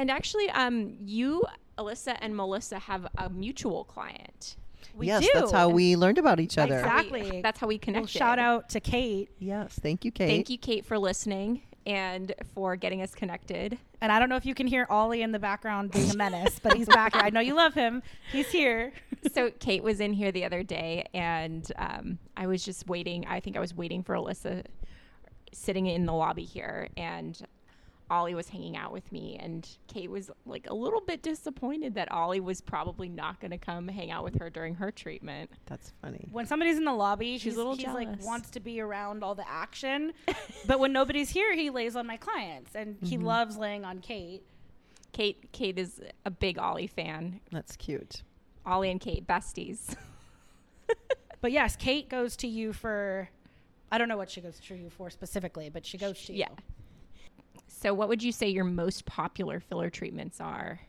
[0.00, 1.44] And actually, um, you,
[1.76, 4.56] Alyssa, and Melissa have a mutual client.
[4.96, 5.30] We yes, do.
[5.34, 6.78] that's how we learned about each other.
[6.78, 7.30] Exactly.
[7.30, 8.08] We- that's how we Well, connected.
[8.08, 9.28] shout out to Kate.
[9.38, 10.28] Yes, thank you, Kate.
[10.28, 13.78] Thank you, Kate, for listening and for getting us connected.
[14.00, 16.58] And I don't know if you can hear Ollie in the background being a menace,
[16.62, 17.22] but he's back here.
[17.22, 18.02] I know you love him.
[18.32, 18.92] He's here.
[19.34, 23.26] so Kate was in here the other day, and um, I was just waiting.
[23.26, 24.64] I think I was waiting for Alyssa,
[25.52, 27.40] sitting in the lobby here, and
[28.10, 32.10] Ollie was hanging out with me, and Kate was like a little bit disappointed that
[32.10, 35.48] Ollie was probably not going to come hang out with her during her treatment.
[35.66, 36.28] That's funny.
[36.32, 39.22] When somebody's in the lobby, She's he's, a little he's like wants to be around
[39.22, 40.12] all the action.
[40.66, 43.26] but when nobody's here, he lays on my clients, and he Mm-hmm.
[43.26, 44.42] loves laying on Kate.
[45.12, 47.40] Kate, Kate is a big Ollie fan.
[47.52, 48.22] That's cute.
[48.66, 49.94] Ollie and Kate, besties.
[51.42, 53.30] But yes, Kate goes to you for.
[53.90, 56.40] I don't know what she goes to you for specifically, but she goes to you.
[56.40, 56.48] yeah.
[57.66, 60.80] So, what would you say your most popular filler treatments are?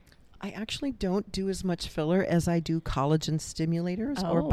[0.41, 4.47] I actually don't do as much filler as I do collagen stimulators or Oh,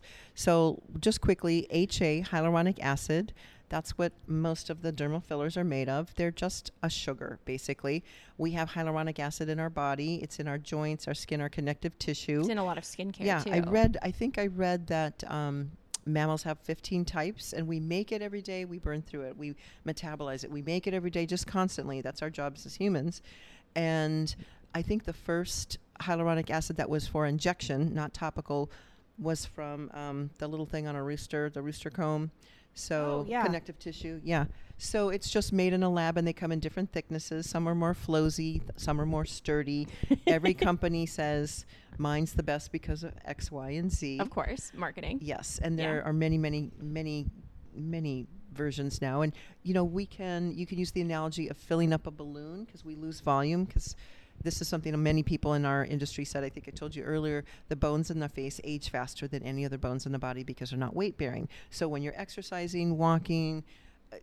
[0.00, 0.08] okay.
[0.34, 3.34] So, just quickly, HA, hyaluronic acid,
[3.68, 6.14] that's what most of the dermal fillers are made of.
[6.14, 8.02] They're just a sugar, basically.
[8.38, 11.98] We have hyaluronic acid in our body, it's in our joints, our skin, our connective
[11.98, 12.40] tissue.
[12.40, 13.52] It's in a lot of skincare yeah, too.
[13.52, 15.70] I read, I think I read that um,
[16.08, 18.64] mammals have 15 types and we make it every day.
[18.64, 19.36] We burn through it.
[19.36, 19.54] We
[19.86, 20.50] metabolize it.
[20.50, 22.00] We make it every day just constantly.
[22.00, 23.22] That's our jobs as humans.
[23.76, 24.34] And
[24.74, 28.70] I think the first hyaluronic acid that was for injection, not topical,
[29.18, 32.30] was from um, the little thing on a rooster, the rooster comb.
[32.74, 33.44] So Oh, yeah.
[33.44, 34.44] connective tissue, yeah.
[34.80, 37.50] So it's just made in a lab, and they come in different thicknesses.
[37.50, 39.88] Some are more flowsy, some are more sturdy.
[40.26, 41.66] Every company says
[41.98, 44.20] mine's the best because of X, Y, and Z.
[44.20, 45.18] Of course, marketing.
[45.20, 45.84] Yes, and Yeah.
[45.84, 47.26] there are many, many, many,
[47.74, 49.22] many versions now.
[49.22, 49.32] And
[49.64, 52.84] you know, we can you can use the analogy of filling up a balloon because
[52.84, 53.96] we lose volume because
[54.44, 56.44] this is something that many people in our industry said.
[56.44, 57.44] I think I told you earlier.
[57.68, 60.70] The bones in the face age faster than any other bones in the body because
[60.70, 61.48] they're not weight bearing.
[61.70, 63.64] So when you're exercising, walking.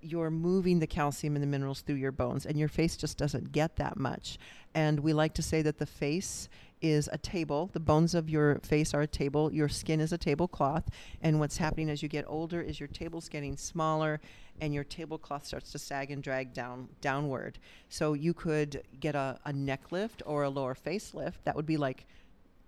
[0.01, 3.51] You're moving the calcium and the minerals through your bones, and your face just doesn't
[3.51, 4.37] get that much.
[4.73, 6.49] And we like to say that the face
[6.81, 7.69] is a table.
[7.73, 9.51] The bones of your face are a table.
[9.51, 10.89] Your skin is a tablecloth.
[11.21, 14.19] And what's happening as you get older is your table's getting smaller
[14.61, 17.59] and your tablecloth starts to sag and drag down downward.
[17.89, 21.43] So you could get a, a neck lift or a lower face lift.
[21.45, 22.05] That would be like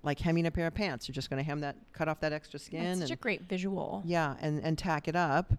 [0.04, 1.08] like hemming a pair of pants.
[1.08, 3.22] You're just going to hem that cut off that extra skin That's such and a
[3.22, 4.04] great visual.
[4.06, 5.54] yeah, and, and tack it up.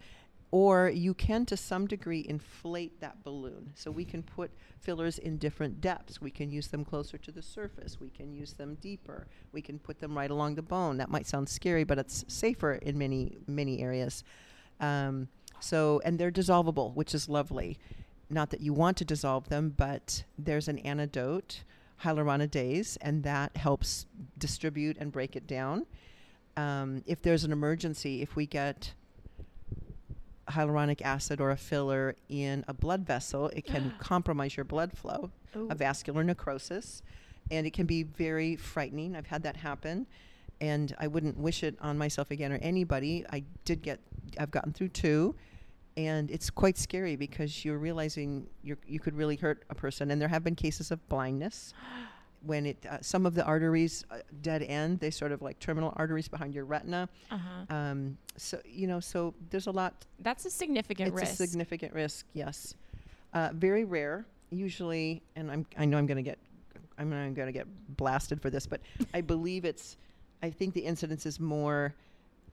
[0.51, 3.73] Or you can, to some degree, inflate that balloon.
[3.75, 6.23] So we can put fillers in different depths.
[6.23, 8.01] We can use them closer to the surface.
[8.01, 9.27] We can use them deeper.
[9.53, 10.97] We can put them right along the bone.
[10.97, 14.25] That might sound scary, but it's safer in many, many areas.
[14.81, 15.29] Um,
[15.61, 17.79] so, and they're dissolvable, which is lovely.
[18.31, 21.63] Not that you want to dissolve them, but there's an antidote,
[22.03, 24.07] hyaluronidase, and that helps
[24.39, 25.85] distribute and break it down.
[26.57, 28.95] Um, if there's an emergency, if we get
[30.51, 35.31] hyaluronic acid or a filler in a blood vessel, it can compromise your blood flow,
[35.57, 35.69] Ooh.
[35.71, 37.03] a vascular necrosis,
[37.51, 39.17] and it can be very frightening.
[39.17, 40.07] I've had that happen,
[40.61, 43.25] and I wouldn't wish it on myself again or anybody.
[43.31, 44.01] I did get,
[44.39, 45.35] I've gotten through two,
[45.97, 50.21] and it's quite scary because you're realizing you're, you could really hurt a person, and
[50.21, 51.75] there have been cases of blindness.
[52.43, 55.93] When it, uh, some of the arteries uh, dead end, they sort of like terminal
[55.97, 57.09] arteries behind your retina.
[57.31, 57.77] Uh-huh.
[57.77, 60.07] Um, so you know, so there's a lot.
[60.21, 61.33] That's a significant it's risk.
[61.33, 62.27] a significant risk.
[62.35, 62.75] Yes,
[63.35, 64.25] uh, very rare.
[64.51, 66.39] Usually, and I'm I know I'm going to get
[66.99, 67.67] I'm going to get
[67.97, 68.81] blasted for this, but
[69.15, 69.97] I believe it's.
[70.43, 71.95] I think the incidence is more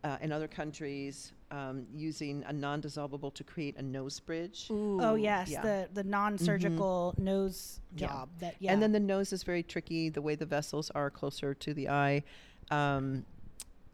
[0.05, 4.67] uh, in other countries um, using a non-dissolvable to create a nose bridge.
[4.69, 5.61] Oh yes, yeah.
[5.61, 8.07] the the non-surgical nose Yeah.
[8.07, 8.29] job.
[8.39, 8.71] That yeah.
[8.71, 10.09] And then the nose is very tricky.
[10.09, 12.23] The way the vessels are closer to the eye.
[12.69, 13.25] Um,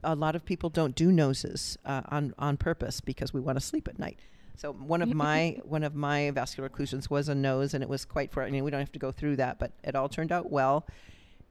[0.04, 3.66] a lot of people don't do noses uh, on on purpose because we want to
[3.66, 4.20] sleep at night.
[4.58, 8.04] So one of my one of my vascular occlusions was a nose, and it was
[8.04, 8.44] quite for.
[8.44, 10.86] I mean, we don't have to go through that, but it all turned out well.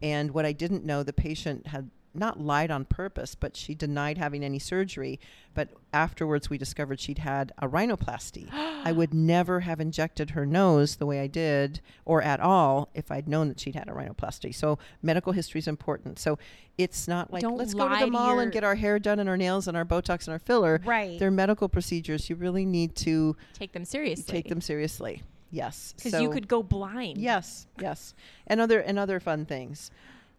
[0.02, 4.18] And what I didn't know, the patient had not lied on purpose, but she denied
[4.18, 5.20] having any surgery.
[5.54, 8.48] But afterwards, we discovered she'd had a rhinoplasty.
[8.84, 13.10] I would never have injected her nose the way I did, or at all, if
[13.12, 14.54] I'd known that she'd had a rhinoplasty.
[14.54, 16.18] So medical history is important.
[16.18, 16.38] So
[16.78, 19.18] it's not like Don't let's go to the mall your- and get our hair done
[19.20, 20.80] and our nails and our Botox and our filler.
[20.84, 21.18] right.
[21.18, 22.28] They're medical procedures.
[22.30, 24.24] You really need to Take them seriously.
[24.24, 25.22] take them seriously.
[25.52, 25.94] Yes.
[25.96, 27.18] Because so you could go blind.
[27.18, 28.14] Yes, yes,
[28.46, 29.90] and other and other fun things.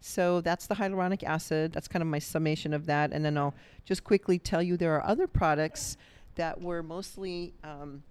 [0.01, 1.71] So that's the hyaluronic acid.
[1.71, 3.53] That's kind of my summation of that, and then I'll
[3.85, 5.95] just quickly tell you there are other products
[6.35, 7.53] that were mostly.
[7.63, 8.03] Um,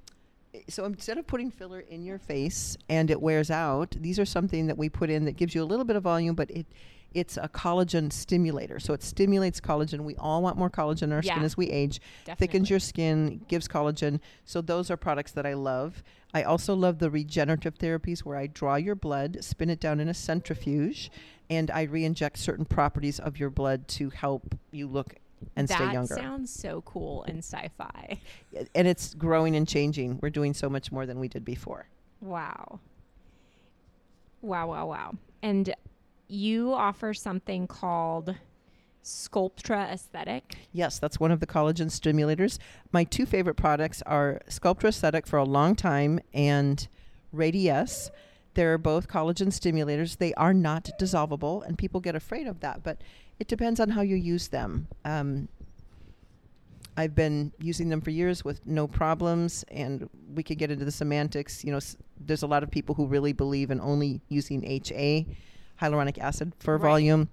[0.68, 4.66] so instead of putting filler in your face and it wears out, these are something
[4.66, 6.66] that we put in that gives you a little bit of volume, but it
[7.12, 8.78] it's a collagen stimulator.
[8.78, 10.00] So it stimulates collagen.
[10.00, 12.46] We all want more collagen in our skin as we age Definitely.
[12.46, 14.20] thickens your skin, gives collagen.
[14.44, 16.02] So those are products that I love.
[16.32, 20.08] I also love the regenerative therapies where I draw your blood, spin it down in
[20.08, 21.10] a centrifuge,
[21.50, 25.16] and I re-inject certain properties of your blood to help you look
[25.56, 26.14] and that stay younger.
[26.14, 28.20] That sounds so cool in sci-fi.
[28.74, 30.20] and it's growing and changing.
[30.22, 31.88] We're doing so much more than we did before.
[32.20, 32.80] Wow.
[34.42, 35.14] Wow, wow, wow.
[35.42, 35.74] And
[36.28, 38.36] you offer something called
[39.02, 40.56] Sculptra Aesthetic.
[40.72, 42.58] Yes, that's one of the collagen stimulators.
[42.92, 46.86] My two favorite products are Sculptra Aesthetic for a long time and
[47.34, 48.10] Radiesse.
[48.54, 50.18] They're both collagen stimulators.
[50.18, 53.00] They are not dissolvable, and people get afraid of that, but
[53.38, 54.88] it depends on how you use them.
[55.04, 55.48] Um,
[56.96, 60.90] I've been using them for years with no problems, and we could get into the
[60.90, 61.64] semantics.
[61.64, 65.26] You know, s- there's a lot of people who really believe in only using HA,
[65.80, 66.88] hyaluronic acid, for Right.
[66.90, 67.28] volume.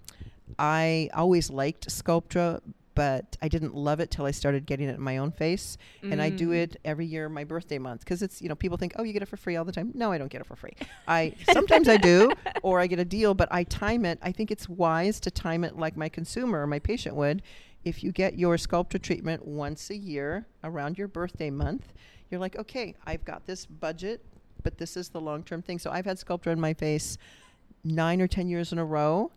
[0.58, 2.62] I always liked Sculptra,
[2.98, 5.78] but I didn't love it till I started getting it in my own face.
[6.02, 6.56] And I do Mm.
[6.64, 9.22] it every year, my birthday month, because it's you know people think, oh, you get
[9.22, 9.92] it for free all the time.
[9.94, 10.74] No, I don't get it for free.
[11.08, 12.32] I sometimes I do,
[12.64, 14.18] or I get a deal, but I time it.
[14.22, 17.42] I think it's wise to time it like my consumer or my patient would.
[17.86, 21.94] If you get your Sculptra treatment once a year around your birthday month,
[22.30, 24.26] you're like, okay, I've got this budget,
[24.64, 25.78] but this is the long term thing.
[25.80, 27.18] So I've had Sculptra in my face
[27.84, 29.32] nine or ten years in a row.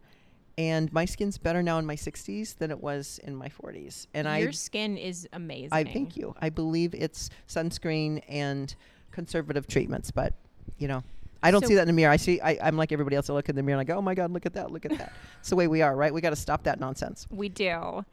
[0.61, 4.09] And my skin's better now in my 60s than it was in my 40s.
[4.13, 5.71] And I Your skin is amazing.
[5.73, 6.35] I thank you.
[6.39, 8.75] I believe it's sunscreen and
[9.11, 10.35] conservative treatments, but
[10.77, 11.03] you know,
[11.43, 12.13] I don't So- see that in the mirror.
[12.13, 12.43] I see.
[12.43, 13.31] I, I'm like everybody else.
[13.31, 14.71] I look in the mirror and I go, "Oh my God, look at that!
[14.71, 16.13] Look at that!" it's the way we are, right?
[16.13, 17.27] We got to stop that nonsense.
[17.31, 18.05] We do.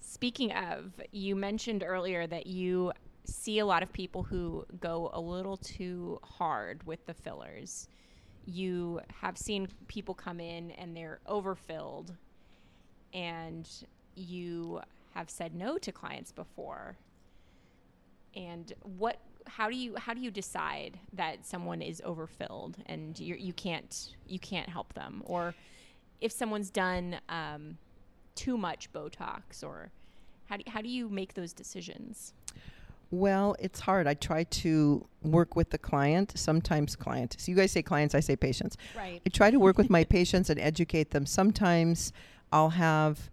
[0.00, 2.92] Speaking of, you mentioned earlier that you
[3.24, 7.86] see a lot of people who go a little too hard with the fillers.
[8.46, 12.14] You have seen people come in and they're overfilled,
[13.12, 13.68] and
[14.14, 14.80] you
[15.14, 16.96] have said no to clients before.
[18.34, 19.18] And what?
[19.46, 24.14] How do you how do you decide that someone is overfilled and you you can't
[24.28, 25.54] you can't help them or
[26.20, 27.78] if someone's done um,
[28.34, 29.90] too much Botox or
[30.46, 32.34] how do, how do you make those decisions?
[33.10, 34.06] Well, it's hard.
[34.06, 36.32] I try to work with the client.
[36.36, 37.36] Sometimes client.
[37.38, 38.76] So you guys say clients, I say patients.
[38.96, 39.20] Right.
[39.24, 41.26] I try to work with my patients and educate them.
[41.26, 42.12] Sometimes
[42.52, 43.30] I'll have,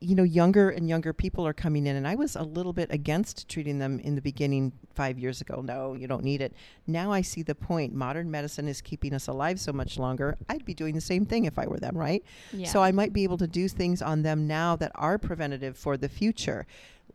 [0.00, 2.92] you know, younger and younger people are coming in, and I was a little bit
[2.92, 5.60] against treating them in the beginning five years ago.
[5.64, 6.52] No, you don't need it.
[6.86, 7.94] Now I see the point.
[7.94, 10.36] Modern medicine is keeping us alive so much longer.
[10.48, 12.22] I'd be doing the same thing if I were them, right?
[12.52, 12.68] Yeah.
[12.68, 15.96] So I might be able to do things on them now that are preventative for
[15.96, 16.66] the future.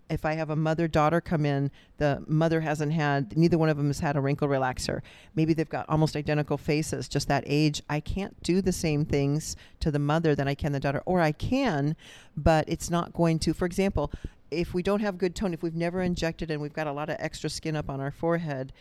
[0.09, 3.77] If I have a mother daughter come in, the mother hasn't had, neither one of
[3.77, 5.01] them has had a wrinkle relaxer.
[5.35, 7.81] Maybe they've got almost identical faces, just that age.
[7.89, 11.21] I can't do the same things to the mother that I can the daughter, or
[11.21, 11.95] I can,
[12.35, 13.53] but it's not going to.
[13.53, 14.11] For example,
[14.51, 17.09] if we don't have good tone, if we've never injected and we've got a lot
[17.09, 18.73] of extra skin up on our forehead,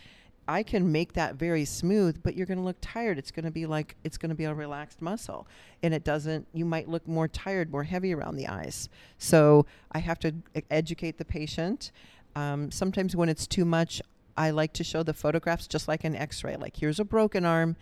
[0.49, 3.19] I can make that very smooth, but you're going to look tired.
[3.19, 5.47] It's going to be like it's going to be a relaxed muscle,
[5.83, 6.49] and it doesn't.
[6.55, 8.89] You might look more tired, more heavy around the eyes.
[9.19, 10.35] So I have to
[10.71, 11.93] educate the patient.
[12.35, 14.01] Um, sometimes when it's too much,
[14.39, 16.57] I like to show the photographs just like an X-ray.
[16.57, 17.77] Like here's a broken arm,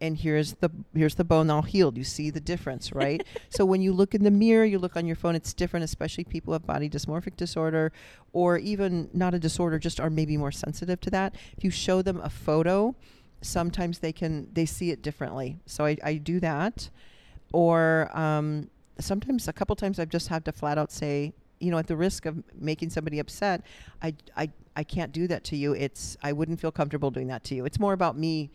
[0.00, 1.96] and here's the here's the bone all healed.
[1.96, 3.24] You see the difference, right?
[3.48, 6.24] so when you look in the mirror, you look on your phone, it's different, especially
[6.24, 7.92] people with body dysmorphic disorder
[8.32, 11.34] or even not a disorder, just are maybe more sensitive to that.
[11.56, 12.94] If you show them a photo,
[13.40, 15.58] sometimes they can they see it differently.
[15.66, 16.90] So I, I do that.
[17.52, 18.68] Or um,
[19.00, 21.96] sometimes a couple times I've just had to flat out say, you know, at the
[21.96, 23.62] risk of making somebody upset,
[24.02, 25.72] I, I, I can't do that to you.
[25.72, 27.64] It's I wouldn't feel comfortable doing that to you.
[27.64, 28.50] It's more about me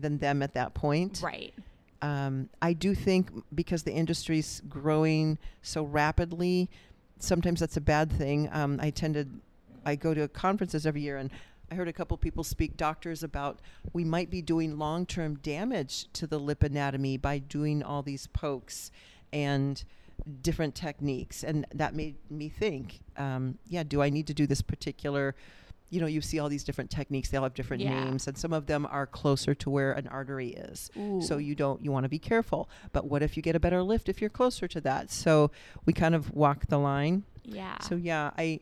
[0.00, 1.20] than them at that point.
[1.22, 1.54] right.
[2.00, 6.70] Um, I do think because the industry's growing so rapidly,
[7.18, 8.48] sometimes that's a bad thing.
[8.52, 9.28] Um, I tended,
[9.84, 11.30] I go to conferences every year, and
[11.70, 13.60] I heard a couple people speak, doctors, about
[13.92, 18.90] we might be doing long-term damage to the lip anatomy by doing all these pokes
[19.32, 19.82] and
[20.42, 24.62] different techniques, and that made me think, um, yeah, do I need to do this
[24.62, 25.34] particular?
[25.90, 28.04] You know, you see all these different techniques; they all have different Yeah.
[28.04, 30.90] names, and some of them are closer to where an artery is.
[31.20, 32.68] So you don't you want to be careful.
[32.92, 35.10] But what if you get a better lift if you're closer to that?
[35.10, 35.50] So
[35.86, 37.24] we kind of walk the line.
[37.42, 37.78] yeah.
[37.80, 38.60] So yeah, I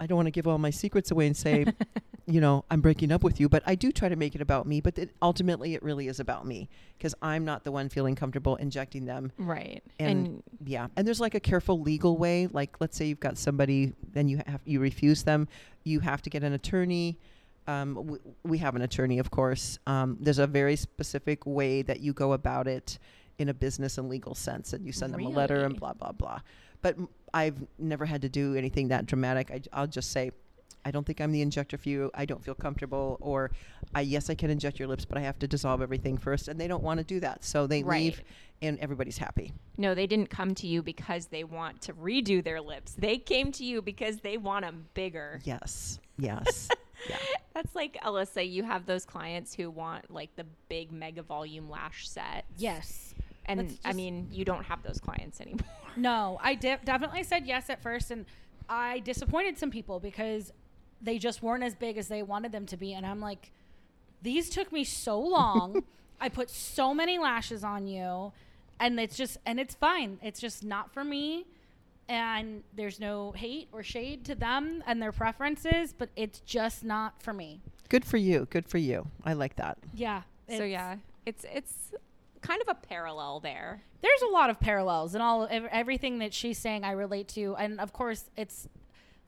[0.00, 1.64] I don't want to give all my secrets away and say
[2.30, 4.66] you know, I'm breaking up with you, but I do try to make it about
[4.66, 4.80] me.
[4.82, 6.68] But it, ultimately, it really is about me
[6.98, 9.32] because I'm not the one feeling comfortable injecting them.
[9.38, 9.82] Right.
[9.98, 12.46] And, And, yeah, and there's like a careful legal way.
[12.46, 15.48] Like, let's say you've got somebody, then you have you refuse them,
[15.84, 17.18] you have to get an attorney.
[17.66, 19.78] Um, w- we have an attorney, of course.
[19.86, 22.98] Um, there's a very specific way that you go about it
[23.38, 26.12] in a business and legal sense, and you send them a letter and blah blah
[26.12, 26.40] blah.
[26.82, 29.50] But m- I've never had to do anything that dramatic.
[29.50, 30.32] I, I'll just say,
[30.84, 32.10] I don't think I'm the injector for you.
[32.14, 33.50] I don't feel comfortable, or
[33.94, 36.60] I yes, I can inject your lips, but I have to dissolve everything first, and
[36.60, 38.02] they don't want to do that, so they Right.
[38.04, 38.22] leave,
[38.62, 39.52] and everybody's happy.
[39.76, 42.94] no, they didn't come to you because they want to redo their lips.
[42.98, 45.40] They came to you because they want them bigger.
[45.44, 46.68] Yes, yes,
[47.08, 47.16] yeah.
[47.54, 48.48] That's like Alyssa.
[48.50, 52.44] You have those clients who want like the big mega volume lash set.
[52.56, 53.14] Yes.
[53.46, 55.64] And Let's I mean, you don't have those clients anymore.
[55.96, 58.26] No, I de- definitely said yes at first, and
[58.68, 60.52] I disappointed some people because
[61.00, 62.94] they just weren't as big as they wanted them to be.
[62.94, 63.50] And I'm like,
[64.22, 65.84] these took me so long.
[66.20, 68.32] I put so many lashes on you,
[68.80, 70.18] and it's just, and it's fine.
[70.22, 71.46] It's just not for me.
[72.08, 77.22] And there's no hate or shade to them and their preferences, but it's just not
[77.22, 77.60] for me.
[77.90, 78.46] Good for you.
[78.50, 79.06] Good for you.
[79.24, 79.78] I like that.
[79.94, 80.22] Yeah.
[80.48, 80.96] so yeah,
[81.26, 81.92] it's it's
[82.40, 83.82] kind of a parallel there.
[84.00, 87.80] there's a lot of parallels and all everything that she's saying I relate to and
[87.80, 88.68] of course it's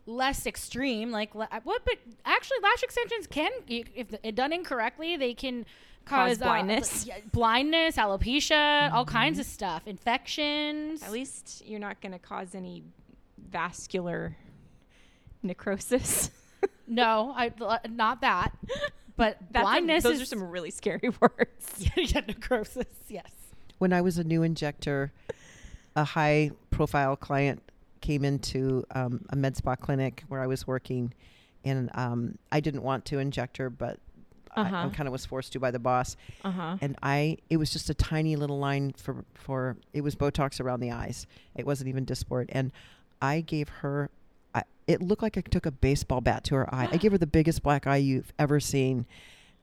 [0.06, 1.94] less extreme like uh, what but
[2.24, 5.64] actually lash extensions can if th- done incorrectly they can
[6.06, 7.06] Cause cause, uh, blindness.
[7.08, 9.12] yeah, blindness alopecia all mm-hmm.
[9.12, 12.82] kinds of stuff infections At least you're not going to cause any
[13.50, 14.36] vascular
[15.42, 16.30] necrosis.
[16.86, 18.52] no I uh, not that
[19.16, 21.88] but That's a- blindness those is are some really scary words.
[21.94, 23.30] yeah, necrosis yes
[23.78, 25.12] When I was a new injector,
[25.94, 27.62] a high profile client
[28.00, 31.12] came into um, a med spa clinic where I was working,
[31.64, 33.98] and um, I didn't want to inject her, but
[34.56, 34.90] I, Uh-huh.
[34.90, 36.16] kind of was forced to by the boss.
[36.44, 36.76] Uh huh.
[36.80, 40.80] And I, it was just a tiny little line for for it was Botox around
[40.80, 41.26] the eyes.
[41.54, 42.72] It wasn't even Dysport, and
[43.22, 44.10] I gave her.
[44.54, 46.88] I, it looked like I took a baseball bat to her eye.
[46.90, 49.06] I gave her the biggest black eye you've ever seen.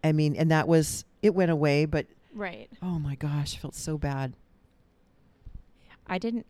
[0.04, 2.70] I mean, and that was it went away, but Right.
[2.84, 4.34] oh my gosh, I felt so bad.
[6.08, 6.46] I didn't.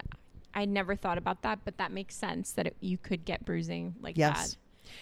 [0.54, 3.96] I never thought about that, but that makes sense that it, you could get bruising
[4.02, 4.52] like Yes.
[4.52, 4.58] that.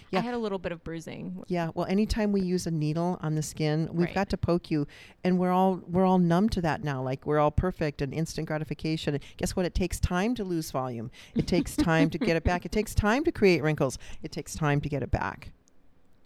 [0.10, 0.20] Yeah.
[0.20, 1.44] I had a little bit of bruising.
[1.48, 4.16] Yeah, well, anytime we use a needle on the skin, we've Right.
[4.16, 4.88] got to poke you,
[5.24, 7.04] and we're all we're all numb to that now.
[7.04, 9.20] Like we're all perfect and instant gratification.
[9.38, 9.64] Guess what?
[9.66, 11.12] It takes time to lose volume.
[11.36, 12.66] It takes time to get it back.
[12.66, 14.00] It takes time to create wrinkles.
[14.24, 15.52] It takes time to get it back.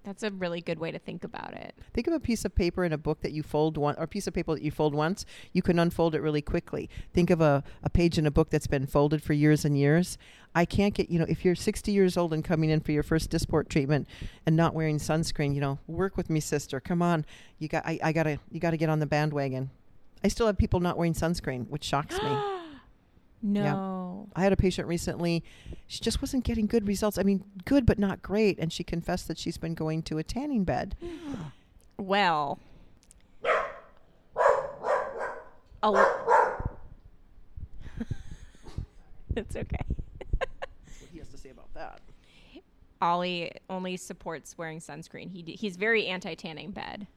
[0.10, 1.76] That's a really good way to think about it.
[1.94, 4.08] Think of a piece of paper in a book that you fold one, or a
[4.08, 5.24] piece of paper that you fold once.
[5.54, 6.90] You can unfold it really quickly.
[7.14, 10.18] Think of a, a page in a book that's been folded for years and years.
[10.56, 13.04] I can't get, you know, if you're 60 years old and coming in for your
[13.04, 14.08] first Dysport treatment
[14.48, 16.80] and not wearing sunscreen, you know, work with me, sister.
[16.80, 17.24] Come on,
[17.60, 19.70] you got, I, I gotta, you gotta get on the bandwagon.
[20.24, 22.36] I still have people not wearing sunscreen, which shocks me.
[23.44, 23.62] no.
[24.36, 25.44] I had a patient recently.
[25.88, 27.18] She just wasn't getting good results.
[27.18, 28.60] I mean, good but not great.
[28.60, 30.96] And she confessed that she's been going to a tanning bed.
[31.98, 32.60] Well.
[35.82, 36.46] Oh.
[39.36, 39.86] it's okay.
[40.38, 40.50] What
[41.12, 42.02] he has to say about that?
[43.02, 45.32] Ollie only supports wearing sunscreen.
[45.32, 47.08] He d- he's very anti tanning bed.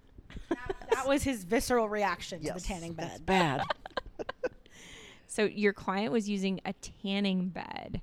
[0.49, 4.27] that was his visceral reaction to the tanning that's bed bad.
[5.33, 8.03] So your client was using a tanning bed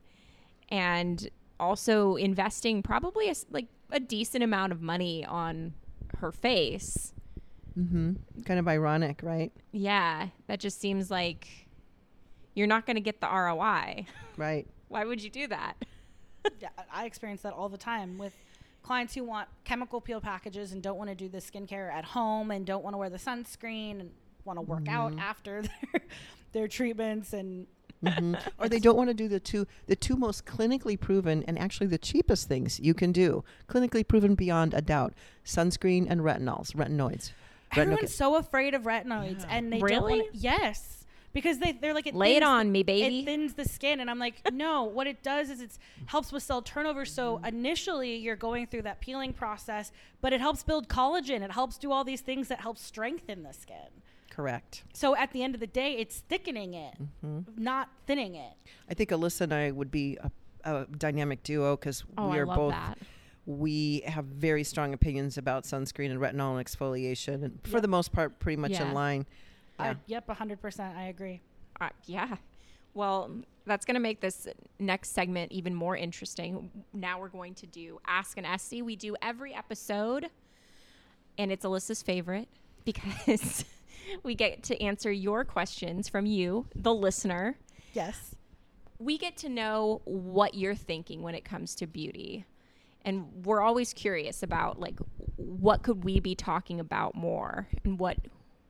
[0.69, 5.75] and also investing probably a, s- like a decent amount of money on
[6.17, 7.13] her face.
[7.77, 8.13] mm-hmm.
[8.45, 9.51] Kind of ironic, right?
[9.71, 11.67] Yeah, that just seems like
[12.55, 14.07] you're not going to get the ROI.
[14.36, 14.65] Right.
[14.88, 15.73] Why would you do that?
[16.59, 18.34] yeah, I experience that all the time with
[18.82, 22.49] clients who want chemical peel packages and don't want to do the skincare at home
[22.49, 24.09] and don't want to wear the sunscreen and
[24.45, 25.61] want to work out after
[25.93, 26.01] their,
[26.53, 27.67] their treatments and
[28.05, 31.59] hmm or they don't want to do the two the two most clinically proven and
[31.59, 35.13] actually the cheapest things you can do clinically proven beyond a doubt
[35.45, 37.31] sunscreen and retinols retinoids
[37.73, 40.19] Retinoid- everyone's so afraid of retinoids and they don't Really?
[40.21, 40.95] want yes
[41.33, 43.19] because they they're like it Lay it thins the- on me, baby.
[43.19, 46.41] it thins the skin and i'm like no what it does is it helps with
[46.41, 47.03] cell turnover.
[47.05, 47.45] So Mm-hmm.
[47.45, 51.41] initially you're going through that peeling process but it helps build collagen.
[51.41, 53.75] It helps do all these things that help strengthen the skin
[54.39, 56.93] correct so at the end of the day it's thickening it
[57.25, 57.61] Mm-hmm.
[57.61, 58.53] not thinning it
[58.89, 60.31] i think alyssa and i would be a,
[60.63, 62.97] a dynamic duo because Oh, we I are love both that.
[63.45, 67.81] we have very strong opinions about sunscreen and retinol and exfoliation and for Yep.
[67.81, 68.87] the most part pretty much Yeah.
[68.87, 69.25] in line
[69.77, 69.95] I, Yeah.
[70.07, 71.41] yep 100% i agree
[71.81, 72.35] Uh, yeah.
[72.93, 73.31] Well,
[73.65, 74.47] that's going to make this
[74.79, 76.69] next segment even more interesting.
[76.91, 78.81] Now we're going to do Ask an Aesthie.
[78.81, 80.29] We do every episode,
[81.37, 82.49] and it's Alyssa's favorite
[82.83, 83.63] because
[84.24, 87.57] we get to answer your questions from you, the listener.
[87.93, 88.36] Yes.
[88.99, 92.45] We get to know what you're thinking when it comes to beauty.
[93.05, 94.99] And we're always curious about like
[95.38, 98.18] what could we be talking about more and what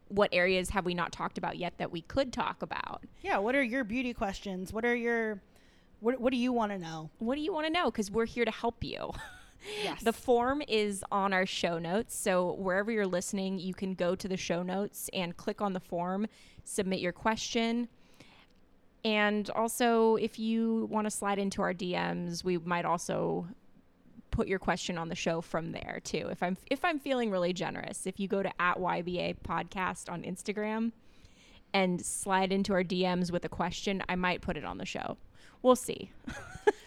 [0.09, 3.03] what areas have we not talked about yet that we could talk about?
[3.21, 3.37] Yeah.
[3.37, 4.73] What are your beauty questions?
[4.73, 5.41] What are your
[5.99, 7.09] what, what do you want to know?
[7.19, 7.91] What do you want to know?
[7.91, 9.11] Because we're here to help you.
[9.83, 10.03] Yes.
[10.03, 12.15] The form is on our show notes.
[12.15, 15.79] So wherever you're listening, you can go to the show notes and click on the
[15.79, 16.27] form,
[16.63, 17.89] submit your question.
[19.03, 23.47] And also, if you want to slide into our DMs, we might also
[24.31, 26.27] put your question on the show from there too.
[26.31, 30.23] If I'm if I'm feeling really generous, if you go to at YBA podcast on
[30.23, 30.91] Instagram
[31.73, 35.17] and slide into our DMs with a question, I might put it on the show.
[35.61, 36.11] We'll see.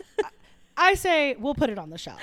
[0.77, 2.15] I say we'll put it on the show.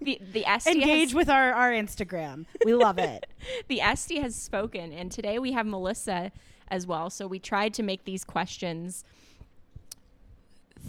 [0.00, 2.46] The the Aesthie Engage has, with our, our Instagram.
[2.64, 3.26] We love it.
[3.68, 6.32] the Aesthie has spoken, and today we have Melissa
[6.68, 7.10] as well.
[7.10, 9.04] So we tried to make these questions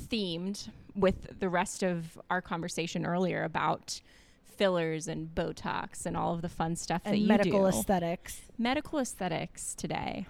[0.10, 4.02] themed with the rest of our conversation earlier about
[4.46, 7.78] fillers and Botox and all of the fun stuff that and you medical do.
[7.78, 8.42] aesthetics.
[8.58, 10.26] medical aesthetics today.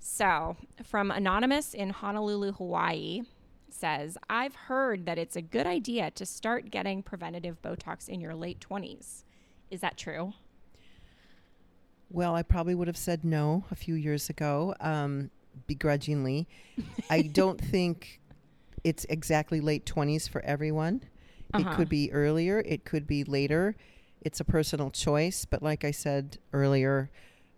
[0.00, 3.22] So, from Anonymous in Honolulu, Hawaii,
[3.78, 8.34] says, I've heard that it's a good idea to start getting preventative Botox in your
[8.34, 9.24] late 20s.
[9.70, 10.32] Is that true?
[12.10, 15.30] Well, I probably would have said no a few years ago, um,
[15.66, 16.48] begrudgingly.
[17.10, 18.20] I don't think
[18.84, 21.02] it's exactly late 20s for everyone.
[21.54, 21.76] It Uh-huh.
[21.76, 23.76] could be earlier, it could be later.
[24.20, 25.44] It's a personal choice.
[25.44, 27.10] But like I said earlier,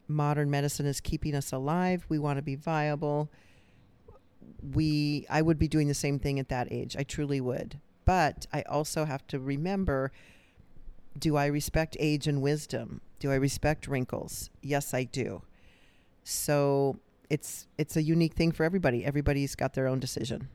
[0.09, 2.05] modern medicine is keeping us alive.
[2.09, 3.31] We want to be viable.
[4.63, 6.97] We, I would be doing the same thing at that age.
[6.99, 7.81] I truly would.
[8.05, 10.13] But I also have to remember
[11.19, 13.01] do I respect age and wisdom?
[13.19, 14.49] Do I respect wrinkles?
[14.63, 15.43] Yes, I do.
[16.23, 19.05] So it's it's a unique thing for everybody.
[19.05, 20.49] Everybody's got their own decision.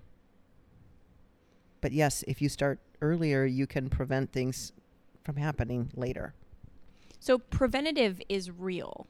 [1.82, 4.72] But yes, if you start earlier, you can prevent things
[5.24, 6.34] from happening later.
[7.20, 9.08] So, preventative is real.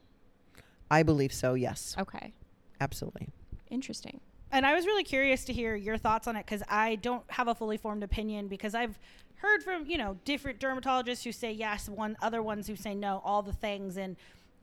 [0.90, 1.54] I believe so.
[1.54, 2.32] Yes, Okay.
[2.80, 3.28] absolutely.
[3.70, 4.20] Interesting.
[4.52, 7.48] And I was really curious to hear your thoughts on it because I don't have
[7.48, 8.98] a fully formed opinion because I've
[9.36, 13.20] heard from, you know, different dermatologists who say yes, one other ones who say no,
[13.24, 14.16] all the things and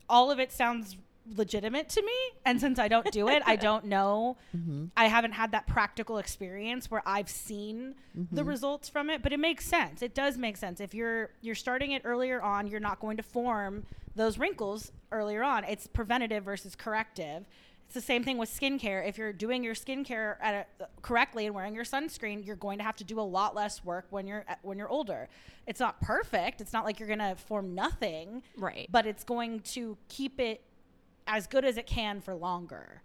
[0.10, 0.98] all of it sounds
[1.36, 2.12] legitimate to me.
[2.46, 4.36] And since I don't do it, I don't know.
[4.56, 4.86] Mm-hmm.
[4.98, 8.36] I haven't had that practical experience where I've seen Mm-hmm.
[8.36, 10.04] the results from it, but it makes sense.
[10.04, 10.80] It does make sense.
[10.80, 15.42] If you're you're starting it earlier on, you're not going to form those wrinkles earlier
[15.42, 15.64] on.
[15.64, 17.46] It's preventative versus corrective.
[17.86, 19.08] It's the same thing with skincare.
[19.08, 22.84] If you're doing your skincare at a, correctly and wearing your sunscreen, you're going to
[22.84, 25.30] have to do a lot less work when you're when you're older.
[25.68, 26.60] It's not perfect.
[26.60, 28.88] It's not like you're going to form nothing, Right.
[28.92, 30.64] but it's going to keep it
[31.28, 33.02] as good as it can for longer.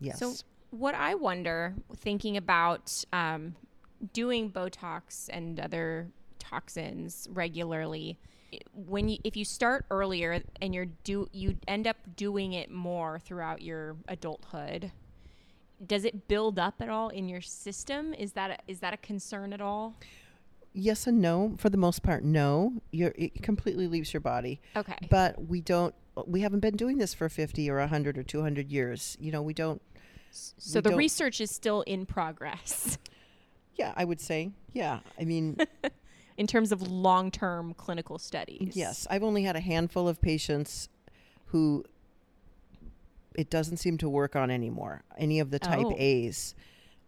[0.00, 0.18] Yes.
[0.18, 0.32] So,
[0.70, 3.54] what I wonder, thinking about um,
[4.12, 6.08] doing Botox and other
[6.38, 8.26] toxins regularly, i-
[8.74, 13.18] when you, if you start earlier and you're do you end up doing it more
[13.18, 14.92] throughout your adulthood,
[15.84, 18.14] does it build up at all in your system?
[18.14, 19.94] Is that a, is that a concern at all?
[20.76, 21.54] yes and no.
[21.58, 22.72] For the most part, no.
[22.90, 24.60] You're, it completely leaves your body.
[24.76, 24.98] Okay.
[25.08, 25.94] But we don't.
[26.26, 29.16] We haven't been doing this for fifty or hundred or two hundred years.
[29.20, 29.80] You know, we don't.
[30.30, 32.98] so we the don't- research is still in progress
[33.76, 34.50] Yeah, I would say.
[34.72, 35.58] Yeah, I mean,
[36.36, 38.72] in terms of long-term clinical studies.
[38.74, 39.06] yes.
[39.10, 40.88] I've only had a handful of patients
[41.46, 41.84] who
[43.36, 45.02] it doesn't seem to work on anymore.
[45.18, 45.94] Any of the type Oh.
[45.98, 46.54] A's.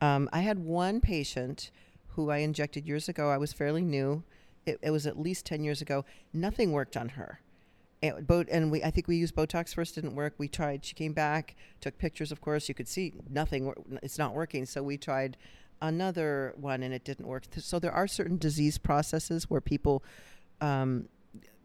[0.00, 1.70] Um, I had one patient
[2.08, 3.30] who I injected years ago.
[3.30, 4.22] I was fairly new.
[4.64, 6.04] It, it was at least ten years ago.
[6.32, 7.40] Nothing worked on her.
[8.02, 9.94] And, bo- and we, I think we used Botox first.
[9.94, 10.34] Didn't work.
[10.38, 10.84] We tried.
[10.84, 12.30] She came back, took pictures.
[12.32, 13.72] Of course, you could see nothing.
[14.02, 14.66] It's not working.
[14.66, 15.36] So we tried
[15.80, 17.44] another one, and it didn't work.
[17.58, 20.02] So there are certain disease processes where people
[20.60, 21.08] um,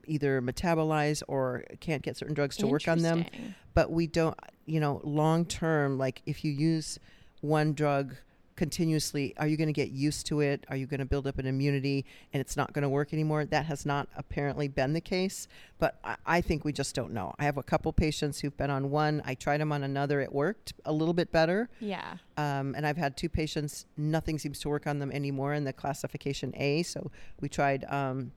[0.06, 3.26] either metabolize or can't get certain drugs to work on them
[3.74, 7.00] but we don't you know long term like if you use
[7.42, 8.16] one drug
[8.62, 10.66] continuously are you going to get used to it?
[10.70, 13.44] Are you going to build up an immunity and it's not going to work anymore?
[13.44, 15.48] That has not apparently been the case
[15.82, 17.34] but I, I think we just don't know.
[17.40, 19.24] I have a couple patients who've been on one.
[19.26, 20.22] I tried them on another.
[20.22, 21.70] It worked a little bit better.
[21.80, 22.18] Yeah.
[22.38, 25.74] um, and I've had two patients, nothing seems to work on them anymore in the
[25.74, 26.84] classification A.
[26.84, 27.10] So
[27.40, 28.32] we tried um,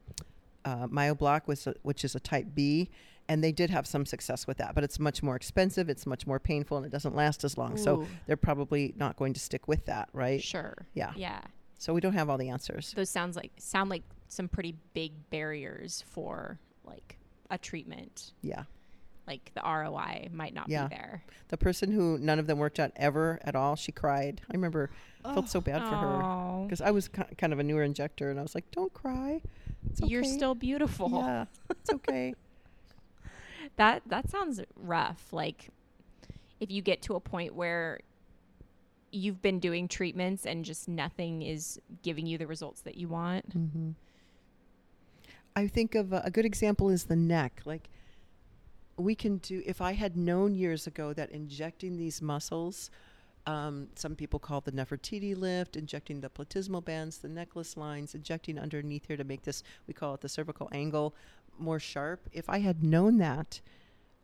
[0.65, 2.89] uh, Myobloc, was a, which is a type B,
[3.29, 4.75] and they did have some success with that.
[4.75, 7.77] But it's much more expensive, it's much more painful, and it doesn't last as long.
[7.77, 10.43] So they're probably not going to stick with that, right?
[10.43, 10.87] Sure.
[10.95, 11.13] Yeah.
[11.17, 11.41] Yeah.
[11.79, 12.93] So we don't have all the answers.
[12.97, 17.19] Those sounds like sound like some pretty big barriers for like
[17.51, 18.33] a treatment.
[18.43, 18.65] Yeah.
[19.27, 20.87] Like the ROI might not Yeah.
[20.89, 21.23] be there.
[21.49, 24.43] The person who none of them worked out ever at all, she cried.
[24.51, 24.91] I remember,
[25.25, 27.83] I felt so bad for her Oh, because I was ki- kind of a newer
[27.83, 29.41] injector, and I was like, "Don't cry,
[29.91, 30.11] it's okay.
[30.11, 31.09] you're still beautiful.
[31.11, 32.35] yeah, it's okay."
[33.77, 35.33] That that sounds rough.
[35.33, 35.71] Like
[36.61, 38.01] if you get to a point where
[39.11, 43.53] you've been doing treatments and just nothing is giving you the results that you want.
[43.53, 43.91] hmm
[45.57, 47.63] I think of a, a good example is the neck.
[47.65, 47.89] Like
[48.97, 49.63] we can do.
[49.65, 52.91] If I had known years ago that injecting these muscles,
[53.47, 58.59] um, some people call the Nefertiti lift, injecting the platysmal bands, the necklace lines, injecting
[58.59, 59.63] underneath here to make this.
[59.87, 61.15] We call it the cervical angle
[61.59, 62.29] more sharp.
[62.33, 63.61] If I had known that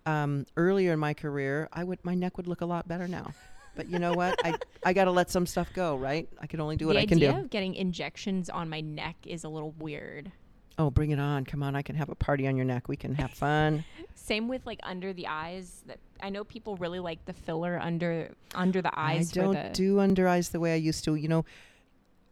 [0.07, 3.33] um, earlier in my career, I would my neck would look a lot better now.
[3.77, 4.39] But you know what?
[4.45, 4.55] I
[4.85, 6.29] I got to let some stuff go, right?
[6.41, 7.39] I can only do what the I can idea do.
[7.41, 10.33] of getting injections on my neck is a little weird.
[10.79, 11.45] Oh, bring it on.
[11.45, 12.89] Come on, I can have a party on your neck.
[12.89, 13.85] We can have fun.
[14.15, 15.83] Same with like under the eyes.
[15.87, 19.37] That I know people really like the filler under under the eyes.
[19.37, 21.17] I don't the, do under eyes the way I used to.
[21.17, 21.45] You know,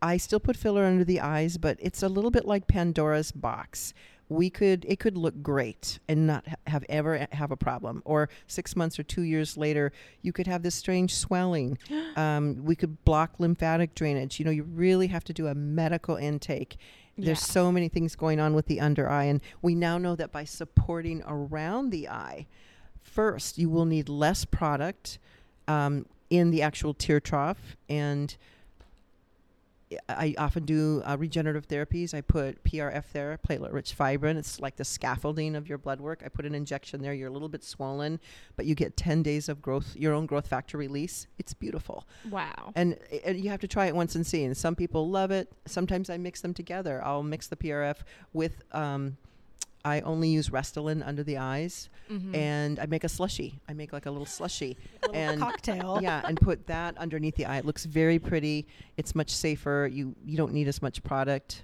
[0.01, 3.93] I still put filler under the eyes, but it's a little bit like Pandora's box.
[4.31, 8.03] We could it could look great and not have ever have a problem.
[8.05, 9.91] Or six months or two years later,
[10.23, 11.79] you could have this strange swelling.
[12.17, 14.39] um, we could block lymphatic drainage.
[14.39, 16.77] You know, you really have to do a medical intake.
[17.17, 17.53] There's Yeah.
[17.53, 20.45] so many things going on with the under eye, and we now know that by
[20.45, 22.47] supporting around the eye,
[23.03, 25.19] first you will need less product
[25.67, 28.37] um, in the actual tear trough, and
[30.09, 32.13] I often do uh, regenerative therapies.
[32.13, 34.37] I put PRF there, platelet-rich fibrin.
[34.37, 36.23] It's like the scaffolding of your blood work.
[36.25, 37.15] I put an injection there.
[37.15, 38.21] You're a little bit swollen,
[38.57, 41.27] but you get 10 days of growth, your own growth factor release.
[41.39, 42.07] It's beautiful.
[42.31, 42.73] wow.
[42.75, 44.45] And, and you have to try it once and see.
[44.45, 45.51] And some people love it.
[45.67, 47.03] Sometimes I mix them together.
[47.05, 47.97] I'll mix the PRF
[48.33, 49.17] with, um,
[49.89, 52.35] I only use Restylane under the eyes, Mhm.
[52.35, 53.61] and I make a slushy.
[53.69, 54.77] I make like a little slushy.
[55.03, 55.99] Little And- cocktail.
[56.03, 57.59] yeah, and put that underneath the eye.
[57.59, 58.67] It looks very pretty.
[58.97, 59.89] It's much safer.
[59.93, 61.63] You you don't need as much product.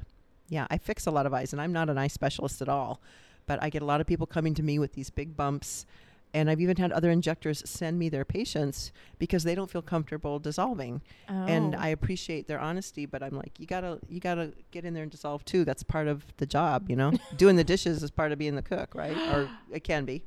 [0.49, 3.01] Yeah, I fix a lot of eyes, and I'm not an eye specialist at all,
[3.47, 5.87] but I get a lot of people coming to me with these big bumps,
[6.35, 10.39] and I've even had other injectors send me their patients because they don't feel comfortable
[10.39, 11.33] dissolving, Oh.
[11.47, 11.75] and.
[11.85, 13.05] I appreciate their honesty.
[13.05, 15.65] But I'm like, you gotta you gotta get in there and dissolve too.
[15.65, 17.13] That's part of the job, you know.
[17.37, 19.17] Doing the dishes is part of being the cook, right?
[19.33, 20.23] Or it can be.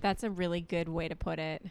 [0.00, 1.64] That's a really good way to put it.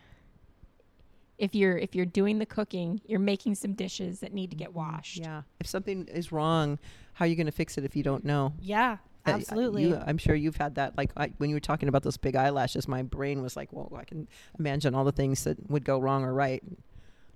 [1.38, 4.70] If you're if you're doing the cooking, you're making some dishes that need to get
[4.70, 4.80] mm-hmm.
[4.80, 5.18] washed.
[5.20, 5.44] Yeah.
[5.60, 6.80] If something is wrong,
[7.14, 8.54] how are you going to fix it if you don't know?
[8.60, 8.98] Yeah,
[9.36, 9.84] absolutely.
[9.84, 10.98] You, I'm sure you've had that.
[10.98, 13.92] Like I, when you were talking about those big eyelashes, my brain was like, "Well,
[13.98, 16.64] I can imagine all the things that would go wrong or right."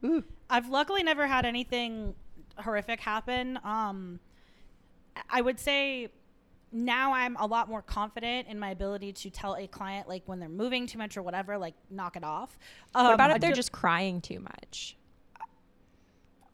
[0.03, 0.23] Ooh.
[0.49, 2.15] I've luckily never had anything
[2.57, 3.59] horrific happen.
[3.63, 4.19] Um,
[5.29, 6.09] I would say
[6.71, 10.39] now I'm a lot more confident in my ability to tell a client like when
[10.39, 12.57] they're moving too much or whatever, like knock it off.
[12.95, 14.97] Um, What about if they're just crying too much?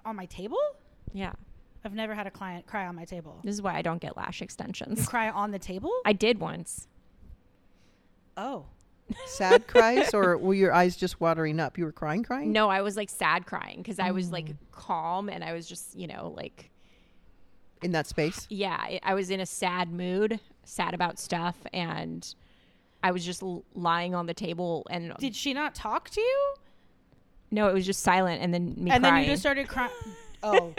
[0.07, 0.57] on my table?
[1.13, 1.33] Yeah.
[1.86, 3.39] I've never had a client cry on my table.
[3.43, 5.07] This is why I don't get lash You extensions.
[5.07, 5.91] cry on the table?
[6.05, 6.88] I did once.
[8.36, 8.65] Oh,
[9.28, 11.78] Sad cries, or were your eyes just watering up?
[11.78, 12.51] You were crying, crying.
[12.51, 14.53] No, I was like sad crying because I was like Oh.
[14.71, 16.69] calm and I was just, you know, like,
[17.82, 18.45] In that space.
[18.49, 21.55] yeah, I- I was in a sad mood, sad about stuff.
[21.71, 22.28] And
[23.01, 26.53] I was just l- lying on the table and did she not talk to you?
[27.49, 28.41] no, it was just silent.
[28.41, 29.01] And then me and crying.
[29.01, 29.89] then you just started crying.
[30.43, 30.73] Oh,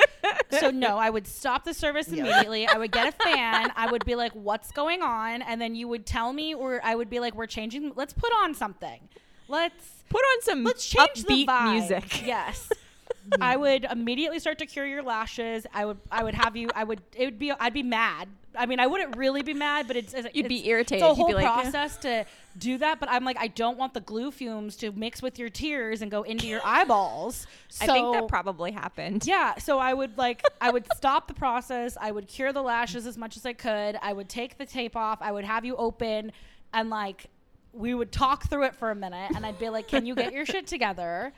[0.50, 2.24] so no, I would stop the service Yeah.
[2.24, 2.66] immediately.
[2.66, 3.72] I would get a fan.
[3.76, 6.94] I would be like, "What's going on?" And then you would tell me, or I
[6.94, 7.92] would be like, "We're changing.
[7.96, 9.00] Let's put on something.
[9.48, 12.26] Let's put on some let's change the vibe." music.
[12.26, 12.68] Yes.
[13.40, 15.66] I would immediately start to cure your lashes.
[15.74, 16.68] I would, I would have you.
[16.74, 17.02] I would.
[17.14, 17.50] It would be.
[17.52, 18.28] I'd be mad.
[18.58, 20.12] I mean, I wouldn't really be mad, but it's.
[20.12, 21.04] it's You'd be irritated.
[21.04, 22.26] It's a You'd whole be like, process to
[22.58, 22.98] do that.
[23.00, 26.10] But I'm like, I don't want the glue fumes to mix with your tears and
[26.10, 27.46] go into your eyeballs.
[27.80, 29.26] I think that probably happened.
[29.26, 31.96] yeah, so I would like I would stop the process.
[32.00, 33.96] I would cure the lashes as much as I could.
[34.02, 35.18] I would take the tape off.
[35.22, 36.32] I would have you open
[36.74, 37.26] and like
[37.72, 40.32] we would talk through it for a minute and I'd be like, "Can you get
[40.32, 41.32] your shit together?"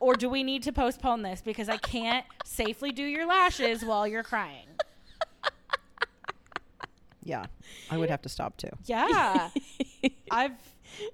[0.00, 4.06] Or do we need to postpone this because I can't safely do your lashes while
[4.06, 4.66] you're crying?
[7.24, 7.46] Yeah,
[7.90, 8.68] I would have to stop too.
[8.84, 9.48] Yeah.
[10.30, 10.52] I've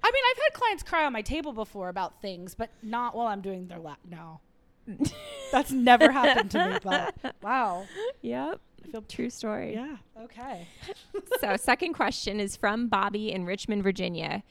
[0.03, 3.27] I mean, I've had clients cry on my table before about things, but not while
[3.27, 3.99] I'm doing their lap.
[4.09, 4.41] No.
[5.51, 7.85] That's never happened to me, but wow.
[8.21, 8.59] Yep.
[8.83, 9.73] I feel True story.
[9.73, 9.97] yeah.
[10.23, 10.67] Okay.
[11.39, 14.43] so, second question is from Bobby in Richmond, Virginia.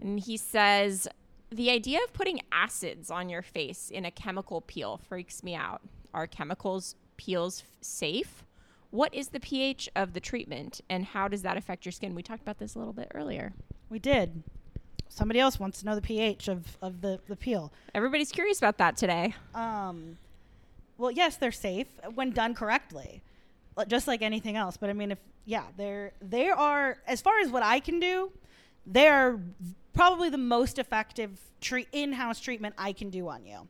[0.00, 1.08] And he says,
[1.50, 5.82] The idea of putting acids on your face in a chemical peel freaks me out.
[6.14, 8.44] Are chemicals peels f- safe?
[8.90, 12.14] What is the pH of the treatment and how does that affect your skin?
[12.14, 13.52] We talked about this a little bit earlier.
[13.90, 14.42] We did.
[15.08, 17.72] Somebody else wants to know the pH of, of the, the peel.
[17.94, 19.34] Everybody's curious about that today.
[19.54, 20.18] Um,
[20.96, 23.22] well, yes, they're safe when done correctly,
[23.88, 24.76] just like anything else.
[24.76, 28.32] But I mean, if yeah, they're they are as far as what I can do,
[28.86, 29.38] they're
[29.94, 33.68] probably the most effective treat in-house treatment I can do on you.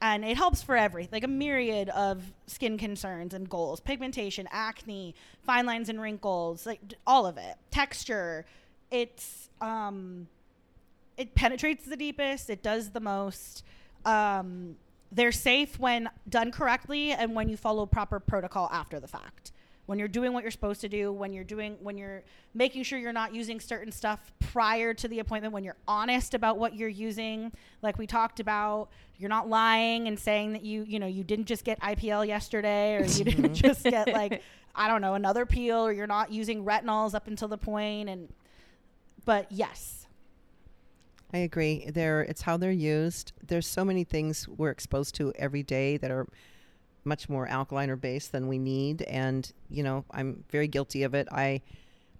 [0.00, 5.14] And it helps for every like a myriad of skin concerns and goals: pigmentation, acne,
[5.42, 8.44] fine lines and wrinkles, like all of it, texture.
[8.90, 10.28] It's um,
[11.16, 12.50] it penetrates the deepest.
[12.50, 13.64] It does the most.
[14.04, 14.76] Um,
[15.10, 19.52] they're safe when done correctly and when you follow proper protocol after the fact.
[19.86, 22.22] When you're doing what you're supposed to do, when you're doing, when you're
[22.54, 26.58] making sure you're not using certain stuff prior to the appointment, when you're honest about
[26.58, 27.52] what you're using,
[27.82, 28.88] like we talked about,
[29.18, 32.96] you're not lying and saying that you, you know, you didn't just get IPL yesterday
[32.96, 33.54] or you didn't mm-hmm.
[33.54, 34.42] just get like,
[34.74, 38.32] I don't know, another peel or you're not using retinols up until the point and,
[39.24, 40.06] but yes,
[41.32, 41.90] I agree.
[41.92, 43.32] They're, it's how they're used.
[43.46, 46.26] There's so many things we're exposed to every day that are
[47.06, 51.14] much more alkaline or base than we need, and you know I'm very guilty of
[51.14, 51.28] it.
[51.32, 51.62] I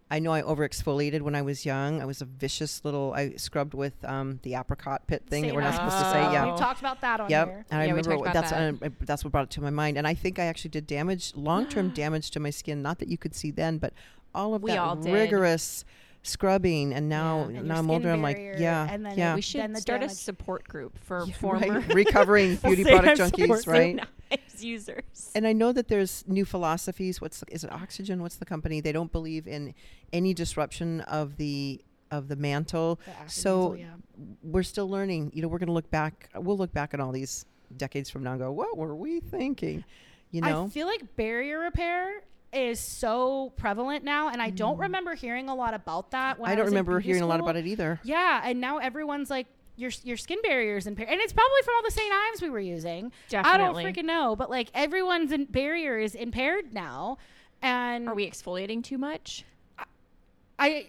[0.08, 2.00] I know I over exfoliated when I was young.
[2.00, 3.12] I was a vicious little.
[3.12, 5.90] I scrubbed with um, the apricot pit thing that we're not Same.
[5.90, 6.24] supposed to say.
[6.24, 6.32] Oh.
[6.32, 6.46] Yeah.
[6.46, 7.66] We've talked about that on Yep, here.
[7.72, 8.86] and I Yeah, we remember talked what- about that's that.
[8.86, 9.98] uh, that's what brought it to my mind.
[9.98, 12.82] And I think I actually did damage, long term damage to my skin.
[12.82, 13.92] Not that you could see then, but
[14.34, 15.12] all of We that all did.
[15.12, 15.84] rigorous
[16.22, 17.58] scrubbing, and now Yeah.
[17.58, 18.10] And now I'm skin older.
[18.12, 21.24] I'm like, yeah, and then yeah, We Then should the start a support group for
[21.26, 21.94] Yeah, former right.
[21.94, 24.00] recovering beauty product junkies, right?
[24.30, 25.30] Knives users.
[25.34, 27.20] And I know that there's new philosophies.
[27.20, 27.72] What's the, is it?
[27.72, 28.22] Oxygen?
[28.22, 28.80] What's the company?
[28.80, 29.74] They don't believe in
[30.12, 31.80] any disruption of the
[32.10, 33.00] of the mantle.
[33.24, 34.24] The So mantle, yeah.
[34.42, 35.32] we're still learning.
[35.34, 36.30] You know, we're going to look back.
[36.34, 37.46] We'll look back at all these
[37.76, 39.84] decades from now and go, what were we thinking?
[40.30, 42.22] You know, I feel like barrier repair
[42.52, 44.82] is so prevalent now, and I don't Mm.
[44.82, 46.38] remember hearing a lot about that.
[46.38, 48.00] When I, I don't was in remember beauty hearing a lot about it either.
[48.04, 49.46] Yeah, and now everyone's like,
[49.76, 52.60] your your skin barriers impaired, and it's probably from all the same knives we were
[52.60, 53.12] using.
[53.28, 53.52] Definitely.
[53.52, 57.18] I don't freaking know, but like everyone's in barrier is impaired now,
[57.62, 59.44] and Are we exfoliating too much?
[60.58, 60.86] I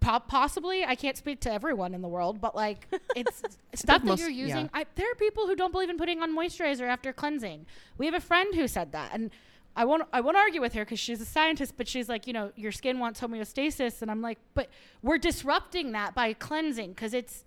[0.00, 2.86] po- possibly I can't speak to everyone in the world, but like
[3.16, 3.42] it's
[3.74, 4.46] stuff that most- you're yeah.
[4.46, 4.70] using.
[4.72, 7.66] I, there are people who don't believe in putting on moisturizer after cleansing.
[7.98, 9.30] We have a friend who said that, and
[9.76, 12.32] I won't I won't argue with her because she's a scientist, but she's like, you
[12.32, 14.68] know, your skin wants homeostasis, and I'm like, but
[15.02, 17.44] we're disrupting that by cleansing because it's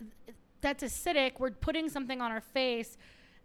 [0.66, 1.34] that's acidic.
[1.40, 2.98] We're putting something on our face.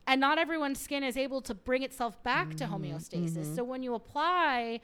[0.07, 3.55] And not everyone's skin is able to bring itself back to homeostasis.
[3.55, 4.81] So when you apply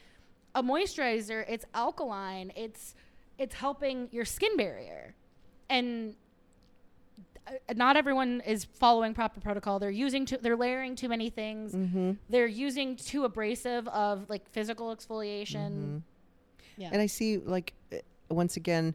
[0.54, 2.52] a moisturizer, it's alkaline.
[2.54, 2.94] It's
[3.38, 5.14] it's helping your skin barrier,
[5.68, 6.14] and
[7.46, 9.78] uh, not everyone is following proper protocol.
[9.78, 11.74] They're using too, they're layering too many things.
[11.74, 12.12] Mm-hmm.
[12.30, 16.02] They're using too abrasive of like physical exfoliation.
[16.78, 16.90] Yeah.
[16.92, 17.96] And I see, like, uh,
[18.30, 18.94] once again,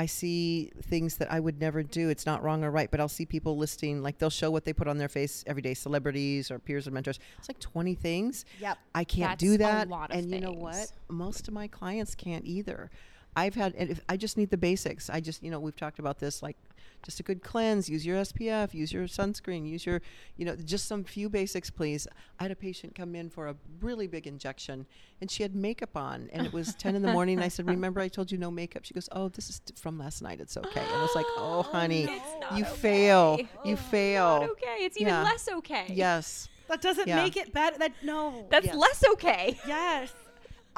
[0.00, 2.08] I see things that I would never do.
[2.08, 4.72] It's not wrong or right, but I'll see people listing, like, they'll show what they
[4.72, 7.18] put on their face every day, celebrities or peers or mentors.
[7.38, 8.46] It's like 20 things.
[8.60, 8.78] Yep.
[8.94, 9.88] I can't That's do a that.
[9.90, 10.90] lot of and you know what?
[11.10, 12.90] Most of my clients can't either.
[13.36, 15.10] I've had, and if I just need the basics.
[15.10, 16.56] I just, you know, we've talked about this, like,
[17.02, 17.88] just a good cleanse.
[17.88, 18.74] Use your SPF.
[18.74, 19.68] Use your sunscreen.
[19.68, 20.00] Use your,
[20.36, 22.06] you know, just some few basics, please.
[22.38, 24.86] I had a patient come in for a really big injection,
[25.20, 27.36] and she had makeup on, and it was 10 in the morning.
[27.36, 29.98] And I said, "Remember, I told you no makeup." She goes, "Oh, this is from
[29.98, 30.40] last night.
[30.40, 32.74] It's okay." And I was like, "Oh, honey, It's not you okay.
[32.76, 33.36] fail.
[33.38, 34.76] You oh, Not fail." okay.
[34.84, 35.22] It's even Yeah.
[35.22, 35.86] less okay.
[35.88, 37.16] Yes, That doesn't Yeah.
[37.16, 37.78] make it better.
[37.78, 38.46] That no.
[38.50, 38.76] That's Yes.
[38.76, 39.58] less okay.
[39.66, 40.12] yes.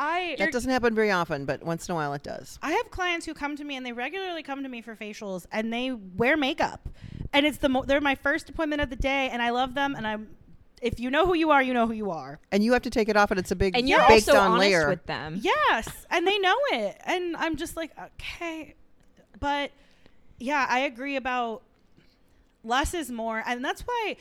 [0.02, 2.58] I that er doesn't happen very often, but once in a while it does.
[2.62, 5.46] I have clients who come to me and they regularly come to me for facials
[5.52, 6.88] and they wear makeup.
[7.32, 9.94] And it's the mo- they're my first appointment of the day and I love them
[9.94, 10.28] and I'm
[10.82, 12.40] if you know who you are, you know who you are.
[12.50, 14.40] And you have to take it off, and it's a big And you're baked also
[14.40, 14.88] on honest layer.
[14.88, 15.38] with them.
[15.40, 17.00] Yes, and they know it.
[17.04, 18.74] And I'm just like, okay.
[19.38, 19.70] But
[20.40, 21.62] yeah, I agree about
[22.64, 23.42] less is more.
[23.46, 24.16] And that's why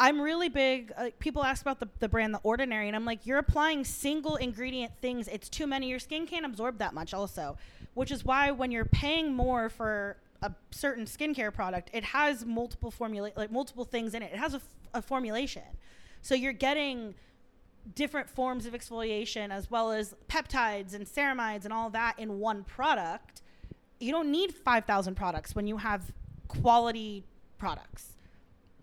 [0.00, 0.92] I'm really big.
[0.98, 4.36] Like people ask about the, the brand The Ordinary, and I'm like, you're applying single
[4.36, 5.28] ingredient things.
[5.28, 5.90] It's too many.
[5.90, 7.58] Your skin can't absorb that much, also.
[7.92, 12.90] Which is why when you're paying more for a certain skincare product, it has multiple
[12.90, 14.32] formula, like multiple things in it.
[14.32, 14.62] It has a, f-
[14.94, 15.64] a formulation,
[16.22, 17.14] so you're getting
[17.94, 22.64] different forms of exfoliation as well as peptides and ceramides and all that in one
[22.64, 23.42] product.
[23.98, 26.10] You don't need 5,000 products when you have
[26.48, 27.24] quality
[27.58, 28.14] products.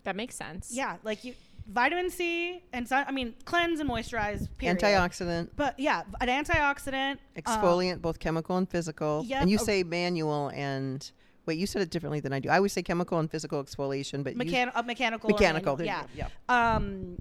[0.08, 0.70] That makes sense.
[0.72, 1.34] Yeah, like you
[1.70, 3.04] vitamin C and sun.
[3.06, 4.48] I mean, cleanse and moisturize.
[4.56, 4.78] Period.
[4.80, 7.12] Antioxidant, But yeah, an antioxidant.
[7.12, 9.22] um, exfoliant, both chemical and physical.
[9.26, 9.42] Yep.
[9.42, 10.98] And you say manual and
[11.44, 12.48] wait, you said it differently than I do.
[12.48, 15.28] I always say chemical and physical exfoliation, but you, mechan- uh, mechanical.
[15.28, 15.76] mechanical.
[15.76, 16.26] manual, there you Yeah.
[16.48, 16.74] yeah.
[16.76, 17.18] Um,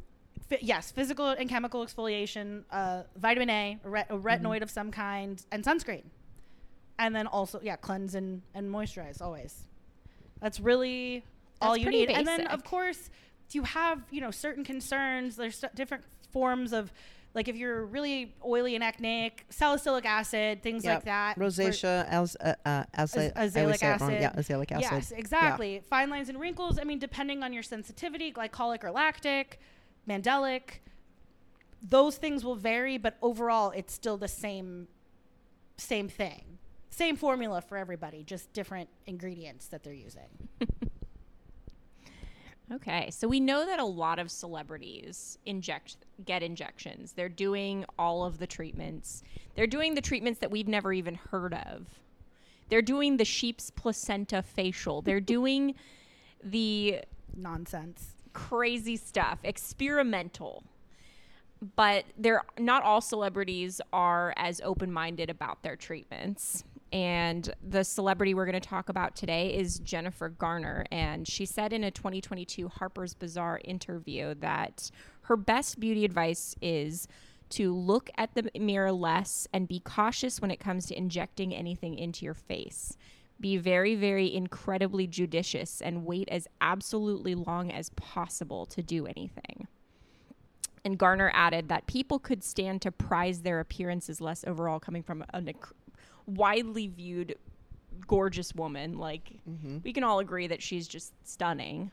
[0.48, 4.28] fi- yes, physical and chemical exfoliation, uh, vitamin A, a, ret- a Mm-hmm.
[4.28, 6.04] retinoid of some kind, and sunscreen.
[6.98, 9.66] And then also, yeah, cleanse and, and moisturize always.
[10.40, 11.26] That's really
[11.62, 12.10] all you need.
[12.10, 13.10] And then, of course,
[13.52, 16.92] you have, you know, certain concerns, there's st- different forms of,
[17.34, 20.94] like if you're really oily and acneic, salicylic acid, things Yep.
[20.96, 21.38] like that.
[21.40, 24.14] Rosacea, as, uh, uh, as, Az- I azelaic say it wrong.
[24.14, 24.22] acid.
[24.22, 24.88] Yeah, azelaic acid.
[24.92, 25.82] Yes, exactly.
[25.90, 26.80] Fine lines and wrinkles.
[26.80, 29.60] I mean, depending on your sensitivity, glycolic or lactic,
[30.10, 30.80] mandelic,
[31.82, 34.88] those things will vary, but overall, it's still the same,
[35.78, 36.58] same thing,
[36.90, 40.50] same formula for everybody, just different ingredients that they're using.
[42.74, 47.14] Okay, so we know that a lot of celebrities inject get injections.
[47.14, 49.24] They're doing all of the treatments.
[49.56, 51.88] They're doing the treatments that we've never even heard of.
[52.70, 55.02] They're doing the sheep's placenta facial.
[55.02, 55.76] They're doing
[56.44, 57.02] the
[57.36, 58.16] Nonsense.
[58.34, 60.64] crazy stuff, experimental.
[61.76, 66.64] But they're not all celebrities are as open-minded about their treatments.
[66.94, 71.74] And the celebrity we're going to talk about today is Jennifer Garner, and she said
[71.74, 74.90] in a 2022 Harper's Bazaar interview that
[75.24, 77.08] her best beauty advice is
[77.50, 81.98] to look at the mirror less and be cautious when it comes to injecting anything
[81.98, 82.98] into your face.
[83.40, 89.68] Be very, very incredibly judicious and wait as absolutely long as possible to do anything.
[90.84, 95.24] And Garner added that people could stand to prize their appearances less overall, coming from
[95.34, 95.74] a nec-
[96.28, 97.38] widely viewed
[98.06, 98.98] gorgeous woman.
[98.98, 99.80] Like, mm-hmm.
[99.84, 101.92] we can all agree that she's just stunning.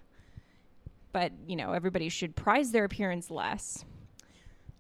[1.13, 3.85] But, you know, everybody should prize their appearance less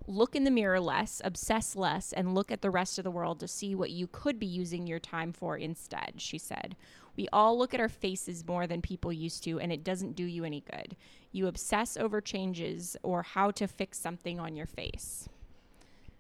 [0.06, 3.40] look in the mirror less, obsess less, and look at the rest of the world
[3.40, 6.76] to see what you could be using your time for instead, she said.
[7.16, 10.24] We all look at our faces more than people used to, and it doesn't do
[10.24, 10.97] you any good.
[11.32, 15.28] You obsess over changes or how to fix something on your face.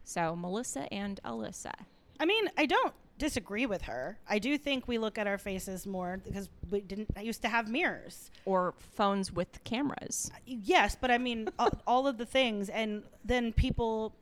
[0.04, 1.72] So, Melissa and Alyssa.
[2.20, 4.18] I mean, I don't disagree with her.
[4.28, 7.48] I do think we look at our faces more because we didn't I used to
[7.48, 8.30] have mirrors.
[8.44, 10.30] Or phones with cameras.
[10.34, 14.14] Uh, yes, but I mean all, all of the things, and then people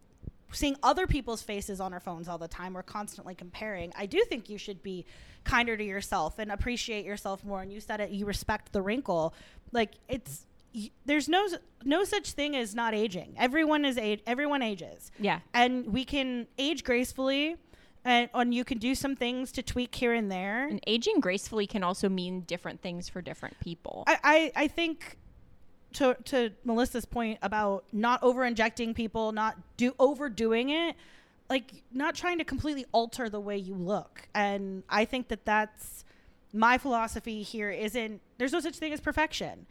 [0.53, 2.75] seeing other people's faces on our phones all the time.
[2.75, 3.93] We're constantly comparing.
[3.97, 5.07] I do think you should be
[5.45, 7.63] kinder to yourself and appreciate yourself more.
[7.63, 8.11] And you said it.
[8.11, 9.35] You respect the wrinkle.
[9.73, 10.47] Like it's
[11.05, 11.49] there's no
[11.85, 13.35] no such thing as not aging.
[13.39, 14.21] Everyone is age.
[14.27, 15.11] Everyone ages.
[15.19, 15.41] Yeah.
[15.55, 17.57] and we can age gracefully.
[18.05, 20.67] And, and you can do some things to tweak here and there.
[20.67, 24.05] And aging gracefully can also mean different things for different people.
[24.07, 25.19] I, I, I think
[25.95, 30.97] to to Melissa's point about not over injecting people, not do overdoing it,
[31.49, 34.29] like not trying to completely alter the way you look.
[34.35, 36.05] And I think that that's
[36.53, 39.67] my philosophy here isn't there's no such thing as perfection.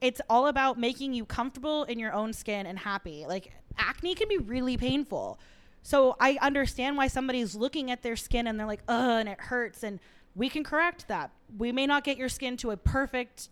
[0.00, 3.24] It's all about making you comfortable in your own skin and happy.
[3.26, 5.38] Like acne can be really painful.
[5.82, 9.40] So I understand why somebody's looking at their skin and they're like, "Ugh," and it
[9.40, 10.00] hurts and
[10.34, 11.32] we can correct that.
[11.58, 13.48] We may not get your skin to a perfect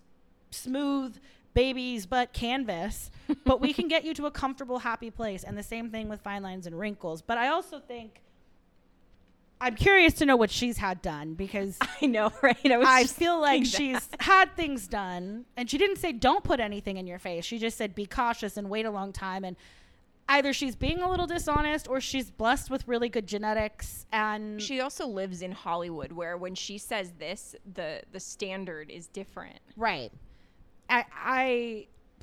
[0.50, 1.18] smooth
[1.52, 3.10] baby's butt canvas,
[3.44, 5.42] but we can get you to a comfortable, happy place.
[5.42, 7.22] And the same thing with fine lines and wrinkles.
[7.22, 8.22] But I also think
[9.60, 12.56] I'm curious to know what she's had done because I know, right?
[12.64, 15.46] I, I feel like she's had things done.
[15.56, 17.44] And she didn't say don't put anything in your face.
[17.44, 19.44] She just said be cautious and wait a long time.
[19.44, 19.56] And
[20.28, 24.06] either she's being a little dishonest or she's blessed with really good genetics.
[24.12, 29.06] And She also lives in Hollywood, where when she says this, the the standard is
[29.06, 29.58] different.
[29.76, 30.12] Right.
[30.88, 31.04] I,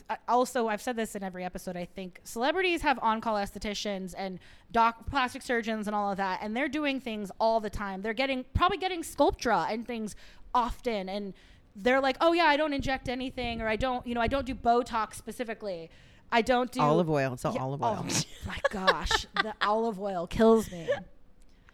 [0.10, 1.76] I also I've said this in every episode.
[1.78, 4.40] I think celebrities have on-call estheticians and
[4.72, 8.02] doc plastic surgeons and all of that, and they're doing things all the time.
[8.02, 10.16] They're getting probably getting Sculptra and things
[10.54, 11.34] often, and
[11.76, 14.46] they're like, "Oh yeah, I don't inject anything, or I don't, you know, I don't
[14.46, 15.90] do Botox specifically.
[16.34, 17.34] I don't do olive oil.
[17.34, 18.06] It's all Yeah, olive oh oil.
[18.08, 20.90] Oh my gosh, the olive oil kills me.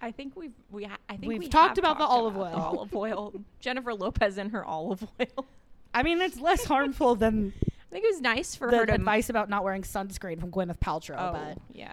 [0.01, 2.51] I think we've we ha- I think We've we talked have about the olive about
[2.51, 2.77] the oil.
[2.77, 3.33] olive oil.
[3.59, 5.45] Jennifer Lopez and her olive oil.
[5.93, 8.93] I mean, it's less harmful than I think it was nice for the her to
[8.93, 11.57] advice about not wearing sunscreen from Gwyneth Paltrow, Oh, but.
[11.73, 11.91] yeah.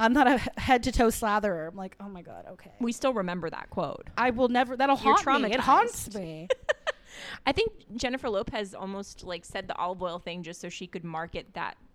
[0.00, 1.68] I'm not a head to toe slatherer.
[1.68, 2.70] I'm like, oh my god, okay.
[2.80, 4.06] We still remember that quote.
[4.16, 4.76] I will never.
[4.76, 5.52] That'll You're haunt me.
[5.52, 6.48] It haunts me.
[7.46, 11.04] I think Jennifer Lopez almost like said the olive oil thing just so she could
[11.04, 11.87] market that li-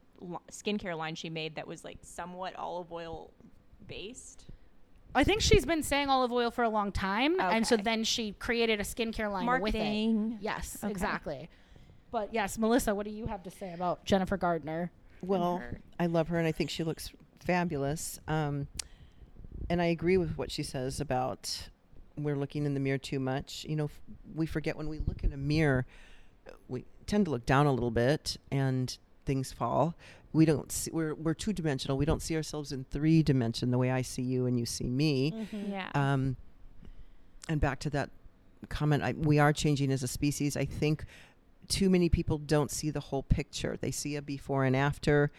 [0.52, 3.32] skincare line she made that was like somewhat olive oil
[3.88, 4.46] based.
[5.16, 8.32] I think she's been saying olive oil for a long time, and so then she
[8.40, 10.34] created a skincare line with Marketing.
[10.40, 10.44] it.
[10.44, 10.90] Yes, Okay.
[10.90, 11.50] exactly.
[12.12, 14.92] But yes, Melissa, what do you have to say about Jennifer Gardner?
[15.22, 15.62] Well.
[16.00, 18.20] I love her, and I think she looks fabulous.
[18.28, 18.68] Um,
[19.70, 21.70] and I agree with what she says about
[22.18, 23.66] we're looking in the mirror too much.
[23.70, 24.02] You know, f-
[24.36, 25.86] we forget when we look in a mirror,
[26.48, 29.96] uh, we tend to look down a little bit, and things fall.
[30.32, 30.72] We don't.
[30.72, 31.98] See, we're we're two dimensional.
[31.98, 34.88] We don't see ourselves in three dimension the way I see you and you see
[34.88, 35.32] me.
[35.32, 35.72] Mm-hmm.
[35.72, 35.90] Yeah.
[35.94, 36.38] Um,
[37.50, 38.10] and back to that
[38.70, 40.58] comment, I, we are changing as a species.
[40.58, 41.06] I think
[41.68, 43.78] too many people don't see the whole picture.
[43.80, 45.32] They see a before and after.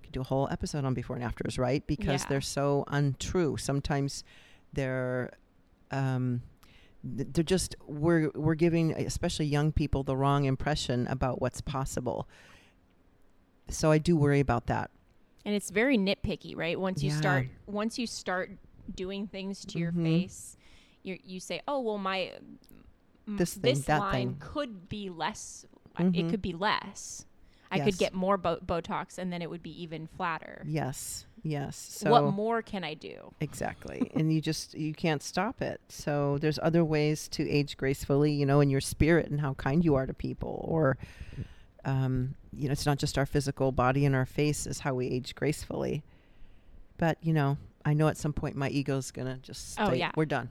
[0.00, 1.86] You could do a whole episode on before and afters, right?
[1.86, 2.28] Because Yeah.
[2.28, 3.56] they're so untrue.
[3.56, 4.24] Sometimes
[4.72, 5.30] they're.
[5.90, 6.42] Um,
[7.04, 12.28] they're just we're we're giving especially young people the wrong impression about what's possible.
[13.72, 14.90] So I do worry about that.
[15.44, 16.78] and it's very nitpicky, right?
[16.78, 17.18] Once you Yeah.
[17.18, 18.50] start once you start
[18.94, 20.02] doing things to your Mhm.
[20.04, 20.56] face,
[21.02, 22.32] you you say, "Oh, well my
[23.26, 25.66] This thing, that line thing." could be less.
[25.96, 26.16] uh, Mhm.
[26.16, 27.26] It could be less.
[27.72, 27.84] I Yes.
[27.86, 30.62] could get more bo- Botox, and then it would be even flatter.
[30.66, 31.76] Yes, yes.
[31.76, 33.34] So what more can I do?
[33.40, 34.10] Exactly.
[34.14, 35.80] and you just you can't stop it.
[35.88, 39.84] So there's other ways to age gracefully, you know, in your spirit and how kind
[39.84, 40.98] you are to people or
[41.84, 45.06] um, you know, it's not just our physical body and our face is how we
[45.08, 46.02] age gracefully.
[46.98, 49.98] But, you know, I know at some point my ego's going to just Oh, say,
[49.98, 50.12] yeah.
[50.16, 50.50] we're done.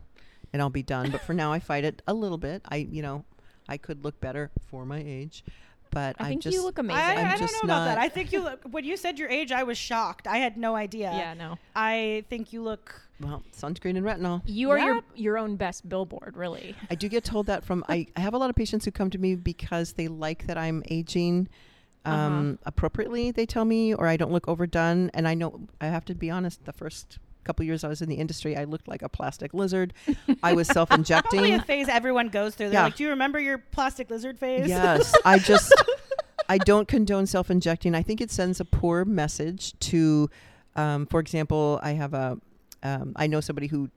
[0.53, 1.11] And I'll be done.
[1.11, 2.61] But for now I fight it a little bit.
[2.67, 3.23] I, you know,
[3.69, 5.43] I could look better for my age.
[5.91, 7.01] But I think just you look amazing.
[7.03, 7.97] I, I'm I don't just know about that.
[7.97, 8.61] I think you look.
[8.71, 10.25] When you said your age, I was shocked.
[10.25, 11.11] I had no idea.
[11.11, 11.57] yeah, no.
[11.75, 12.95] I think you look.
[13.21, 14.41] Well, sunscreen and retinol.
[14.45, 15.03] You are your Yep.
[15.15, 16.75] your own best billboard, really.
[16.89, 19.09] I do get told that from I, I have a lot of patients who come
[19.11, 21.47] to me because they like that I'm aging
[22.05, 23.31] um, appropriately.
[23.31, 25.11] They tell me, or I don't look overdone.
[25.13, 26.65] And I know I have to be honest.
[26.65, 29.93] The first couple years I was in the industry, I looked like a plastic lizard.
[30.07, 31.59] I was Probably a self-injecting.
[31.61, 32.67] phase everyone goes through.
[32.69, 32.83] They're Yeah.
[32.85, 35.71] like, "Do you remember your plastic lizard phase?" yes, I just
[36.49, 37.93] I don't condone self-injecting.
[37.95, 40.29] I think it sends a poor message to,
[40.75, 42.37] um, for example, I have a
[42.83, 43.89] um, I know somebody who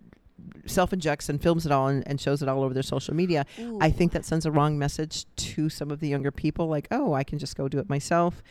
[0.67, 3.47] self-injects and films it all and, and shows it all over their social media.
[3.81, 7.13] I think that sends a wrong message to some of the younger people, like, oh,
[7.15, 8.43] I can just go do it myself.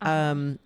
[0.00, 0.10] Uh-huh.
[0.10, 0.58] Um,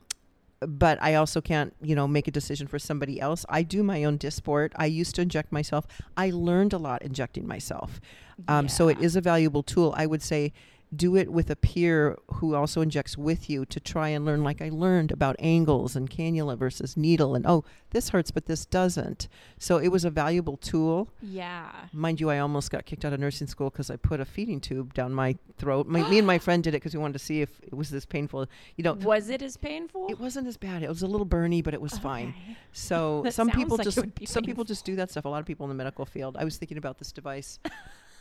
[0.61, 3.47] but I also can't, you know, make a decision for somebody else.
[3.49, 4.73] I do my own Dysport.
[4.77, 5.87] I used to inject myself.
[6.17, 8.01] I learned a lot injecting myself.
[8.47, 9.95] Um, So it is a valuable tool.
[9.97, 10.53] I would say
[10.95, 14.61] do it with a peer who also injects with you to try and learn like
[14.61, 19.29] I learned about angles and cannula versus needle and oh this hurts but this doesn't.
[19.59, 21.09] So it was a valuable tool.
[21.21, 21.71] Yeah.
[21.93, 24.61] Mind you, I almost got kicked out of nursing school because I put a feeding
[24.61, 25.87] tube down my throat.
[25.87, 27.91] My, me and my friend did it because we wanted to see if it was
[27.91, 28.47] this painful.
[28.77, 30.07] You know, Was it as painful?
[30.09, 30.83] it wasn't as bad.
[30.83, 32.35] It was a little burny, but it was fine.
[32.73, 35.25] So some people just some people just do that stuff.
[35.25, 36.37] A lot of people in the medical field.
[36.39, 37.59] I was thinking about this device.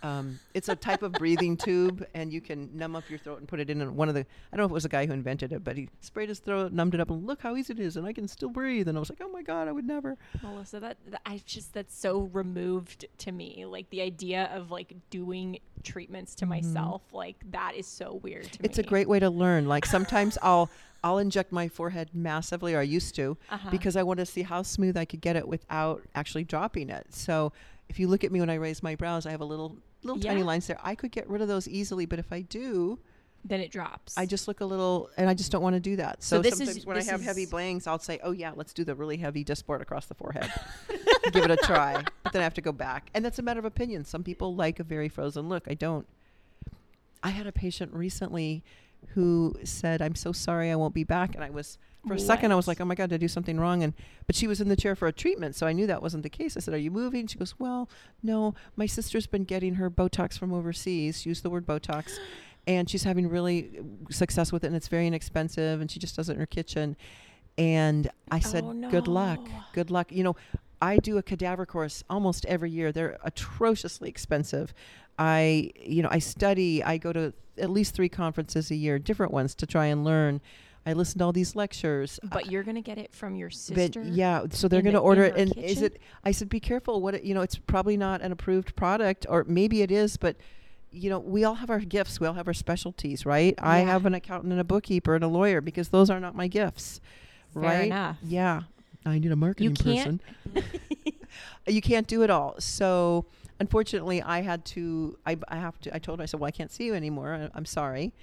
[0.01, 3.47] Um, it's a type of breathing tube, and you can numb up your throat and
[3.47, 3.81] put it in.
[3.81, 5.63] And one of the I don't know if it was a guy who invented it,
[5.63, 8.05] but he sprayed his throat, numbed it up, and look how easy it is, and
[8.07, 8.87] I can still breathe.
[8.87, 10.17] And I was like, oh my god, I would never.
[10.41, 13.65] Melissa, that, that I just that's so removed to me.
[13.65, 18.49] Like the idea of like doing treatments to myself, like that is so weird to
[18.59, 18.65] Mm-hmm.
[18.65, 19.67] It's a great way to learn.
[19.67, 20.69] Like sometimes I'll
[21.03, 23.69] I'll inject my forehead massively, or I used to, Uh-huh.
[23.71, 27.07] because I want to see how smooth I could get it without actually dropping it.
[27.11, 27.53] So
[27.87, 30.21] if you look at me when I raise my brows, I have a little little
[30.21, 30.77] tiny lines there.
[30.83, 32.99] I could get rid of those easily, but if I do,
[33.45, 34.17] then it drops.
[34.17, 36.21] I just look a little, and I just don't want to do that.
[36.23, 38.73] So, So this is- sometimes when I have heavy blanks, I'll say, "Oh yeah, let's
[38.73, 40.51] do the really heavy Dysport across the forehead."
[41.31, 43.59] Give it a try, but then I have to go back, and that's a matter
[43.59, 44.03] of opinion.
[44.05, 45.65] Some people like a very frozen look.
[45.69, 46.05] I don't.
[47.23, 48.63] I had a patient recently
[49.09, 51.77] who said, "I'm so sorry, I won't be back," and I was
[52.07, 53.93] for a second I was like, "Oh my god, did I do something wrong?" And
[54.25, 56.29] but she was in the chair for a treatment, so I knew that wasn't the
[56.29, 56.55] case.
[56.55, 57.89] I said, "Are you moving?" She goes, "Well,
[58.23, 61.21] no, my sister's been getting her Botox from overseas.
[61.21, 62.17] She used the word Botox."
[62.67, 63.79] And she's having really
[64.11, 65.81] success with it, and it's very inexpensive.
[65.81, 66.97] And she just does it in her kitchen.
[67.57, 69.39] And I said, Oh, "Good luck,
[69.73, 70.35] good luck." You know,
[70.81, 72.91] I do a cadaver course almost every year.
[72.91, 74.73] They're atrociously expensive.
[75.17, 76.83] I, you know, I study.
[76.83, 80.39] I go to at least three conferences a year, different ones, to try and learn.
[80.89, 82.19] I listened to all these lectures.
[82.23, 84.01] but you're gonna get it from your But sister.
[84.03, 85.33] yeah, so they're going to the- order it.
[85.33, 86.01] her And is it?
[86.23, 87.01] I said, be careful.
[87.01, 90.17] What it, you know, it's probably not an approved product, or maybe it is.
[90.17, 90.35] But
[90.91, 92.19] you know, we all have our gifts.
[92.19, 93.53] We all have our specialties, right?
[93.59, 96.47] I have an accountant and a bookkeeper and a lawyer because those are not my
[96.47, 96.99] gifts,
[97.53, 97.85] Fair right?
[97.85, 98.17] enough.
[98.23, 98.63] Yeah,
[99.05, 100.21] I need a marketing can't-
[100.55, 100.63] person.
[101.67, 102.55] you can't do it all.
[102.59, 103.25] So
[103.59, 105.17] unfortunately, I had to.
[105.27, 105.93] I, I have to.
[105.95, 106.23] I told her.
[106.23, 107.35] I said, "Well, I can't see you anymore.
[107.35, 108.13] I, I'm sorry."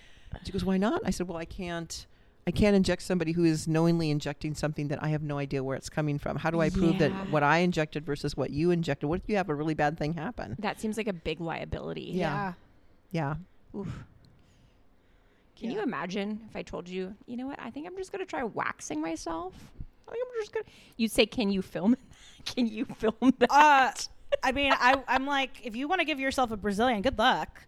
[0.44, 2.06] She goes, "Why not?" I said, "Well, I can't."
[2.48, 5.76] I can't inject somebody who is knowingly injecting something that I have no idea where
[5.76, 6.36] it's coming from.
[6.36, 7.08] How do I prove Yeah.
[7.08, 9.08] that what I injected versus what you injected?
[9.08, 10.54] What if you have a really bad thing happen?
[10.60, 12.12] That seems like a big liability.
[12.14, 12.52] Yeah.
[13.10, 13.34] Yeah.
[13.74, 13.88] Oof.
[15.56, 17.58] Can you imagine if I told you, you know what?
[17.58, 19.54] I think I'm just gonna try waxing myself.
[20.06, 20.66] I think I'm just gonna.
[20.98, 21.94] You'd say, "Can you film?
[22.38, 22.44] it?
[22.54, 23.90] Can you film that?" Uh,
[24.44, 27.66] I mean, I, I'm like, if you want to give yourself a Brazilian, good luck.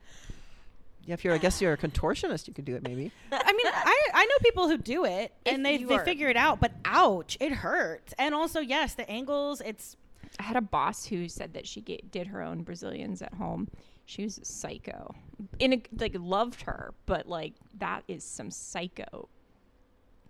[1.09, 3.11] Yeah, if you're, I guess you're a contortionist, you could do it maybe.
[3.33, 6.61] I mean, I, I know people who do it and they, they figure it out,
[6.61, 8.13] but ouch, it hurts.
[8.19, 9.97] And also, yes, the angles, it's
[10.39, 13.69] I had a boss who said that she ga- did her own Brazilians at home.
[14.05, 15.15] She was a psycho.
[15.59, 19.31] In a, like loved her, but like that is some psycho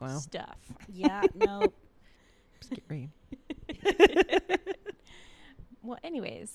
[0.00, 0.58] Wow, stuff.
[0.88, 1.72] yeah, no.
[2.60, 3.10] scary.
[5.82, 6.54] Well, anyways,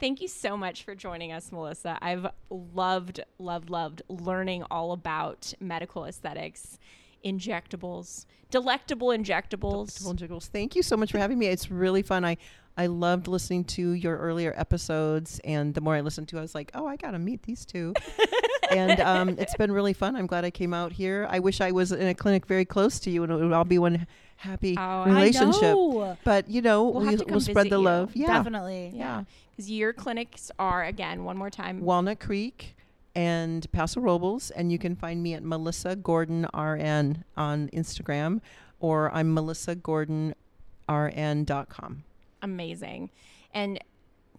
[0.00, 1.98] thank you so much for joining us, Melissa.
[2.00, 6.78] I've loved, loved, loved learning all about medical aesthetics,
[7.24, 9.98] injectables, delectable injectables.
[9.98, 10.48] Delectable Jiggles.
[10.48, 11.46] Thank you so much for having me.
[11.46, 12.24] It's really fun.
[12.24, 12.38] I
[12.76, 16.54] I loved listening to your earlier episodes, and the more I listened to, I was
[16.54, 17.92] like, oh, I got to meet these two.
[18.70, 20.16] and um, it's been really fun.
[20.16, 21.26] I'm glad I came out here.
[21.28, 23.64] I wish I was in a clinic very close to you, and it would all
[23.64, 24.06] be one
[24.40, 26.18] happy Oh, relationship.
[26.24, 27.82] But you know, We'll we, will spread the you.
[27.82, 28.10] love.
[28.16, 28.28] Yeah.
[28.28, 28.92] Definitely.
[28.94, 29.24] Yeah.
[29.50, 31.80] Because your clinics are, again, one more time.
[31.80, 32.74] Walnut Creek
[33.14, 38.40] and Paso Robles, and you can find me at Melissa Gorden RN on Instagram,
[38.78, 39.34] or I'm
[40.88, 42.04] melissagordenrn.com.
[42.42, 43.10] Amazing.
[43.52, 43.78] And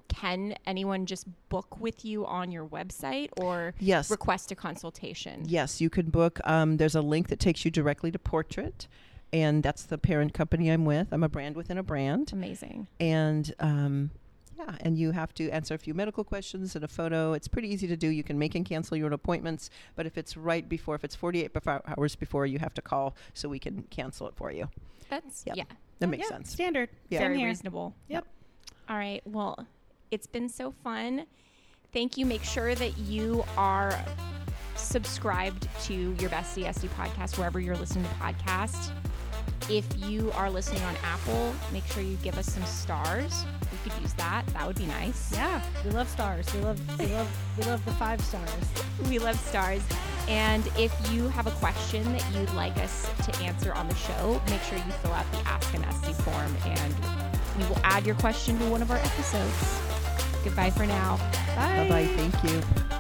[0.08, 4.10] can anyone just book with you on your website or Yes.
[4.10, 5.44] request a consultation?
[5.46, 6.40] Yes, you can book.
[6.46, 8.88] Um, there's a link that takes you directly to Portrait,
[9.34, 11.08] and that's the parent company I'm with.
[11.12, 12.88] I'm a brand within a brand, Amazing.
[13.00, 14.12] and um,
[14.58, 17.34] yeah, and you have to answer a few medical questions and a photo.
[17.34, 18.08] It's pretty easy to do.
[18.08, 21.16] You can make and cancel your own appointments, but if it's right before, if it's
[21.16, 24.68] 48 befo- hours before, you have to call so we can cancel it for you.
[25.10, 25.56] That's, Yep.
[25.58, 25.64] yeah,
[26.00, 26.52] That makes yeah, sense.
[26.52, 26.90] Standard.
[27.10, 27.20] Yeah.
[27.20, 27.96] Very reasonable.
[28.08, 28.26] Yep.
[28.90, 29.22] All right.
[29.26, 29.66] Well,
[30.12, 31.26] it's been so fun.
[31.94, 32.26] Thank you.
[32.26, 33.98] Make sure that you are
[34.76, 38.92] subscribed to your Best Aesthie podcast wherever you're listening to podcasts.
[39.70, 43.46] If you are listening on Apple, make sure you give us some stars.
[43.72, 44.46] We could use that.
[44.48, 45.32] That would be nice.
[45.34, 46.52] Yeah, we love stars.
[46.54, 48.50] We love we love we love the five stars.
[49.10, 49.82] We love stars.
[50.28, 54.40] And if you have a question that you'd like us to answer on the show,
[54.50, 56.94] make sure you fill out the Ask an Aesthie form and
[57.58, 59.82] we will add your question to one of our episodes.
[60.44, 61.18] Goodbye for now.
[61.56, 62.06] Bye bye.
[62.16, 62.98] Thank you.